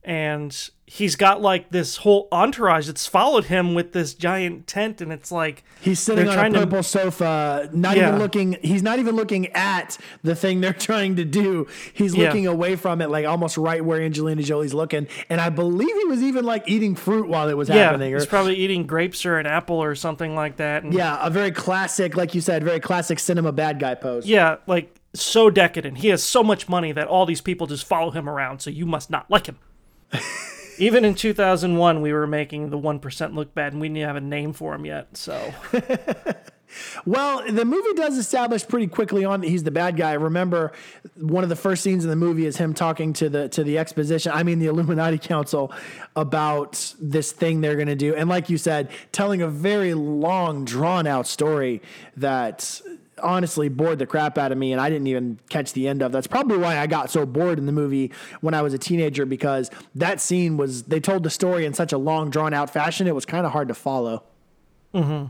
and 0.06 0.70
he's 0.86 1.16
got 1.16 1.42
like 1.42 1.70
this 1.72 1.98
whole 1.98 2.28
entourage 2.32 2.88
that's 2.88 3.08
followed 3.08 3.46
him 3.46 3.74
with 3.74 3.94
this 3.94 4.14
giant 4.14 4.68
tent 4.68 5.02
and 5.02 5.12
it's 5.12 5.32
like 5.32 5.64
he's 5.82 6.00
sitting 6.00 6.28
on 6.28 6.38
a 6.38 6.60
purple 6.60 6.78
to, 6.80 6.84
sofa 6.84 7.70
not 7.72 7.96
yeah. 7.96 8.10
even 8.10 8.20
looking 8.20 8.58
he's 8.62 8.84
not 8.84 9.00
even 9.00 9.16
looking 9.16 9.48
at 9.54 9.98
the 10.24 10.36
thing 10.36 10.62
they're 10.62 10.74
trying 10.74 11.16
to 11.16 11.24
do 11.24 11.66
he's 11.94 12.16
looking 12.16 12.44
yeah. 12.44 12.50
away 12.50 12.76
from 12.76 13.02
it 13.02 13.10
like 13.10 13.26
almost 13.26 13.58
right 13.58 13.84
where 13.84 14.02
angelina 14.02 14.44
jolie's 14.44 14.74
looking 14.74 15.08
and 15.30 15.40
i 15.40 15.50
believe 15.50 15.96
he 15.96 16.06
was 16.06 16.22
even 16.22 16.44
like 16.44 16.68
eating 16.68 16.96
fruit 16.96 17.28
while 17.28 17.50
it 17.50 17.56
was 17.56 17.70
yeah, 17.70 17.76
happening 17.76 18.14
or, 18.14 18.18
he's 18.18 18.28
probably 18.28 18.56
eating 18.56 18.86
grapes 18.86 19.26
or 19.26 19.40
an 19.40 19.46
apple 19.46 19.82
or 19.82 19.96
something 19.96 20.36
like 20.36 20.58
that 20.58 20.84
and, 20.84 20.94
yeah 20.94 21.18
a 21.26 21.30
very 21.30 21.52
classic 21.52 22.16
like 22.18 22.36
you 22.36 22.42
said 22.42 22.64
very 22.64 22.80
classic 22.80 23.20
cinema 23.20 23.52
bad 23.52 23.80
guy 23.80 23.96
pose 23.96 24.28
yeah 24.28 24.58
like 24.68 25.00
so 25.16 25.50
decadent 25.50 25.98
he 26.00 26.10
has 26.10 26.22
so 26.22 26.44
much 26.44 26.68
money 26.68 26.92
that 26.92 27.08
all 27.08 27.26
these 27.26 27.42
people 27.42 27.68
just 27.68 27.86
follow 27.86 28.12
him 28.12 28.28
around 28.28 28.60
so 28.60 28.70
you 28.70 28.86
must 28.86 29.10
not 29.10 29.30
like 29.32 29.48
him 29.48 29.58
even 30.78 31.06
in 31.06 31.16
2001, 31.16 32.02
we 32.02 32.14
were 32.14 32.28
making 32.28 32.70
the 32.70 32.78
1% 32.78 33.34
look 33.34 33.54
bad 33.54 33.74
and 33.74 33.82
we 33.82 33.90
didn't 33.90 34.08
have 34.08 34.16
a 34.16 34.22
name 34.22 34.54
for 34.54 34.74
him 34.76 34.86
yet. 34.86 35.16
So. 35.16 35.54
well, 37.06 37.44
the 37.50 37.66
movie 37.66 37.94
does 37.94 38.18
establish 38.18 38.68
pretty 38.68 38.88
quickly 38.88 39.26
on 39.26 39.42
that 39.42 39.48
he's 39.48 39.64
the 39.64 39.72
bad 39.72 39.98
guy. 39.98 40.14
Remember, 40.14 40.72
one 41.16 41.44
of 41.44 41.50
the 41.50 41.56
first 41.56 41.84
scenes 41.84 42.04
in 42.04 42.10
the 42.10 42.16
movie 42.16 42.46
is 42.46 42.58
him 42.58 42.74
talking 42.74 43.14
to 43.14 43.30
the 43.30 43.50
to 43.50 43.64
the 43.64 43.78
exposition. 43.78 44.32
I 44.34 44.44
mean, 44.44 44.60
the 44.60 44.68
Illuminati 44.68 45.18
Council 45.18 45.72
about 46.16 46.94
this 47.00 47.32
thing 47.32 47.62
they're 47.62 47.76
going 47.76 47.88
to 47.88 47.96
do, 47.96 48.16
and 48.16 48.30
like 48.30 48.50
you 48.50 48.58
said, 48.58 48.90
telling 49.12 49.42
a 49.42 49.48
very 49.48 49.94
long, 49.94 50.66
drawn 50.66 51.08
out 51.08 51.28
story 51.28 51.82
that 52.18 52.82
honestly 53.22 53.70
bored 53.70 54.00
the 54.00 54.06
crap 54.06 54.38
out 54.38 54.52
of 54.52 54.58
me 54.58 54.72
and 54.72 54.82
I 54.82 54.90
didn't 54.90 55.08
even 55.08 55.40
catch 55.50 55.74
the 55.74 55.88
end 55.88 56.02
of. 56.02 56.12
That's 56.12 56.28
probably 56.28 56.58
why 56.58 56.80
I 56.80 56.88
got 56.88 57.12
so 57.12 57.26
bored 57.26 57.60
in 57.60 57.66
the 57.66 57.72
movie 57.72 58.12
when 58.42 58.54
I 58.54 58.62
was 58.62 58.74
a 58.74 58.78
teenager 58.78 59.26
because 59.26 59.70
that 59.96 60.20
scene 60.20 60.58
was 60.58 60.84
they 60.84 61.00
told 61.00 61.24
the 61.24 61.30
story 61.30 61.66
in 61.66 61.74
such 61.74 61.94
a 61.94 61.98
long 61.98 62.30
drawn 62.30 62.54
out 62.54 62.70
fashion 62.70 63.08
it 63.08 63.16
was 63.16 63.26
kind 63.26 63.46
of 63.46 63.52
hard 63.52 63.68
to 63.68 63.74
follow. 63.74 64.24
Mm-hmm. 64.94 65.28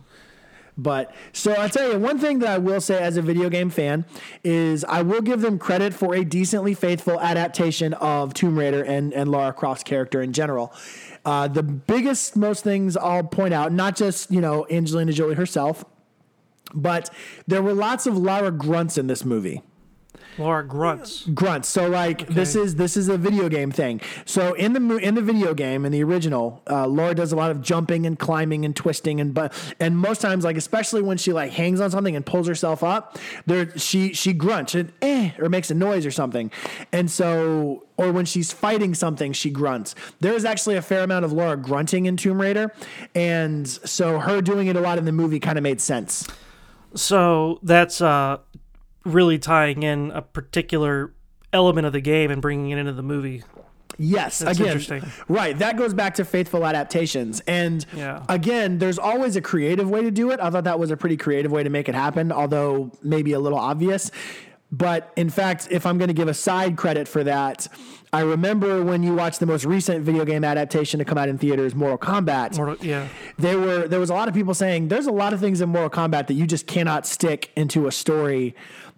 But 0.78 1.14
so 1.34 1.54
I'll 1.54 1.70
tell 1.70 1.92
you 1.92 2.00
one 2.00 2.18
thing 2.18 2.40
that 2.40 2.50
I 2.50 2.58
will 2.58 2.82
say 2.82 3.00
as 3.00 3.18
a 3.18 3.22
video 3.22 3.50
game 3.50 3.70
fan 3.70 4.06
is 4.44 4.84
I 4.86 5.04
will 5.04 5.22
give 5.22 5.42
them 5.42 5.60
credit 5.60 5.94
for 5.94 6.16
a 6.16 6.24
decently 6.24 6.74
faithful 6.74 7.20
adaptation 7.20 7.94
of 7.94 8.34
Tomb 8.34 8.58
Raider 8.58 8.84
and, 8.84 9.14
and 9.14 9.30
Lara 9.30 9.54
Croft's 9.54 9.84
character 9.84 10.22
in 10.22 10.34
general. 10.34 10.74
Uh, 11.26 11.48
the 11.48 11.64
biggest, 11.64 12.36
most 12.36 12.64
things 12.64 12.98
I'll 12.98 13.24
point 13.24 13.54
out, 13.54 13.72
not 13.72 13.96
just, 13.96 14.32
you 14.32 14.42
know, 14.42 14.66
Angelina 14.70 15.14
Jolie 15.14 15.36
herself, 15.36 15.86
but 16.74 17.10
there 17.48 17.62
were 17.62 17.74
lots 17.74 18.06
of 18.08 18.18
Lara 18.18 18.52
grunts 18.52 18.98
in 18.98 19.08
this 19.08 19.24
movie. 19.26 19.62
Laura 20.38 20.66
grunts. 20.66 21.26
Grunts. 21.28 21.70
So 21.70 21.88
like 21.88 22.24
okay. 22.24 22.34
this 22.34 22.56
is 22.56 22.76
this 22.76 22.98
is 22.98 23.08
a 23.08 23.18
video 23.18 23.50
game 23.50 23.72
thing. 23.72 24.02
So 24.26 24.54
in 24.54 24.74
the 24.74 24.98
in 24.98 25.16
the 25.16 25.22
video 25.22 25.54
game 25.54 25.86
in 25.86 25.92
the 25.92 26.04
original, 26.04 26.62
uh, 26.70 26.88
Laura 26.88 27.14
does 27.14 27.32
a 27.32 27.36
lot 27.36 27.52
of 27.52 27.62
jumping 27.62 28.06
and 28.06 28.18
climbing 28.18 28.66
and 28.66 28.76
twisting 28.76 29.22
and 29.22 29.34
but 29.34 29.54
and 29.80 29.98
most 29.98 30.22
times 30.22 30.44
like 30.44 30.58
especially 30.58 31.02
when 31.02 31.18
she 31.18 31.34
like 31.34 31.52
hangs 31.52 31.80
on 31.80 31.92
something 31.92 32.16
and 32.16 32.26
pulls 32.26 32.48
herself 32.48 32.84
up, 32.84 33.18
there 33.46 33.78
she 33.78 34.14
she 34.14 34.34
grunts 34.34 34.74
and 34.76 34.92
eh 35.02 35.32
or 35.40 35.50
makes 35.50 35.70
a 35.70 35.76
noise 35.76 36.06
or 36.06 36.12
something, 36.12 36.52
and 36.92 37.12
so 37.12 37.86
or 37.98 38.12
when 38.12 38.26
she's 38.26 38.52
fighting 38.52 38.96
something 38.96 39.34
she 39.34 39.52
grunts. 39.52 39.94
There 40.20 40.34
is 40.34 40.46
actually 40.46 40.78
a 40.78 40.82
fair 40.82 41.04
amount 41.04 41.26
of 41.26 41.32
Laura 41.32 41.58
grunting 41.58 42.08
in 42.08 42.18
Tomb 42.18 42.42
Raider, 42.42 42.74
and 43.14 43.68
so 43.68 44.20
her 44.20 44.42
doing 44.42 44.68
it 44.68 44.76
a 44.76 44.82
lot 44.82 44.98
in 44.98 45.06
the 45.06 45.12
movie 45.12 45.40
kind 45.40 45.58
of 45.58 45.64
made 45.64 45.80
sense. 45.80 46.28
So 46.96 47.60
that's 47.64 48.02
uh, 48.02 48.38
really 49.04 49.40
tying 49.40 49.84
in 49.84 50.12
a 50.12 50.22
particular 50.22 51.14
element 51.52 51.88
of 51.88 51.94
the 51.94 52.02
game 52.02 52.32
and 52.32 52.42
bringing 52.42 52.72
it 52.72 52.78
into 52.78 52.94
the 52.94 53.04
movie. 53.04 53.44
Yes, 53.98 54.40
That's 54.40 54.60
again, 54.60 55.12
right. 55.28 55.56
That 55.58 55.78
goes 55.78 55.94
back 55.94 56.16
to 56.16 56.26
faithful 56.26 56.66
adaptations, 56.66 57.42
and 57.42 57.86
yeah. 57.96 58.24
again, 58.28 58.80
there's 58.80 58.98
always 58.98 59.36
a 59.36 59.42
creative 59.42 59.88
way 59.88 60.02
to 60.02 60.10
do 60.10 60.32
it. 60.32 60.40
I 60.40 60.50
thought 60.50 60.64
that 60.64 60.80
was 60.80 60.90
a 60.90 60.98
pretty 60.98 61.16
creative 61.16 61.52
way 61.52 61.62
to 61.62 61.70
make 61.70 61.88
it 61.88 61.94
happen, 61.94 62.32
although 62.32 62.92
maybe 63.04 63.34
a 63.34 63.40
little 63.40 63.60
obvious. 63.60 64.10
But 64.74 65.14
in 65.16 65.30
fact, 65.30 65.68
if 65.70 65.86
I'm 65.86 66.00
going 66.00 66.08
to 66.08 66.16
give 66.16 66.28
a 66.28 66.34
side 66.34 66.78
credit 66.78 67.08
for 67.08 67.24
that, 67.26 67.68
I 68.12 68.22
remember 68.22 68.84
when 68.84 69.04
you 69.04 69.14
watched 69.14 69.40
the 69.40 69.46
most 69.46 69.66
recent 69.66 70.04
video 70.04 70.26
game 70.26 70.44
adaptation 70.44 70.98
to 70.98 71.06
come 71.06 71.16
out 71.16 71.30
in 71.30 71.38
theaters, 71.38 71.76
Mortal 71.76 72.00
Kombat. 72.00 72.58
Mortal, 72.58 72.84
yeah. 72.84 73.08
There 73.38 73.60
were 73.60 73.88
there 73.88 74.00
was 74.00 74.10
a 74.10 74.16
lot 74.16 74.28
of 74.28 74.34
people 74.34 74.56
saying 74.56 74.88
there's 74.88 75.06
a 75.06 75.12
lot 75.12 75.32
of 75.32 75.40
things 75.40 75.62
in 75.62 75.70
Mortal 75.70 75.92
Kombat 75.92 76.26
that 76.26 76.34
you 76.34 76.48
just 76.48 76.66
cannot 76.66 77.06
stick 77.06 77.52
into 77.56 77.86
a 77.86 77.92
story 77.92 78.56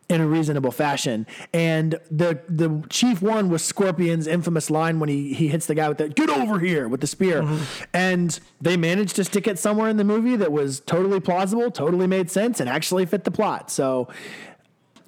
in 0.08 0.22
a 0.22 0.28
reasonable 0.28 0.72
fashion. 0.72 1.26
And 1.54 2.00
the 2.10 2.40
the 2.48 2.84
chief 2.90 3.22
one 3.22 3.50
was 3.50 3.64
Scorpion's 3.64 4.28
infamous 4.28 4.70
line 4.70 5.00
when 5.00 5.10
he 5.10 5.34
he 5.34 5.48
hits 5.50 5.66
the 5.66 5.76
guy 5.76 5.90
with 5.90 5.98
the 5.98 6.10
"Get 6.10 6.30
over 6.30 6.60
here" 6.60 6.88
with 6.88 7.02
the 7.02 7.08
spear, 7.08 7.42
mm-hmm. 7.42 7.84
and 7.94 8.40
they 8.62 8.78
managed 8.78 9.16
to 9.18 9.24
stick 9.24 9.48
it 9.48 9.60
somewhere 9.60 9.90
in 9.90 9.98
the 9.98 10.04
movie 10.04 10.36
that 10.36 10.52
was 10.52 10.80
totally 10.82 11.20
plausible, 11.20 11.72
totally 11.72 12.08
made 12.08 12.30
sense, 12.32 12.60
and 12.60 12.70
actually 12.70 13.06
fit 13.06 13.24
the 13.24 13.32
plot. 13.32 13.72
So 13.72 14.08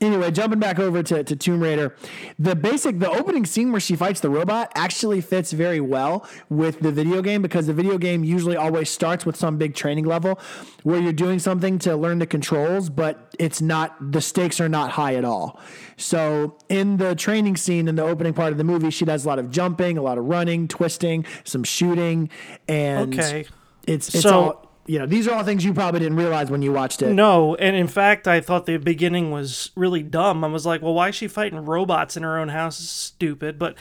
anyway, 0.01 0.31
jumping 0.31 0.59
back 0.59 0.79
over 0.79 1.03
to, 1.03 1.23
to 1.23 1.35
Tomb 1.35 1.61
Raider, 1.61 1.95
the 2.37 2.55
basic, 2.55 2.99
the 2.99 3.09
opening 3.09 3.45
scene 3.45 3.71
where 3.71 3.81
she 3.81 3.95
fights 3.95 4.19
the 4.19 4.29
robot 4.29 4.71
actually 4.75 5.21
fits 5.21 5.51
very 5.51 5.79
well 5.79 6.27
with 6.49 6.79
the 6.79 6.91
video 6.91 7.21
game 7.21 7.41
because 7.41 7.67
the 7.67 7.73
video 7.73 7.97
game 7.97 8.23
usually 8.23 8.55
always 8.55 8.89
starts 8.89 9.25
with 9.25 9.35
some 9.35 9.57
big 9.57 9.75
training 9.75 10.05
level 10.05 10.39
where 10.83 10.99
you're 10.99 11.13
doing 11.13 11.39
something 11.39 11.79
to 11.79 11.95
learn 11.95 12.19
the 12.19 12.27
controls, 12.27 12.89
but 12.89 13.33
it's 13.39 13.61
not, 13.61 13.95
the 14.11 14.21
stakes 14.21 14.59
are 14.59 14.69
not 14.69 14.91
high 14.91 15.15
at 15.15 15.25
all. 15.25 15.59
So 15.97 16.57
in 16.69 16.97
the 16.97 17.15
training 17.15 17.57
scene 17.57 17.87
in 17.87 17.95
the 17.95 18.03
opening 18.03 18.33
part 18.33 18.51
of 18.51 18.57
the 18.57 18.63
movie, 18.63 18.91
she 18.91 19.05
does 19.05 19.25
a 19.25 19.27
lot 19.27 19.39
of 19.39 19.49
jumping, 19.49 19.97
a 19.97 20.01
lot 20.01 20.17
of 20.17 20.25
running, 20.25 20.67
twisting, 20.67 21.25
some 21.43 21.63
shooting, 21.63 22.29
and 22.67 23.17
okay. 23.19 23.45
it's, 23.87 24.13
it's 24.13 24.21
so, 24.21 24.39
all 24.39 24.66
you 24.87 24.97
know, 24.99 25.05
these 25.05 25.27
are 25.27 25.33
all 25.33 25.43
things 25.43 25.63
you 25.63 25.73
probably 25.73 25.99
didn't 25.99 26.17
realize 26.17 26.49
when 26.49 26.61
you 26.61 26.71
watched 26.71 27.01
it. 27.01 27.13
No, 27.13 27.55
and 27.55 27.75
in 27.75 27.87
fact, 27.87 28.27
I 28.27 28.41
thought 28.41 28.65
the 28.65 28.77
beginning 28.77 29.31
was 29.31 29.71
really 29.75 30.01
dumb. 30.01 30.43
I 30.43 30.47
was 30.47 30.65
like, 30.65 30.81
well, 30.81 30.93
why 30.93 31.09
is 31.09 31.15
she 31.15 31.27
fighting 31.27 31.63
robots 31.65 32.17
in 32.17 32.23
her 32.23 32.39
own 32.39 32.49
house? 32.49 32.77
Stupid. 32.77 33.59
But 33.59 33.75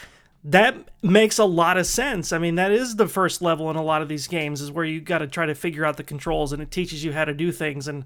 that 0.45 0.77
makes 1.03 1.39
a 1.39 1.45
lot 1.45 1.79
of 1.79 1.87
sense. 1.87 2.33
I 2.33 2.39
mean, 2.39 2.57
that 2.57 2.73
is 2.73 2.97
the 2.97 3.09
first 3.09 3.41
level 3.41 3.71
in 3.71 3.77
a 3.77 3.83
lot 3.83 4.03
of 4.03 4.09
these 4.09 4.27
games 4.27 4.61
is 4.61 4.71
where 4.71 4.85
you 4.85 5.01
got 5.01 5.19
to 5.19 5.27
try 5.27 5.47
to 5.47 5.55
figure 5.55 5.85
out 5.85 5.97
the 5.97 6.05
controls 6.05 6.53
and 6.53 6.63
it 6.63 6.71
teaches 6.71 7.03
you 7.03 7.13
how 7.13 7.25
to 7.25 7.35
do 7.35 7.51
things 7.51 7.89
and 7.89 8.05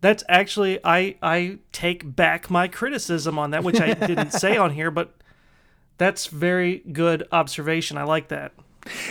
that's 0.00 0.24
actually 0.28 0.78
I 0.84 1.16
I 1.22 1.58
take 1.72 2.16
back 2.16 2.50
my 2.50 2.68
criticism 2.68 3.38
on 3.38 3.50
that, 3.50 3.64
which 3.64 3.80
I 3.80 3.94
didn't 4.06 4.32
say 4.32 4.56
on 4.56 4.72
here, 4.72 4.90
but 4.90 5.14
that's 5.98 6.26
very 6.26 6.78
good 6.78 7.26
observation. 7.30 7.98
I 7.98 8.04
like 8.04 8.28
that. 8.28 8.52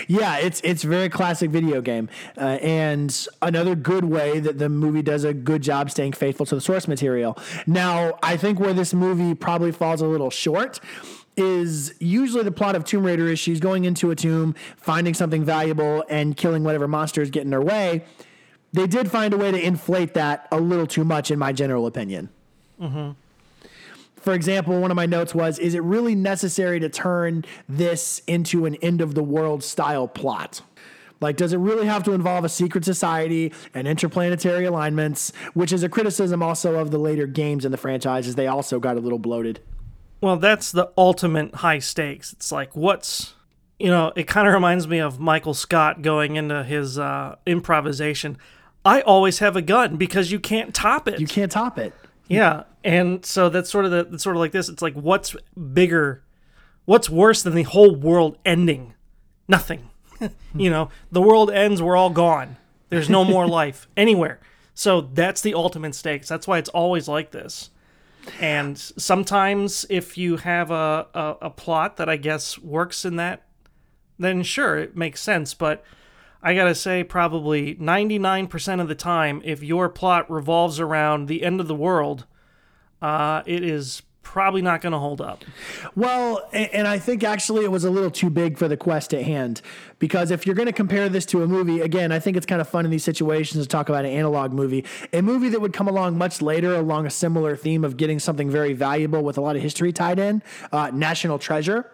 Yeah, 0.07 0.37
it's 0.37 0.61
it's 0.63 0.83
very 0.83 1.09
classic 1.09 1.51
video 1.51 1.81
game, 1.81 2.09
uh, 2.37 2.57
and 2.61 3.27
another 3.41 3.75
good 3.75 4.03
way 4.03 4.39
that 4.39 4.57
the 4.57 4.67
movie 4.69 5.01
does 5.01 5.23
a 5.23 5.33
good 5.33 5.61
job 5.61 5.91
staying 5.91 6.13
faithful 6.13 6.45
to 6.47 6.55
the 6.55 6.61
source 6.61 6.87
material. 6.87 7.37
Now, 7.67 8.17
I 8.23 8.35
think 8.37 8.59
where 8.59 8.73
this 8.73 8.93
movie 8.93 9.35
probably 9.35 9.71
falls 9.71 10.01
a 10.01 10.07
little 10.07 10.31
short 10.31 10.79
is 11.37 11.93
usually 11.99 12.43
the 12.43 12.51
plot 12.51 12.75
of 12.75 12.83
Tomb 12.83 13.05
Raider 13.05 13.27
is 13.27 13.39
she's 13.39 13.59
going 13.59 13.85
into 13.85 14.11
a 14.11 14.15
tomb, 14.15 14.55
finding 14.77 15.13
something 15.13 15.43
valuable, 15.43 16.03
and 16.09 16.35
killing 16.35 16.63
whatever 16.63 16.87
monsters 16.87 17.29
get 17.29 17.45
in 17.45 17.51
her 17.51 17.61
way. 17.61 18.03
They 18.73 18.87
did 18.87 19.09
find 19.09 19.33
a 19.33 19.37
way 19.37 19.51
to 19.51 19.59
inflate 19.65 20.13
that 20.15 20.47
a 20.51 20.59
little 20.59 20.85
too 20.87 21.03
much, 21.03 21.31
in 21.31 21.39
my 21.39 21.53
general 21.53 21.87
opinion. 21.87 22.29
For 24.29 24.35
example, 24.35 24.79
one 24.79 24.91
of 24.91 24.95
my 24.95 25.07
notes 25.07 25.33
was 25.33 25.57
Is 25.57 25.73
it 25.73 25.81
really 25.81 26.13
necessary 26.13 26.79
to 26.81 26.87
turn 26.87 27.45
this 27.67 28.21
into 28.27 28.67
an 28.67 28.75
end 28.75 29.01
of 29.01 29.15
the 29.15 29.23
world 29.23 29.63
style 29.63 30.07
plot? 30.07 30.61
Like, 31.19 31.35
does 31.35 31.51
it 31.51 31.57
really 31.57 31.87
have 31.87 32.03
to 32.03 32.11
involve 32.11 32.45
a 32.45 32.49
secret 32.49 32.85
society 32.85 33.51
and 33.73 33.87
interplanetary 33.87 34.65
alignments, 34.65 35.33
which 35.55 35.73
is 35.73 35.81
a 35.81 35.89
criticism 35.89 36.43
also 36.43 36.75
of 36.75 36.91
the 36.91 36.99
later 36.99 37.25
games 37.25 37.65
in 37.65 37.71
the 37.71 37.77
franchises? 37.77 38.35
They 38.35 38.45
also 38.45 38.79
got 38.79 38.97
a 38.97 38.99
little 38.99 39.17
bloated. 39.17 39.61
Well, 40.21 40.37
that's 40.37 40.71
the 40.71 40.91
ultimate 40.95 41.55
high 41.55 41.79
stakes. 41.79 42.31
It's 42.31 42.51
like, 42.51 42.75
what's, 42.75 43.33
you 43.79 43.87
know, 43.87 44.13
it 44.15 44.27
kind 44.27 44.47
of 44.47 44.53
reminds 44.53 44.87
me 44.87 44.99
of 44.99 45.19
Michael 45.19 45.55
Scott 45.55 46.03
going 46.03 46.35
into 46.35 46.63
his 46.63 46.99
uh, 46.99 47.37
improvisation. 47.47 48.37
I 48.85 49.01
always 49.01 49.39
have 49.39 49.55
a 49.55 49.63
gun 49.63 49.97
because 49.97 50.31
you 50.31 50.39
can't 50.39 50.75
top 50.75 51.07
it. 51.07 51.19
You 51.19 51.25
can't 51.25 51.51
top 51.51 51.79
it. 51.79 51.95
Yeah, 52.29 52.63
and 52.83 53.25
so 53.25 53.49
that's 53.49 53.69
sort 53.69 53.85
of 53.85 53.91
the 53.91 54.05
that's 54.05 54.23
sort 54.23 54.35
of 54.35 54.39
like 54.39 54.51
this. 54.51 54.69
It's 54.69 54.81
like 54.81 54.93
what's 54.93 55.35
bigger, 55.73 56.23
what's 56.85 57.09
worse 57.09 57.41
than 57.41 57.55
the 57.55 57.63
whole 57.63 57.95
world 57.95 58.37
ending? 58.45 58.93
Nothing. 59.47 59.89
you 60.55 60.69
know, 60.69 60.89
the 61.11 61.21
world 61.21 61.51
ends, 61.51 61.81
we're 61.81 61.97
all 61.97 62.09
gone. 62.09 62.57
There's 62.89 63.09
no 63.09 63.25
more 63.25 63.47
life 63.61 63.87
anywhere. 63.97 64.39
So 64.73 65.01
that's 65.01 65.41
the 65.41 65.55
ultimate 65.55 65.95
stakes. 65.95 66.29
That's 66.29 66.47
why 66.47 66.57
it's 66.57 66.69
always 66.69 67.07
like 67.07 67.31
this. 67.31 67.71
And 68.39 68.77
sometimes 68.77 69.85
if 69.89 70.17
you 70.17 70.37
have 70.37 70.71
a, 70.71 71.07
a, 71.13 71.35
a 71.43 71.49
plot 71.49 71.97
that 71.97 72.09
I 72.09 72.17
guess 72.17 72.57
works 72.59 73.05
in 73.05 73.15
that, 73.15 73.43
then 74.17 74.43
sure, 74.43 74.77
it 74.77 74.95
makes 74.95 75.21
sense. 75.21 75.53
But 75.53 75.83
I 76.41 76.53
gotta 76.53 76.75
say, 76.75 77.03
probably 77.03 77.75
99% 77.75 78.81
of 78.81 78.87
the 78.87 78.95
time, 78.95 79.41
if 79.43 79.61
your 79.61 79.89
plot 79.89 80.29
revolves 80.31 80.79
around 80.79 81.27
the 81.27 81.43
end 81.43 81.59
of 81.59 81.67
the 81.67 81.75
world, 81.75 82.25
uh, 83.01 83.43
it 83.45 83.63
is 83.63 84.01
probably 84.29 84.61
not 84.61 84.79
going 84.79 84.91
to 84.91 84.99
hold 84.99 85.21
up. 85.21 85.43
Well, 85.95 86.47
and 86.53 86.87
I 86.87 86.99
think 86.99 87.23
actually 87.23 87.65
it 87.65 87.71
was 87.71 87.83
a 87.83 87.89
little 87.89 88.11
too 88.11 88.29
big 88.29 88.59
for 88.59 88.67
the 88.67 88.77
quest 88.77 89.11
at 89.11 89.23
hand 89.23 89.59
because 89.97 90.29
if 90.29 90.45
you're 90.45 90.53
going 90.53 90.67
to 90.67 90.71
compare 90.71 91.09
this 91.09 91.25
to 91.27 91.41
a 91.41 91.47
movie, 91.47 91.81
again, 91.81 92.11
I 92.11 92.19
think 92.19 92.37
it's 92.37 92.45
kind 92.45 92.61
of 92.61 92.69
fun 92.69 92.85
in 92.85 92.91
these 92.91 93.03
situations 93.03 93.63
to 93.63 93.67
talk 93.67 93.89
about 93.89 94.05
an 94.05 94.11
analog 94.11 94.53
movie. 94.53 94.85
A 95.13 95.23
movie 95.23 95.49
that 95.49 95.59
would 95.59 95.73
come 95.73 95.87
along 95.87 96.15
much 96.19 96.43
later 96.43 96.75
along 96.75 97.07
a 97.07 97.09
similar 97.09 97.55
theme 97.55 97.83
of 97.83 97.97
getting 97.97 98.19
something 98.19 98.51
very 98.51 98.73
valuable 98.73 99.23
with 99.23 99.35
a 99.39 99.41
lot 99.41 99.55
of 99.55 99.63
history 99.63 99.91
tied 99.91 100.19
in, 100.19 100.43
uh, 100.71 100.91
National 100.93 101.39
Treasure. 101.39 101.89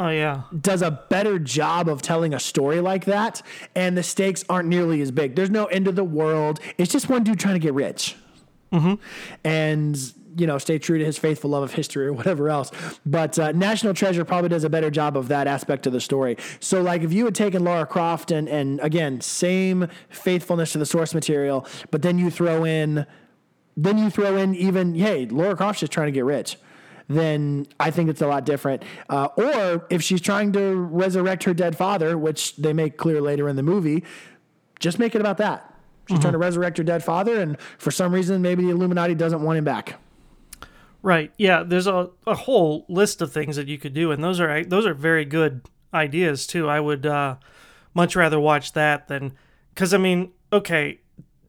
Oh, 0.00 0.08
yeah. 0.08 0.42
does 0.60 0.82
a 0.82 0.90
better 0.90 1.38
job 1.38 1.88
of 1.88 2.02
telling 2.02 2.34
a 2.34 2.40
story 2.40 2.80
like 2.80 3.04
that, 3.04 3.40
and 3.76 3.96
the 3.96 4.02
stakes 4.02 4.44
aren't 4.48 4.68
nearly 4.68 5.00
as 5.00 5.12
big. 5.12 5.36
There's 5.36 5.50
no 5.50 5.66
end 5.66 5.86
of 5.86 5.94
the 5.94 6.04
world. 6.04 6.58
It's 6.76 6.92
just 6.92 7.08
one 7.08 7.22
dude 7.22 7.38
trying 7.38 7.54
to 7.54 7.60
get 7.60 7.74
rich, 7.74 8.16
and 9.44 9.96
you 10.36 10.46
know, 10.46 10.58
stay 10.58 10.78
true 10.78 10.98
to 10.98 11.04
his 11.04 11.18
faithful 11.18 11.50
love 11.50 11.62
of 11.62 11.72
history 11.74 12.06
or 12.06 12.12
whatever 12.12 12.48
else. 12.48 12.70
But 13.04 13.38
uh, 13.38 13.52
National 13.52 13.94
Treasure 13.94 14.24
probably 14.24 14.48
does 14.48 14.64
a 14.64 14.70
better 14.70 14.90
job 14.90 15.16
of 15.16 15.28
that 15.28 15.46
aspect 15.46 15.86
of 15.86 15.92
the 15.92 16.00
story. 16.00 16.36
So, 16.60 16.82
like, 16.82 17.02
if 17.02 17.12
you 17.12 17.24
had 17.26 17.34
taken 17.34 17.64
Laura 17.64 17.86
Croft 17.86 18.30
and 18.30 18.48
and 18.48 18.80
again, 18.80 19.20
same 19.20 19.88
faithfulness 20.08 20.72
to 20.72 20.78
the 20.78 20.86
source 20.86 21.14
material, 21.14 21.66
but 21.90 22.02
then 22.02 22.18
you 22.18 22.30
throw 22.30 22.64
in, 22.64 23.06
then 23.76 23.98
you 23.98 24.10
throw 24.10 24.36
in 24.36 24.54
even, 24.54 24.94
hey, 24.94 25.26
Laura 25.26 25.56
Croft's 25.56 25.80
just 25.80 25.92
trying 25.92 26.08
to 26.08 26.12
get 26.12 26.24
rich 26.24 26.56
then 27.08 27.66
I 27.80 27.90
think 27.90 28.10
it's 28.10 28.22
a 28.22 28.26
lot 28.26 28.44
different. 28.44 28.82
Uh, 29.08 29.28
or 29.36 29.86
if 29.90 30.02
she's 30.02 30.20
trying 30.20 30.52
to 30.52 30.74
resurrect 30.74 31.44
her 31.44 31.54
dead 31.54 31.76
father, 31.76 32.16
which 32.16 32.56
they 32.56 32.72
make 32.72 32.96
clear 32.96 33.20
later 33.20 33.48
in 33.48 33.56
the 33.56 33.62
movie, 33.62 34.04
just 34.80 34.98
make 34.98 35.14
it 35.14 35.20
about 35.20 35.38
that. 35.38 35.68
She's 36.08 36.18
trying 36.18 36.32
to 36.32 36.38
resurrect 36.38 36.78
her 36.78 36.84
dead 36.84 37.04
father, 37.04 37.40
and 37.40 37.56
for 37.78 37.90
some 37.90 38.12
reason, 38.12 38.42
maybe 38.42 38.64
the 38.64 38.70
Illuminati 38.70 39.14
doesn't 39.14 39.42
want 39.42 39.56
him 39.58 39.64
back. 39.64 40.00
Right. 41.00 41.32
Yeah. 41.36 41.62
There's 41.62 41.86
a, 41.86 42.10
a 42.26 42.34
whole 42.34 42.84
list 42.88 43.22
of 43.22 43.32
things 43.32 43.56
that 43.56 43.68
you 43.68 43.78
could 43.78 43.94
do, 43.94 44.10
and 44.12 44.22
those 44.22 44.40
are 44.40 44.64
those 44.64 44.86
are 44.86 44.94
very 44.94 45.24
good 45.24 45.62
ideas 45.94 46.46
too. 46.46 46.68
I 46.68 46.80
would 46.80 47.06
uh, 47.06 47.36
much 47.94 48.16
rather 48.16 48.38
watch 48.38 48.72
that 48.72 49.08
than 49.08 49.32
because 49.74 49.92
I 49.94 49.98
mean, 49.98 50.32
okay, 50.52 51.00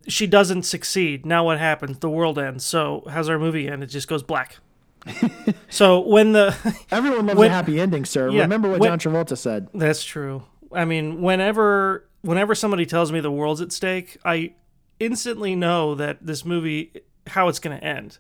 she 0.08 0.28
doesn't 0.28 0.64
succeed. 0.64 1.26
Now 1.26 1.46
what 1.46 1.60
happens? 1.60 2.00
The 2.00 2.10
world 2.10 2.40
ends. 2.40 2.66
So 2.66 3.04
how's 3.10 3.30
our 3.30 3.40
movie 3.40 3.68
end? 3.68 3.84
It 3.84 3.88
just 3.88 4.08
goes 4.08 4.24
black. 4.24 4.58
so 5.70 6.00
when 6.00 6.32
the 6.34 6.56
Everyone 6.92 7.26
loves 7.28 7.38
When- 7.40 7.52
a 7.52 7.54
happy 7.54 7.80
ending, 7.80 8.06
sir. 8.06 8.30
Yeah, 8.30 8.42
Remember 8.42 8.70
what 8.70 8.80
when- 8.80 8.98
John 8.98 9.00
Travolta 9.14 9.38
said. 9.38 9.68
That's 9.74 10.04
true. 10.04 10.44
I 10.72 10.86
mean, 10.86 11.22
whenever 11.22 12.08
whenever 12.22 12.56
somebody 12.56 12.86
tells 12.86 13.12
me 13.12 13.20
the 13.20 13.32
world's 13.32 13.62
at 13.62 13.72
stake, 13.72 14.18
I 14.26 14.54
instantly 15.00 15.56
know 15.56 15.94
that 15.96 16.26
this 16.26 16.46
movie 16.46 16.94
how 17.28 17.48
it's 17.48 17.60
going 17.60 17.78
to 17.78 17.84
end. 17.84 18.18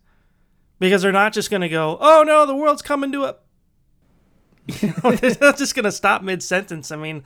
Because 0.79 1.01
they're 1.01 1.11
not 1.13 1.33
just 1.33 1.49
going 1.49 1.61
to 1.61 1.69
go, 1.69 1.97
"Oh 2.01 2.23
no, 2.23 2.45
the 2.45 2.55
world's 2.55 2.81
coming 2.81 3.11
to 3.13 3.23
a 3.23 3.35
You 4.67 4.93
know, 5.03 5.11
they're 5.15 5.35
not 5.39 5.57
just 5.57 5.75
going 5.75 5.85
to 5.85 5.91
stop 5.91 6.21
mid-sentence. 6.21 6.91
I 6.91 6.95
mean, 6.97 7.23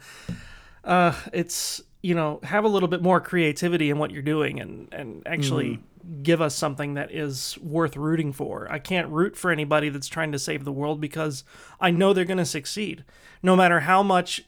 uh 0.84 1.12
it's, 1.32 1.82
you 2.02 2.14
know, 2.14 2.40
have 2.44 2.64
a 2.64 2.68
little 2.68 2.88
bit 2.88 3.02
more 3.02 3.20
creativity 3.20 3.90
in 3.90 3.98
what 3.98 4.10
you're 4.12 4.22
doing 4.22 4.60
and 4.60 4.88
and 4.92 5.22
actually 5.26 5.80
give 6.22 6.40
us 6.40 6.54
something 6.54 6.94
that 6.94 7.12
is 7.12 7.58
worth 7.62 7.96
rooting 7.96 8.32
for. 8.32 8.66
I 8.70 8.78
can't 8.78 9.08
root 9.08 9.36
for 9.36 9.50
anybody 9.50 9.88
that's 9.88 10.08
trying 10.08 10.32
to 10.32 10.38
save 10.38 10.64
the 10.64 10.72
world 10.72 11.00
because 11.00 11.44
I 11.80 11.90
know 11.90 12.12
they're 12.12 12.24
going 12.24 12.38
to 12.38 12.44
succeed. 12.46 13.04
No 13.42 13.54
matter 13.56 13.80
how 13.80 14.02
much 14.02 14.42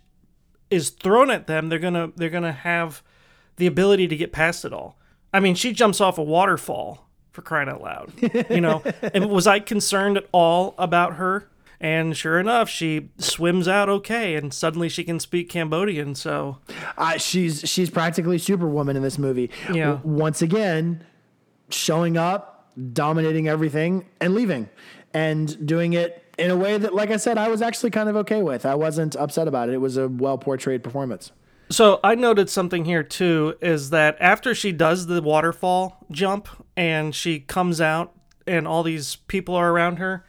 is 0.71 0.91
thrown 0.91 1.31
at 1.31 1.47
them, 1.47 1.69
they're 1.69 1.79
going 1.79 1.95
to 1.95 2.13
they're 2.17 2.31
going 2.31 2.43
to 2.45 2.53
have 2.53 3.03
the 3.57 3.67
ability 3.67 4.09
to 4.09 4.17
get 4.17 4.33
past 4.33 4.65
it 4.65 4.73
all. 4.73 4.99
I 5.33 5.41
mean, 5.41 5.55
she 5.55 5.73
jumps 5.73 6.01
off 6.01 6.19
a 6.19 6.23
waterfall 6.23 7.07
for 7.33 7.43
crying 7.43 7.69
out 7.69 7.83
loud. 7.83 8.13
You 8.51 8.61
know, 8.61 8.83
and 9.15 9.31
was 9.31 9.47
I 9.47 9.61
concerned 9.61 10.17
at 10.17 10.27
all 10.33 10.75
about 10.79 11.15
her? 11.15 11.49
And 11.83 12.15
sure 12.15 12.39
enough, 12.39 12.69
she 12.69 13.09
swims 13.17 13.67
out 13.67 13.89
okay, 13.89 14.35
and 14.35 14.53
suddenly 14.53 14.89
she 14.91 15.03
can 15.03 15.19
speak 15.19 15.49
Cambodian. 15.49 16.15
So 16.15 16.59
Uh, 16.99 17.17
she's 17.17 17.67
she's 17.69 17.89
practically 17.89 18.37
Superwoman 18.39 18.97
in 18.97 19.03
this 19.03 19.19
movie. 19.19 19.51
Yeah. 19.73 19.93
W- 19.93 20.17
once 20.19 20.43
again, 20.43 21.05
showing 21.73 22.17
up, 22.17 22.71
dominating 22.93 23.49
everything, 23.49 24.07
and 24.21 24.35
leaving, 24.35 24.69
and 25.13 25.67
doing 25.67 25.93
it 25.93 26.25
in 26.39 26.51
a 26.51 26.57
way 26.57 26.79
that, 26.79 26.95
like 26.95 27.11
I 27.11 27.17
said, 27.17 27.39
I 27.39 27.49
was 27.49 27.63
actually 27.63 27.91
kind 27.91 28.09
of 28.09 28.17
okay 28.17 28.43
with. 28.43 28.65
I 28.65 28.75
wasn't 28.75 29.17
upset 29.17 29.49
about 29.49 29.69
it. 29.69 29.75
It 29.75 29.79
was 29.81 29.97
a 29.97 30.09
well 30.09 30.39
portrayed 30.39 30.83
performance. 30.83 31.33
So 31.71 32.01
I 32.03 32.17
noted 32.17 32.51
something 32.51 32.85
here 32.85 33.05
too 33.05 33.57
is 33.61 33.91
that 33.91 34.17
after 34.19 34.57
she 34.57 34.73
does 34.73 35.07
the 35.07 35.23
waterfall 35.23 36.05
jump 36.11 36.49
and 36.77 37.15
she 37.15 37.39
comes 37.39 37.81
out 37.81 38.13
and 38.45 38.67
all 38.67 38.83
these 38.83 39.17
people 39.17 39.55
are 39.55 39.71
around 39.71 39.99
her, 39.99 40.25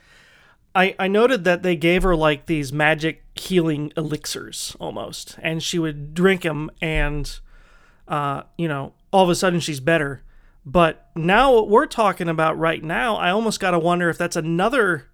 I, 0.75 0.95
I 0.99 1.07
noted 1.07 1.43
that 1.45 1.63
they 1.63 1.75
gave 1.75 2.03
her 2.03 2.15
like 2.15 2.45
these 2.45 2.71
magic 2.71 3.23
healing 3.35 3.91
elixirs 3.97 4.75
almost, 4.79 5.37
and 5.41 5.61
she 5.61 5.79
would 5.79 6.13
drink 6.13 6.43
them, 6.43 6.69
and 6.81 7.39
uh, 8.07 8.43
you 8.57 8.67
know, 8.67 8.93
all 9.11 9.23
of 9.23 9.29
a 9.29 9.35
sudden 9.35 9.59
she's 9.59 9.79
better. 9.79 10.23
But 10.65 11.09
now 11.15 11.53
what 11.53 11.69
we're 11.69 11.87
talking 11.87 12.29
about 12.29 12.57
right 12.57 12.83
now, 12.83 13.15
I 13.15 13.31
almost 13.31 13.59
got 13.59 13.71
to 13.71 13.79
wonder 13.79 14.09
if 14.09 14.17
that's 14.17 14.35
another 14.35 15.09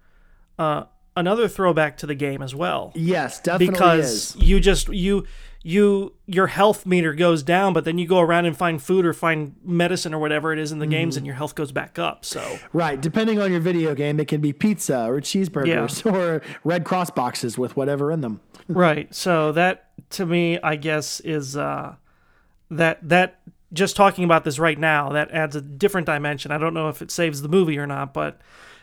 uh, 0.58 0.84
another 1.16 1.48
throwback 1.48 1.96
to 1.98 2.06
the 2.06 2.14
game 2.14 2.42
as 2.42 2.54
well 2.54 2.92
Yes, 2.94 3.40
definitely 3.40 3.72
because 3.72 4.36
is. 4.36 4.42
you 4.42 4.60
just 4.60 4.88
you 4.88 5.24
you 5.64 6.12
your 6.26 6.46
health 6.48 6.86
meter 6.86 7.12
goes 7.12 7.42
down 7.42 7.72
but 7.72 7.84
then 7.84 7.98
you 7.98 8.06
go 8.06 8.20
around 8.20 8.46
and 8.46 8.56
find 8.56 8.80
food 8.80 9.04
or 9.04 9.12
find 9.12 9.56
medicine 9.64 10.14
or 10.14 10.18
whatever 10.20 10.52
it 10.52 10.58
is 10.58 10.70
in 10.70 10.78
the 10.78 10.86
games 10.86 11.14
Mm-hmm. 11.14 11.18
and 11.18 11.26
your 11.26 11.34
health 11.34 11.54
goes 11.56 11.72
back 11.72 11.98
up 11.98 12.24
so 12.24 12.58
Right. 12.72 13.00
Depending 13.00 13.40
on 13.40 13.50
your 13.50 13.60
video 13.60 13.94
game, 13.96 14.20
it 14.20 14.28
can 14.28 14.40
be 14.40 14.52
pizza 14.52 15.06
or 15.06 15.20
cheeseburgers 15.20 16.04
or 16.12 16.40
red 16.62 16.84
cross 16.84 17.10
boxes 17.10 17.58
with 17.58 17.76
whatever 17.76 18.12
in 18.12 18.20
them. 18.20 18.40
right 18.68 19.12
so 19.14 19.50
that 19.52 19.88
to 20.10 20.24
me 20.26 20.58
i 20.62 20.76
guess 20.76 21.18
is 21.20 21.56
uh 21.56 21.94
that 22.70 22.98
that 23.08 23.40
just 23.72 23.96
talking 23.96 24.24
about 24.24 24.44
this 24.44 24.58
right 24.58 24.78
now 24.78 25.10
that 25.10 25.30
adds 25.30 25.56
a 25.56 25.60
different 25.60 26.06
dimension. 26.06 26.50
I 26.50 26.58
don't 26.58 26.74
know 26.74 26.88
if 26.88 27.02
it 27.02 27.10
saves 27.10 27.42
the 27.42 27.48
movie 27.48 27.78
or 27.78 27.86
not 27.86 28.14
but 28.14 28.40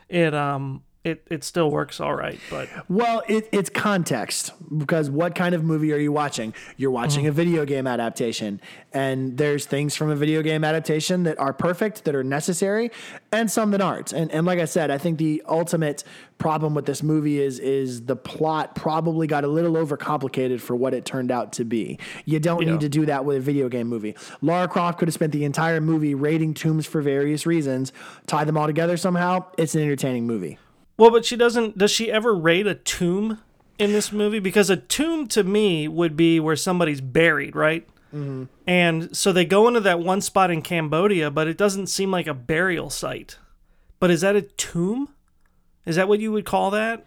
it 0.09 0.33
um 0.33 0.83
it, 1.05 1.25
it 1.29 1.43
still 1.43 1.69
works 1.69 1.99
all 1.99 2.15
right 2.15 2.39
but 2.49 2.67
Well, 2.89 3.21
it, 3.27 3.47
it's 3.51 3.69
context 3.69 4.51
because 4.77 5.09
what 5.09 5.35
kind 5.35 5.53
of 5.55 5.63
movie 5.63 5.93
are 5.93 5.97
you 5.97 6.11
watching? 6.11 6.53
You're 6.77 6.91
watching 6.91 7.25
mm. 7.25 7.29
a 7.29 7.31
video 7.31 7.65
game 7.65 7.87
adaptation, 7.87 8.59
and 8.93 9.37
there's 9.37 9.65
things 9.65 9.95
from 9.95 10.09
a 10.09 10.15
video 10.15 10.41
game 10.41 10.63
adaptation 10.63 11.23
that 11.23 11.39
are 11.39 11.53
perfect, 11.53 12.05
that 12.05 12.15
are 12.15 12.23
necessary, 12.23 12.91
and 13.31 13.49
some 13.49 13.71
that 13.71 13.81
aren't. 13.81 14.11
And 14.13 14.31
and 14.31 14.45
like 14.45 14.59
I 14.59 14.65
said, 14.65 14.91
I 14.91 14.97
think 14.97 15.17
the 15.17 15.43
ultimate 15.47 16.03
problem 16.37 16.73
with 16.73 16.85
this 16.85 17.01
movie 17.03 17.39
is 17.41 17.59
is 17.59 18.05
the 18.05 18.15
plot 18.15 18.75
probably 18.75 19.27
got 19.27 19.43
a 19.43 19.47
little 19.47 19.73
overcomplicated 19.73 20.59
for 20.59 20.75
what 20.75 20.93
it 20.93 21.05
turned 21.05 21.31
out 21.31 21.53
to 21.53 21.63
be. 21.65 21.99
You 22.25 22.39
don't 22.39 22.63
Yeah. 22.63 22.71
need 22.71 22.81
to 22.81 22.89
do 22.89 23.05
that 23.05 23.25
with 23.25 23.37
a 23.37 23.41
video 23.41 23.69
game 23.69 23.87
movie. 23.87 24.15
Lara 24.41 24.67
Croft 24.67 24.99
could 24.99 25.07
have 25.07 25.13
spent 25.13 25.31
the 25.31 25.45
entire 25.45 25.79
movie 25.79 26.15
raiding 26.15 26.53
tombs 26.53 26.85
for 26.85 27.01
various 27.01 27.45
reasons, 27.45 27.93
tie 28.27 28.43
them 28.43 28.57
all 28.57 28.67
together 28.67 28.97
somehow. 28.97 29.45
It's 29.57 29.75
an 29.75 29.81
entertaining 29.81 30.25
movie. 30.27 30.57
Well, 30.97 31.11
but 31.11 31.25
she 31.25 31.35
doesn't. 31.35 31.77
Does 31.77 31.91
she 31.91 32.11
ever 32.11 32.33
raid 32.33 32.67
a 32.67 32.75
tomb 32.75 33.39
in 33.77 33.91
this 33.91 34.11
movie? 34.11 34.39
Because 34.39 34.69
a 34.69 34.77
tomb 34.77 35.27
to 35.27 35.43
me 35.43 35.87
would 35.87 36.15
be 36.15 36.39
where 36.39 36.55
somebody's 36.55 37.01
buried, 37.01 37.55
right? 37.55 37.87
Mm-hmm. 38.13 38.45
And 38.65 39.15
so 39.15 39.33
they 39.33 39.43
go 39.43 39.67
into 39.67 39.81
that 39.81 39.99
one 39.99 40.21
spot 40.21 40.51
in 40.51 40.61
Cambodia, 40.61 41.29
but 41.29 41.47
it 41.47 41.57
doesn't 41.57 41.87
seem 41.87 42.11
like 42.11 42.27
a 42.27 42.33
burial 42.33 42.89
site. 42.89 43.37
But 43.99 44.09
is 44.09 44.21
that 44.21 44.35
a 44.35 44.41
tomb? 44.41 45.09
Is 45.85 45.97
that 45.97 46.07
what 46.07 46.19
you 46.19 46.31
would 46.31 46.45
call 46.45 46.71
that? 46.71 47.05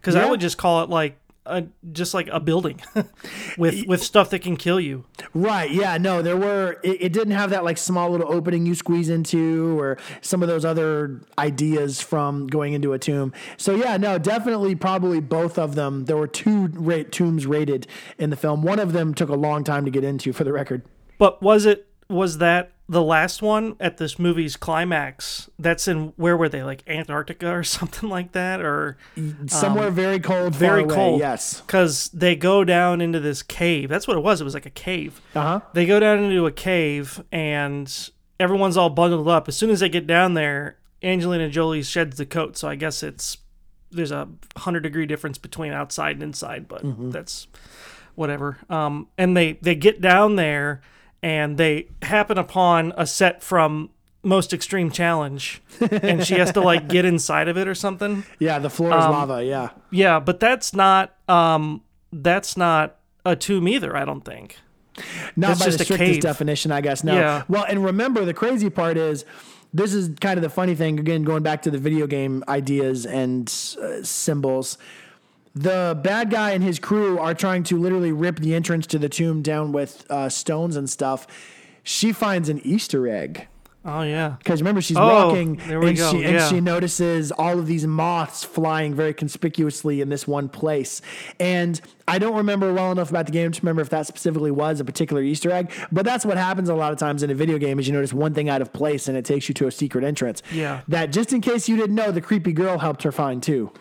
Because 0.00 0.16
yeah. 0.16 0.26
I 0.26 0.30
would 0.30 0.40
just 0.40 0.58
call 0.58 0.82
it 0.82 0.90
like 0.90 1.16
a, 1.46 1.64
just 1.92 2.14
like 2.14 2.28
a 2.28 2.40
building 2.40 2.80
with 3.58 3.86
with 3.86 4.02
stuff 4.02 4.30
that 4.30 4.40
can 4.40 4.56
kill 4.56 4.80
you. 4.80 5.04
Right. 5.34 5.70
Yeah. 5.70 5.98
No, 5.98 6.22
there 6.22 6.36
were. 6.36 6.78
It, 6.82 7.02
it, 7.02 7.12
didn't 7.12 7.34
have 7.34 7.50
that 7.50 7.64
like 7.64 7.78
small 7.78 8.10
little 8.10 8.32
opening 8.32 8.66
you 8.66 8.74
squeeze 8.74 9.08
into, 9.08 9.78
or 9.78 9.98
some 10.20 10.42
of 10.42 10.48
those 10.48 10.64
other 10.64 11.20
ideas 11.38 12.00
from 12.00 12.46
going 12.46 12.72
into 12.72 12.92
a 12.92 12.98
tomb. 12.98 13.32
So 13.56 13.74
yeah, 13.74 13.96
no, 13.96 14.18
definitely, 14.18 14.74
probably 14.74 15.20
both 15.20 15.58
of 15.58 15.74
them. 15.74 16.06
There 16.06 16.16
were 16.16 16.28
two 16.28 16.68
rate 16.68 17.12
tombs 17.12 17.46
rated 17.46 17.86
in 18.18 18.30
the 18.30 18.36
film. 18.36 18.62
One 18.62 18.78
of 18.78 18.92
them 18.92 19.14
took 19.14 19.28
a 19.28 19.36
long 19.36 19.64
time 19.64 19.84
to 19.84 19.90
get 19.90 20.04
into, 20.04 20.32
for 20.32 20.44
the 20.44 20.52
record. 20.52 20.82
But 21.18 21.42
was 21.42 21.66
it 21.66 21.86
was 22.08 22.38
that 22.38 22.71
the 22.88 23.02
last 23.02 23.42
one 23.42 23.76
at 23.80 23.96
this 23.96 24.18
movie's 24.18 24.56
climax 24.56 25.48
that's 25.58 25.88
in 25.88 26.12
where 26.16 26.36
were 26.36 26.48
they? 26.48 26.62
Like 26.62 26.82
antarctica 26.86 27.50
or 27.50 27.62
something 27.64 28.08
like 28.08 28.32
that 28.32 28.60
or 28.60 28.96
somewhere 29.46 29.88
um, 29.88 29.94
very 29.94 30.18
cold 30.18 30.54
very 30.54 30.84
cold. 30.84 31.20
yes. 31.20 31.60
Because 31.60 32.08
they 32.08 32.36
go 32.36 32.64
down 32.64 33.00
into 33.00 33.20
this 33.20 33.42
cave. 33.42 33.88
That's 33.88 34.06
what 34.06 34.16
it 34.16 34.22
was. 34.22 34.40
It 34.40 34.44
was 34.44 34.54
like 34.54 34.66
a 34.66 34.70
cave. 34.70 35.20
Uh-huh. 35.34 35.60
They 35.72 35.86
go 35.86 36.00
down 36.00 36.22
into 36.22 36.46
a 36.46 36.52
cave 36.52 37.22
and 37.30 38.10
everyone's 38.38 38.76
all 38.76 38.90
bundled 38.90 39.28
up. 39.28 39.48
As 39.48 39.56
soon 39.56 39.70
as 39.70 39.80
they 39.80 39.88
get 39.88 40.06
down 40.06 40.34
there 40.34 40.78
angelina 41.04 41.48
jolie 41.48 41.82
sheds 41.82 42.16
the 42.16 42.24
coat 42.24 42.56
so 42.56 42.68
i 42.68 42.76
guess 42.76 43.02
it's 43.02 43.38
there's 43.90 44.12
a 44.12 44.28
100 44.54 44.84
degree 44.84 45.04
difference 45.04 45.36
between 45.36 45.72
outside 45.72 46.14
and 46.14 46.22
inside 46.22 46.68
but 46.68 46.84
mm-hmm. 46.84 47.10
that's 47.10 47.48
whatever. 48.14 48.58
Um 48.68 49.08
and 49.16 49.36
they 49.36 49.54
they 49.62 49.74
get 49.74 50.00
down 50.00 50.36
there 50.36 50.80
and 51.22 51.56
they 51.56 51.88
happen 52.02 52.38
upon 52.38 52.92
a 52.96 53.06
set 53.06 53.42
from 53.42 53.90
most 54.24 54.52
extreme 54.52 54.90
challenge 54.90 55.60
and 55.80 56.24
she 56.24 56.34
has 56.34 56.52
to 56.52 56.60
like 56.60 56.88
get 56.88 57.04
inside 57.04 57.48
of 57.48 57.56
it 57.58 57.66
or 57.66 57.74
something. 57.74 58.24
Yeah 58.38 58.58
the 58.58 58.70
floor 58.70 58.90
is 58.96 59.04
um, 59.04 59.12
lava 59.12 59.44
yeah. 59.44 59.70
yeah 59.90 60.20
but 60.20 60.40
that's 60.40 60.74
not 60.74 61.14
um 61.28 61.82
that's 62.12 62.56
not 62.56 62.98
a 63.24 63.36
tomb 63.36 63.68
either 63.68 63.96
i 63.96 64.04
don't 64.04 64.24
think. 64.24 64.56
Not 65.36 65.48
that's 65.48 65.60
by 65.60 65.66
just 65.66 65.78
the 65.78 65.84
strictest 65.84 66.20
definition 66.20 66.70
i 66.72 66.80
guess 66.80 67.02
no. 67.02 67.14
Yeah. 67.14 67.42
well 67.48 67.64
and 67.64 67.84
remember 67.84 68.24
the 68.24 68.34
crazy 68.34 68.70
part 68.70 68.96
is 68.96 69.24
this 69.72 69.94
is 69.94 70.10
kind 70.20 70.36
of 70.38 70.42
the 70.42 70.50
funny 70.50 70.74
thing 70.74 70.98
again 70.98 71.22
going 71.24 71.42
back 71.42 71.62
to 71.62 71.70
the 71.70 71.78
video 71.78 72.06
game 72.06 72.44
ideas 72.48 73.06
and 73.06 73.48
uh, 73.80 74.02
symbols 74.02 74.78
the 75.54 75.98
bad 76.02 76.30
guy 76.30 76.52
and 76.52 76.62
his 76.62 76.78
crew 76.78 77.18
are 77.18 77.34
trying 77.34 77.62
to 77.64 77.78
literally 77.78 78.12
rip 78.12 78.38
the 78.38 78.54
entrance 78.54 78.86
to 78.88 78.98
the 78.98 79.08
tomb 79.08 79.42
down 79.42 79.72
with 79.72 80.06
uh, 80.10 80.28
stones 80.28 80.76
and 80.76 80.88
stuff. 80.88 81.26
She 81.82 82.12
finds 82.12 82.48
an 82.48 82.60
Easter 82.64 83.08
egg. 83.08 83.48
Oh 83.84 84.02
yeah, 84.02 84.36
because 84.38 84.60
remember 84.60 84.80
she's 84.80 84.96
oh, 84.96 85.26
walking 85.26 85.60
and 85.62 85.96
go. 85.96 86.12
she 86.12 86.22
yeah. 86.22 86.28
and 86.28 86.54
she 86.54 86.60
notices 86.60 87.32
all 87.32 87.58
of 87.58 87.66
these 87.66 87.84
moths 87.84 88.44
flying 88.44 88.94
very 88.94 89.12
conspicuously 89.12 90.00
in 90.00 90.08
this 90.08 90.24
one 90.24 90.48
place. 90.48 91.02
And 91.40 91.80
I 92.06 92.20
don't 92.20 92.36
remember 92.36 92.72
well 92.72 92.92
enough 92.92 93.10
about 93.10 93.26
the 93.26 93.32
game 93.32 93.50
to 93.50 93.60
remember 93.60 93.82
if 93.82 93.88
that 93.90 94.06
specifically 94.06 94.52
was 94.52 94.78
a 94.78 94.84
particular 94.84 95.20
Easter 95.20 95.50
egg. 95.50 95.72
But 95.90 96.04
that's 96.04 96.24
what 96.24 96.36
happens 96.36 96.68
a 96.68 96.76
lot 96.76 96.92
of 96.92 96.98
times 96.98 97.24
in 97.24 97.30
a 97.30 97.34
video 97.34 97.58
game 97.58 97.80
is 97.80 97.88
you 97.88 97.92
notice 97.92 98.12
one 98.12 98.34
thing 98.34 98.48
out 98.48 98.62
of 98.62 98.72
place 98.72 99.08
and 99.08 99.16
it 99.16 99.24
takes 99.24 99.48
you 99.48 99.54
to 99.54 99.66
a 99.66 99.72
secret 99.72 100.04
entrance. 100.04 100.44
Yeah, 100.52 100.82
that 100.86 101.10
just 101.10 101.32
in 101.32 101.40
case 101.40 101.68
you 101.68 101.76
didn't 101.76 101.96
know, 101.96 102.12
the 102.12 102.20
creepy 102.20 102.52
girl 102.52 102.78
helped 102.78 103.02
her 103.02 103.10
find 103.10 103.42
too. 103.42 103.72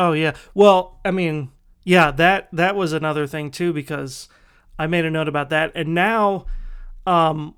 Oh 0.00 0.12
yeah. 0.12 0.32
Well, 0.54 0.98
I 1.04 1.10
mean, 1.10 1.50
yeah, 1.84 2.10
that 2.12 2.48
that 2.52 2.74
was 2.74 2.94
another 2.94 3.26
thing 3.26 3.50
too 3.50 3.74
because 3.74 4.28
I 4.78 4.86
made 4.86 5.04
a 5.04 5.10
note 5.10 5.28
about 5.28 5.50
that, 5.50 5.72
and 5.74 5.94
now, 5.94 6.46
um, 7.06 7.54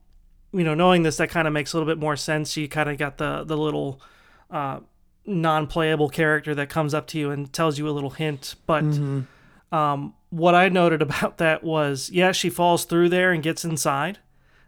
you 0.52 0.64
know, 0.64 0.74
knowing 0.74 1.04
this, 1.04 1.18
that 1.18 1.30
kind 1.30 1.46
of 1.46 1.54
makes 1.54 1.72
a 1.72 1.76
little 1.76 1.88
bit 1.88 2.00
more 2.00 2.16
sense. 2.16 2.56
You 2.56 2.68
kind 2.68 2.90
of 2.90 2.98
got 2.98 3.18
the 3.18 3.44
the 3.44 3.56
little 3.56 4.00
uh, 4.50 4.80
non-playable 5.24 6.08
character 6.08 6.52
that 6.56 6.68
comes 6.68 6.94
up 6.94 7.06
to 7.08 7.18
you 7.18 7.30
and 7.30 7.52
tells 7.52 7.78
you 7.78 7.88
a 7.88 7.92
little 7.92 8.10
hint, 8.10 8.56
but. 8.66 8.84
Mm-hmm. 8.84 9.20
Um, 9.72 10.12
what 10.28 10.54
I 10.54 10.68
noted 10.68 11.00
about 11.00 11.38
that 11.38 11.64
was, 11.64 12.10
yeah, 12.10 12.32
she 12.32 12.50
falls 12.50 12.84
through 12.84 13.08
there 13.08 13.32
and 13.32 13.42
gets 13.42 13.64
inside, 13.64 14.18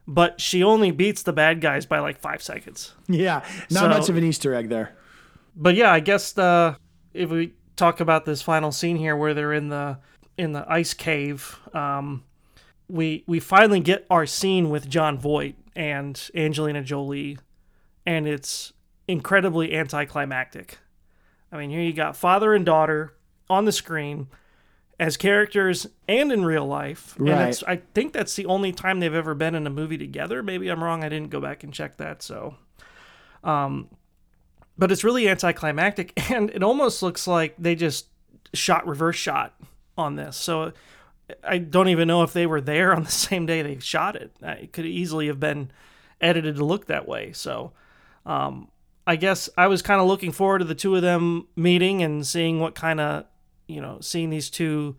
but 0.06 0.40
she 0.40 0.62
only 0.62 0.90
beats 0.92 1.22
the 1.22 1.32
bad 1.34 1.60
guys 1.60 1.84
by 1.84 1.98
like 1.98 2.18
five 2.18 2.42
seconds. 2.42 2.94
Yeah, 3.06 3.44
not 3.70 3.80
so, 3.80 3.88
much 3.88 4.08
of 4.08 4.16
an 4.16 4.24
Easter 4.24 4.54
egg 4.54 4.70
there. 4.70 4.96
But 5.54 5.74
yeah, 5.74 5.92
I 5.92 6.00
guess 6.00 6.32
the 6.32 6.78
if 7.12 7.28
we 7.28 7.52
talk 7.76 8.00
about 8.00 8.24
this 8.24 8.42
final 8.42 8.72
scene 8.72 8.96
here 8.96 9.16
where 9.16 9.34
they're 9.34 9.52
in 9.52 9.68
the 9.68 9.98
in 10.36 10.52
the 10.52 10.64
ice 10.70 10.94
cave, 10.94 11.58
um, 11.74 12.24
we 12.88 13.24
we 13.26 13.40
finally 13.40 13.80
get 13.80 14.06
our 14.10 14.26
scene 14.26 14.70
with 14.70 14.88
Jon 14.88 15.18
Voight 15.18 15.56
and 15.76 16.30
Angelina 16.34 16.82
Jolie, 16.82 17.38
and 18.04 18.26
it's 18.26 18.72
incredibly 19.08 19.74
anticlimactic. 19.74 20.78
I 21.52 21.58
mean, 21.58 21.70
here 21.70 21.82
you 21.82 21.92
got 21.92 22.16
father 22.16 22.54
and 22.54 22.64
daughter 22.64 23.14
on 23.48 23.64
the 23.64 23.72
screen 23.72 24.28
as 24.98 25.16
characters 25.16 25.86
and 26.08 26.32
in 26.32 26.44
real 26.44 26.66
life. 26.66 27.14
Right. 27.18 27.62
I 27.66 27.76
think 27.94 28.12
that's 28.12 28.34
the 28.34 28.46
only 28.46 28.72
time 28.72 29.00
they've 29.00 29.14
ever 29.14 29.34
been 29.34 29.54
in 29.54 29.66
a 29.66 29.70
movie 29.70 29.98
together. 29.98 30.42
Maybe 30.42 30.68
I'm 30.68 30.82
wrong. 30.82 31.04
I 31.04 31.08
didn't 31.08 31.30
go 31.30 31.40
back 31.40 31.64
and 31.64 31.72
check 31.72 31.96
that. 31.98 32.22
So, 32.22 32.56
um, 33.42 33.88
but 34.76 34.90
it's 34.90 35.04
really 35.04 35.28
anticlimactic 35.28 36.12
and 36.30 36.50
it 36.50 36.62
almost 36.62 37.02
looks 37.02 37.26
like 37.26 37.54
they 37.58 37.74
just 37.74 38.06
shot 38.52 38.86
reverse 38.86 39.16
shot 39.16 39.54
on 39.96 40.16
this. 40.16 40.36
So 40.36 40.72
i 41.42 41.56
don't 41.56 41.88
even 41.88 42.06
know 42.06 42.22
if 42.22 42.34
they 42.34 42.46
were 42.46 42.60
there 42.60 42.94
on 42.94 43.04
the 43.04 43.10
same 43.28 43.46
day 43.46 43.62
they 43.62 43.78
shot 43.78 44.16
it. 44.16 44.32
It 44.42 44.72
could 44.72 44.86
easily 44.86 45.26
have 45.28 45.40
been 45.40 45.70
edited 46.20 46.56
to 46.56 46.64
look 46.64 46.86
that 46.86 47.08
way. 47.08 47.32
So 47.32 47.72
um, 48.26 48.68
i 49.06 49.16
guess 49.16 49.50
i 49.58 49.66
was 49.66 49.82
kind 49.82 50.00
of 50.00 50.06
looking 50.06 50.32
forward 50.32 50.60
to 50.60 50.64
the 50.64 50.74
two 50.74 50.96
of 50.96 51.02
them 51.02 51.46
meeting 51.56 52.02
and 52.02 52.26
seeing 52.26 52.58
what 52.58 52.74
kind 52.74 53.00
of 53.00 53.26
you 53.66 53.80
know 53.80 53.98
seeing 54.00 54.30
these 54.30 54.48
two 54.48 54.96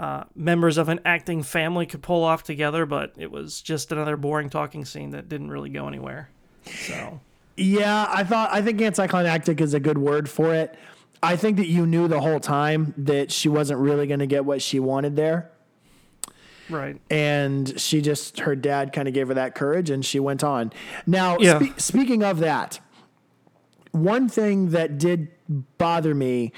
uh, 0.00 0.24
members 0.34 0.78
of 0.78 0.88
an 0.88 0.98
acting 1.04 1.42
family 1.42 1.86
could 1.86 2.02
pull 2.02 2.24
off 2.24 2.42
together 2.42 2.86
but 2.86 3.12
it 3.16 3.30
was 3.30 3.60
just 3.60 3.92
another 3.92 4.16
boring 4.16 4.50
talking 4.50 4.84
scene 4.84 5.10
that 5.10 5.28
didn't 5.28 5.50
really 5.50 5.70
go 5.70 5.86
anywhere. 5.86 6.30
So 6.64 7.20
yeah, 7.60 8.06
I 8.08 8.24
thought 8.24 8.50
I 8.52 8.62
think 8.62 8.80
anticlimactic 8.80 9.60
is 9.60 9.74
a 9.74 9.80
good 9.80 9.98
word 9.98 10.28
for 10.28 10.54
it. 10.54 10.76
I 11.22 11.36
think 11.36 11.58
that 11.58 11.66
you 11.66 11.86
knew 11.86 12.08
the 12.08 12.20
whole 12.20 12.40
time 12.40 12.94
that 12.96 13.30
she 13.30 13.48
wasn't 13.48 13.80
really 13.80 14.06
going 14.06 14.20
to 14.20 14.26
get 14.26 14.44
what 14.44 14.62
she 14.62 14.80
wanted 14.80 15.16
there. 15.16 15.50
Right. 16.70 17.00
And 17.10 17.78
she 17.78 18.00
just, 18.00 18.40
her 18.40 18.56
dad 18.56 18.92
kind 18.92 19.08
of 19.08 19.12
gave 19.12 19.28
her 19.28 19.34
that 19.34 19.54
courage 19.54 19.90
and 19.90 20.04
she 20.04 20.20
went 20.20 20.42
on. 20.42 20.72
Now, 21.06 21.36
yeah. 21.38 21.58
spe- 21.58 21.80
speaking 21.80 22.22
of 22.22 22.38
that, 22.38 22.80
one 23.92 24.28
thing 24.28 24.70
that 24.70 24.98
did 24.98 25.28
bother 25.78 26.14
me 26.14 26.52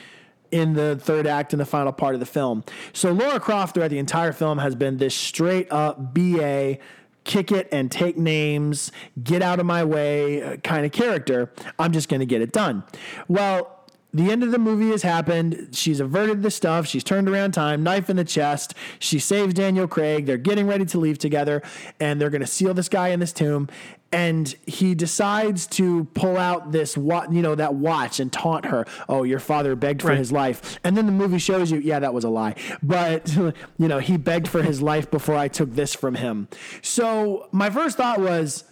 in 0.51 0.75
the 0.75 0.97
third 0.97 1.27
act 1.27 1.55
and 1.55 1.61
the 1.61 1.67
final 1.67 1.93
part 1.93 2.15
of 2.15 2.21
the 2.21 2.27
film. 2.27 2.63
So, 2.93 3.11
Laura 3.11 3.41
Croft 3.41 3.75
throughout 3.75 3.89
the 3.89 3.99
entire 3.99 4.33
film 4.33 4.59
has 4.59 4.77
been 4.77 4.99
this 4.99 5.15
straight 5.15 5.73
up 5.73 6.13
BA 6.13 6.77
kick 7.25 7.53
it 7.53 7.69
and 7.73 7.91
take 7.91 8.17
names, 8.17 8.91
get 9.23 9.43
out 9.43 9.61
of 9.61 9.67
my 9.67 9.85
way 9.85 10.43
uh, 10.43 10.57
kind 10.59 10.85
of 10.85 10.93
character. 10.93 11.53
I'm 11.79 11.93
just 11.93 12.09
going 12.09 12.21
to 12.21 12.27
get 12.27 12.43
it 12.43 12.53
done. 12.53 12.85
Well, 13.29 13.79
the 14.15 14.31
end 14.31 14.43
of 14.43 14.51
the 14.51 14.59
movie 14.59 14.91
has 14.91 15.03
happened. 15.03 15.69
She's 15.73 15.99
averted 15.99 16.43
the 16.43 16.51
stuff. 16.51 16.87
She's 16.87 17.03
turned 17.03 17.29
around 17.29 17.53
time, 17.53 17.83
knife 17.83 18.11
in 18.11 18.17
the 18.17 18.25
chest. 18.25 18.75
She 18.99 19.19
saves 19.19 19.55
Daniel 19.55 19.89
Craig. 19.89 20.27
They're 20.27 20.37
getting 20.37 20.67
ready 20.67 20.85
to 20.87 20.99
leave 20.99 21.19
together, 21.19 21.63
and 21.99 22.21
they're 22.21 22.31
going 22.31 22.43
to 22.43 22.47
seal 22.47 22.75
this 22.75 22.91
guy 22.91 23.09
in 23.09 23.21
this 23.21 23.33
tomb. 23.33 23.69
And 24.13 24.55
he 24.67 24.95
decides 24.95 25.67
to 25.69 26.05
pull 26.13 26.37
out 26.37 26.73
this, 26.73 26.97
you 26.97 27.43
know, 27.43 27.55
that 27.55 27.75
watch 27.75 28.21
and 28.21 28.33
taunt 28.33 28.67
her. 28.67 28.87
Oh, 29.09 29.23
your 29.23 29.39
father 29.39 29.75
begged 29.75 30.03
for 30.03 30.09
right. 30.09 30.19
his 30.19 30.31
life. 30.31 30.79
And 30.85 30.97
then 30.97 31.07
the 31.07 31.13
movie 31.13 31.39
shows 31.39 31.71
you, 31.71 31.79
yeah, 31.79 31.99
that 31.99 32.13
was 32.13 32.25
a 32.25 32.29
lie. 32.29 32.55
But, 32.83 33.35
you 33.37 33.55
know, 33.79 33.99
he 33.99 34.17
begged 34.17 34.49
for 34.49 34.63
his 34.63 34.83
life 34.83 35.11
before 35.11 35.37
I 35.37 35.49
took 35.49 35.75
this 35.75 35.95
from 35.95 36.15
him. 36.15 36.49
So 36.83 37.49
my 37.53 37.71
first 37.71 37.97
thought 37.97 38.21
was, 38.21 38.65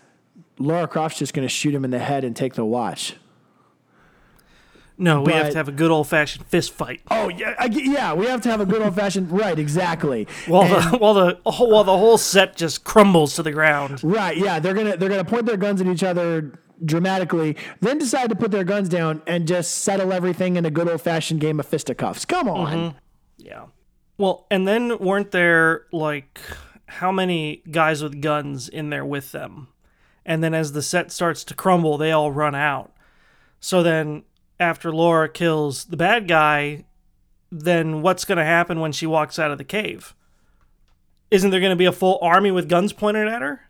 Laura 0.58 0.86
Croft's 0.86 1.18
just 1.18 1.32
going 1.32 1.46
to 1.46 1.52
shoot 1.52 1.74
him 1.74 1.84
in 1.84 1.90
the 1.90 1.98
head 1.98 2.22
and 2.22 2.36
take 2.36 2.54
the 2.54 2.64
watch. 2.66 3.14
No, 5.00 5.22
we 5.22 5.32
have 5.32 5.50
to 5.52 5.56
have 5.56 5.68
a 5.68 5.72
good 5.72 5.90
old 5.90 6.08
fashioned 6.08 6.46
fist 6.46 6.72
fight. 6.72 7.00
Oh 7.10 7.30
yeah, 7.30 7.54
I, 7.58 7.66
yeah, 7.66 8.12
we 8.12 8.26
have 8.26 8.42
to 8.42 8.50
have 8.50 8.60
a 8.60 8.66
good 8.66 8.82
old 8.82 8.94
fashioned 8.94 9.32
right, 9.32 9.58
exactly. 9.58 10.28
While 10.46 10.64
and, 10.64 10.92
the 10.92 10.98
while 10.98 11.14
the 11.14 11.38
while 11.44 11.84
the 11.84 11.96
whole 11.96 12.18
set 12.18 12.54
just 12.54 12.84
crumbles 12.84 13.34
to 13.36 13.42
the 13.42 13.50
ground. 13.50 14.04
Right, 14.04 14.36
yeah, 14.36 14.58
they're 14.58 14.74
gonna 14.74 14.98
they're 14.98 15.08
gonna 15.08 15.24
point 15.24 15.46
their 15.46 15.56
guns 15.56 15.80
at 15.80 15.86
each 15.86 16.02
other 16.02 16.60
dramatically, 16.84 17.56
then 17.80 17.98
decide 17.98 18.28
to 18.28 18.36
put 18.36 18.50
their 18.50 18.64
guns 18.64 18.88
down 18.88 19.22
and 19.26 19.48
just 19.48 19.76
settle 19.76 20.12
everything 20.12 20.56
in 20.56 20.66
a 20.66 20.70
good 20.70 20.88
old 20.88 21.00
fashioned 21.00 21.40
game 21.40 21.60
of 21.60 21.66
fisticuffs. 21.66 22.26
Come 22.26 22.48
on. 22.48 22.76
Mm-hmm. 22.76 22.98
Yeah. 23.38 23.66
Well, 24.18 24.46
and 24.50 24.68
then 24.68 24.98
weren't 24.98 25.30
there 25.30 25.86
like 25.92 26.40
how 26.86 27.10
many 27.10 27.62
guys 27.70 28.02
with 28.02 28.20
guns 28.20 28.68
in 28.68 28.90
there 28.90 29.04
with 29.04 29.32
them? 29.32 29.68
And 30.26 30.44
then 30.44 30.52
as 30.52 30.72
the 30.72 30.82
set 30.82 31.10
starts 31.10 31.42
to 31.44 31.54
crumble, 31.54 31.96
they 31.96 32.12
all 32.12 32.30
run 32.30 32.54
out. 32.54 32.92
So 33.60 33.82
then 33.82 34.24
after 34.60 34.92
Laura 34.92 35.28
kills 35.28 35.86
the 35.86 35.96
bad 35.96 36.28
guy, 36.28 36.84
then 37.50 38.02
what's 38.02 38.24
going 38.24 38.38
to 38.38 38.44
happen 38.44 38.78
when 38.78 38.92
she 38.92 39.06
walks 39.06 39.38
out 39.38 39.50
of 39.50 39.58
the 39.58 39.64
cave? 39.64 40.14
Isn't 41.30 41.50
there 41.50 41.60
going 41.60 41.70
to 41.70 41.76
be 41.76 41.86
a 41.86 41.92
full 41.92 42.18
army 42.22 42.50
with 42.50 42.68
guns 42.68 42.92
pointed 42.92 43.26
at 43.26 43.40
her? 43.42 43.62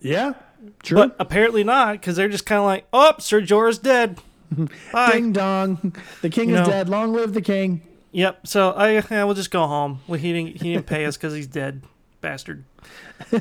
Yeah, 0.00 0.34
true. 0.82 0.96
But 0.98 1.16
apparently 1.18 1.62
not, 1.64 1.92
because 1.92 2.16
they're 2.16 2.28
just 2.28 2.46
kind 2.46 2.58
of 2.60 2.64
like, 2.64 2.86
oh, 2.92 3.14
Ser 3.18 3.42
Jorah's 3.42 3.78
dead. 3.78 4.18
Bye. 4.92 5.12
Ding 5.12 5.32
dong, 5.32 5.94
the 6.22 6.30
king 6.30 6.48
You 6.50 6.56
is 6.56 6.60
know. 6.62 6.66
dead. 6.72 6.88
Long 6.88 7.12
live 7.12 7.34
the 7.34 7.42
king. 7.42 7.82
Yep. 8.12 8.46
So 8.46 8.70
I 8.70 8.92
yeah, 8.92 9.24
we'll 9.24 9.34
just 9.34 9.50
go 9.50 9.66
home. 9.66 10.00
Well, 10.06 10.20
he 10.20 10.32
didn't 10.32 10.62
he 10.62 10.72
didn't 10.74 10.86
pay 10.86 11.04
us 11.04 11.16
because 11.16 11.34
he's 11.34 11.48
dead, 11.48 11.82
bastard. 12.20 12.64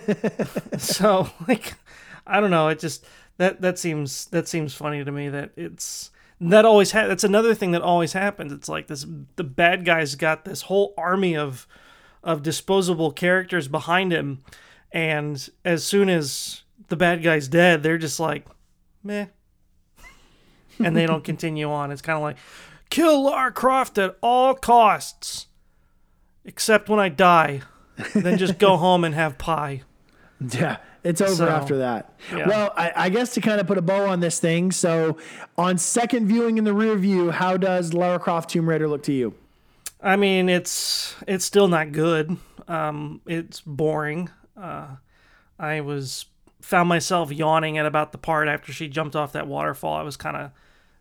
so 0.79 1.29
like, 1.47 1.73
I 2.25 2.39
don't 2.39 2.49
know. 2.49 2.69
It 2.69 2.79
just 2.79 3.05
that 3.37 3.61
that 3.61 3.77
seems 3.77 4.25
that 4.27 4.47
seems 4.47 4.73
funny 4.73 5.03
to 5.03 5.11
me. 5.11 5.29
That 5.29 5.51
it's 5.55 6.09
that 6.51 6.65
always 6.65 6.91
ha- 6.91 7.07
that's 7.07 7.23
another 7.23 7.53
thing 7.55 7.71
that 7.71 7.81
always 7.81 8.13
happens. 8.13 8.51
It's 8.51 8.69
like 8.69 8.87
this 8.87 9.05
the 9.35 9.43
bad 9.43 9.85
guy's 9.85 10.15
got 10.15 10.45
this 10.45 10.63
whole 10.63 10.93
army 10.97 11.35
of 11.35 11.67
of 12.23 12.41
disposable 12.43 13.11
characters 13.11 13.67
behind 13.67 14.11
him, 14.13 14.43
and 14.91 15.49
as 15.65 15.83
soon 15.83 16.09
as 16.09 16.63
the 16.87 16.95
bad 16.95 17.21
guy's 17.23 17.47
dead, 17.47 17.83
they're 17.83 17.97
just 17.97 18.19
like, 18.19 18.45
meh, 19.03 19.27
and 20.79 20.95
they 20.95 21.05
don't 21.05 21.23
continue 21.31 21.69
on. 21.69 21.91
It's 21.91 22.01
kind 22.01 22.17
of 22.17 22.23
like 22.23 22.37
kill 22.89 23.23
Lara 23.23 23.51
Croft 23.51 23.97
at 23.97 24.17
all 24.21 24.53
costs, 24.53 25.47
except 26.45 26.89
when 26.89 26.99
I 26.99 27.09
die. 27.09 27.61
then 28.15 28.37
just 28.37 28.57
go 28.57 28.77
home 28.77 29.03
and 29.03 29.13
have 29.15 29.37
pie. 29.37 29.83
Yeah, 30.53 30.77
it's 31.03 31.21
over 31.21 31.33
So, 31.35 31.47
after 31.47 31.77
that. 31.79 32.13
yeah. 32.31 32.47
Well, 32.47 32.73
I, 32.75 32.91
I 32.95 33.09
guess 33.09 33.33
to 33.35 33.41
kind 33.41 33.59
of 33.61 33.67
put 33.67 33.77
a 33.77 33.81
bow 33.81 34.07
on 34.07 34.19
this 34.19 34.39
thing, 34.39 34.71
so 34.71 35.17
on 35.57 35.77
second 35.77 36.27
viewing 36.27 36.57
in 36.57 36.63
the 36.63 36.73
rear 36.73 36.95
view, 36.95 37.31
how 37.31 37.57
does 37.57 37.93
Lara 37.93 38.19
Croft 38.19 38.49
Tomb 38.51 38.67
Raider 38.69 38.87
look 38.87 39.03
to 39.03 39.13
you? 39.13 39.33
I 40.01 40.15
mean, 40.17 40.49
it's 40.49 41.15
it's 41.27 41.45
still 41.45 41.67
not 41.67 41.91
good. 41.93 42.37
Um, 42.67 43.21
it's 43.25 43.61
boring. 43.61 44.29
Uh, 44.55 44.87
I 45.59 45.81
was 45.81 46.25
found 46.61 46.89
myself 46.89 47.31
yawning 47.31 47.77
at 47.77 47.85
about 47.85 48.11
the 48.11 48.17
part 48.17 48.47
after 48.47 48.71
she 48.73 48.87
jumped 48.87 49.15
off 49.15 49.31
that 49.33 49.47
waterfall. 49.47 49.95
I 49.95 50.01
was 50.03 50.17
kind 50.17 50.35
of 50.37 50.51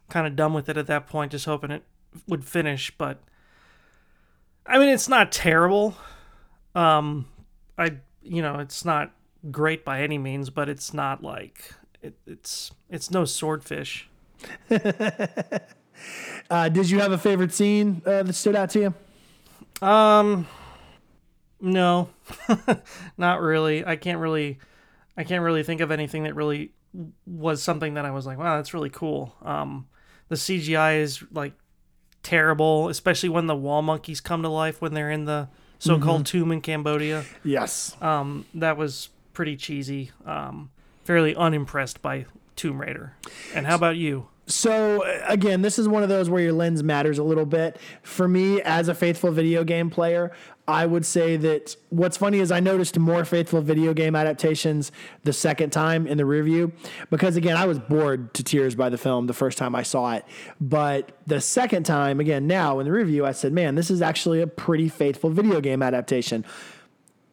kind 0.08 0.26
of 0.26 0.36
done 0.36 0.52
with 0.54 0.68
it 0.68 0.76
at 0.76 0.86
that 0.88 1.08
point, 1.08 1.32
just 1.32 1.46
hoping 1.46 1.70
it 1.70 1.82
would 2.28 2.44
finish. 2.44 2.92
But 2.96 3.18
I 4.66 4.78
mean, 4.78 4.88
it's 4.88 5.08
not 5.08 5.32
terrible. 5.32 5.96
Um, 6.74 7.26
I 7.76 7.96
you 8.22 8.40
know, 8.42 8.60
it's 8.60 8.84
not 8.84 9.10
great 9.50 9.84
by 9.84 10.02
any 10.02 10.18
means, 10.18 10.50
but 10.50 10.68
it's 10.68 10.94
not 10.94 11.22
like 11.22 11.74
it, 12.02 12.14
it's 12.26 12.72
it's 12.90 13.10
no 13.10 13.24
swordfish. 13.24 14.08
Uh, 16.50 16.68
did 16.68 16.90
you 16.90 16.98
have 17.00 17.12
a 17.12 17.18
favorite 17.18 17.52
scene 17.52 18.02
uh, 18.04 18.22
that 18.22 18.32
stood 18.32 18.56
out 18.56 18.70
to 18.70 18.80
you? 19.80 19.86
Um, 19.86 20.46
no, 21.60 22.10
not 23.16 23.40
really. 23.40 23.86
I 23.86 23.96
can't 23.96 24.18
really, 24.18 24.58
I 25.16 25.24
can't 25.24 25.42
really 25.42 25.62
think 25.62 25.80
of 25.80 25.90
anything 25.90 26.24
that 26.24 26.34
really 26.34 26.72
was 27.26 27.62
something 27.62 27.94
that 27.94 28.04
I 28.04 28.10
was 28.10 28.26
like, 28.26 28.38
wow, 28.38 28.56
that's 28.56 28.74
really 28.74 28.90
cool. 28.90 29.34
Um, 29.42 29.86
the 30.28 30.34
CGI 30.34 31.00
is 31.00 31.24
like 31.32 31.54
terrible, 32.22 32.88
especially 32.88 33.28
when 33.30 33.46
the 33.46 33.56
wall 33.56 33.82
monkeys 33.82 34.20
come 34.20 34.42
to 34.42 34.48
life 34.48 34.80
when 34.82 34.94
they're 34.94 35.10
in 35.10 35.24
the 35.24 35.48
so-called 35.78 36.26
tomb 36.26 36.52
in 36.52 36.60
Cambodia. 36.60 37.24
Yes. 37.42 37.96
Um, 38.00 38.44
that 38.54 38.76
was 38.76 39.08
pretty 39.32 39.56
cheesy. 39.56 40.10
Um, 40.24 40.70
fairly 41.04 41.34
unimpressed 41.34 42.02
by 42.02 42.26
Tomb 42.56 42.80
Raider. 42.80 43.14
And 43.54 43.66
how 43.66 43.74
about 43.74 43.96
you? 43.96 44.28
So 44.46 45.02
uh, 45.04 45.24
again, 45.28 45.62
this 45.62 45.78
is 45.78 45.88
one 45.88 46.02
of 46.02 46.08
those 46.08 46.28
where 46.28 46.42
your 46.42 46.52
lens 46.52 46.82
matters 46.82 47.18
a 47.18 47.22
little 47.22 47.46
bit. 47.46 47.78
For 48.02 48.28
me, 48.28 48.60
as 48.62 48.88
a 48.88 48.94
faithful 48.94 49.30
video 49.30 49.64
game 49.64 49.88
player, 49.88 50.32
I 50.66 50.86
would 50.86 51.04
say 51.04 51.36
that 51.38 51.76
what's 51.90 52.16
funny 52.16 52.38
is 52.38 52.52
I 52.52 52.60
noticed 52.60 52.98
more 52.98 53.24
faithful 53.24 53.60
video 53.62 53.94
game 53.94 54.14
adaptations 54.14 54.92
the 55.24 55.32
second 55.32 55.70
time 55.70 56.06
in 56.06 56.18
the 56.18 56.24
review 56.24 56.72
because 57.10 57.36
again, 57.36 57.56
I 57.56 57.66
was 57.66 57.78
bored 57.78 58.32
to 58.34 58.44
tears 58.44 58.74
by 58.74 58.88
the 58.88 58.98
film 58.98 59.26
the 59.26 59.32
first 59.32 59.58
time 59.58 59.74
I 59.74 59.82
saw 59.82 60.14
it. 60.14 60.24
But 60.60 61.18
the 61.26 61.40
second 61.40 61.84
time, 61.84 62.20
again, 62.20 62.46
now 62.46 62.78
in 62.78 62.86
the 62.86 62.92
review, 62.92 63.24
I 63.26 63.32
said, 63.32 63.52
"Man, 63.52 63.74
this 63.74 63.90
is 63.90 64.02
actually 64.02 64.40
a 64.40 64.46
pretty 64.46 64.88
faithful 64.88 65.30
video 65.30 65.60
game 65.60 65.82
adaptation." 65.82 66.44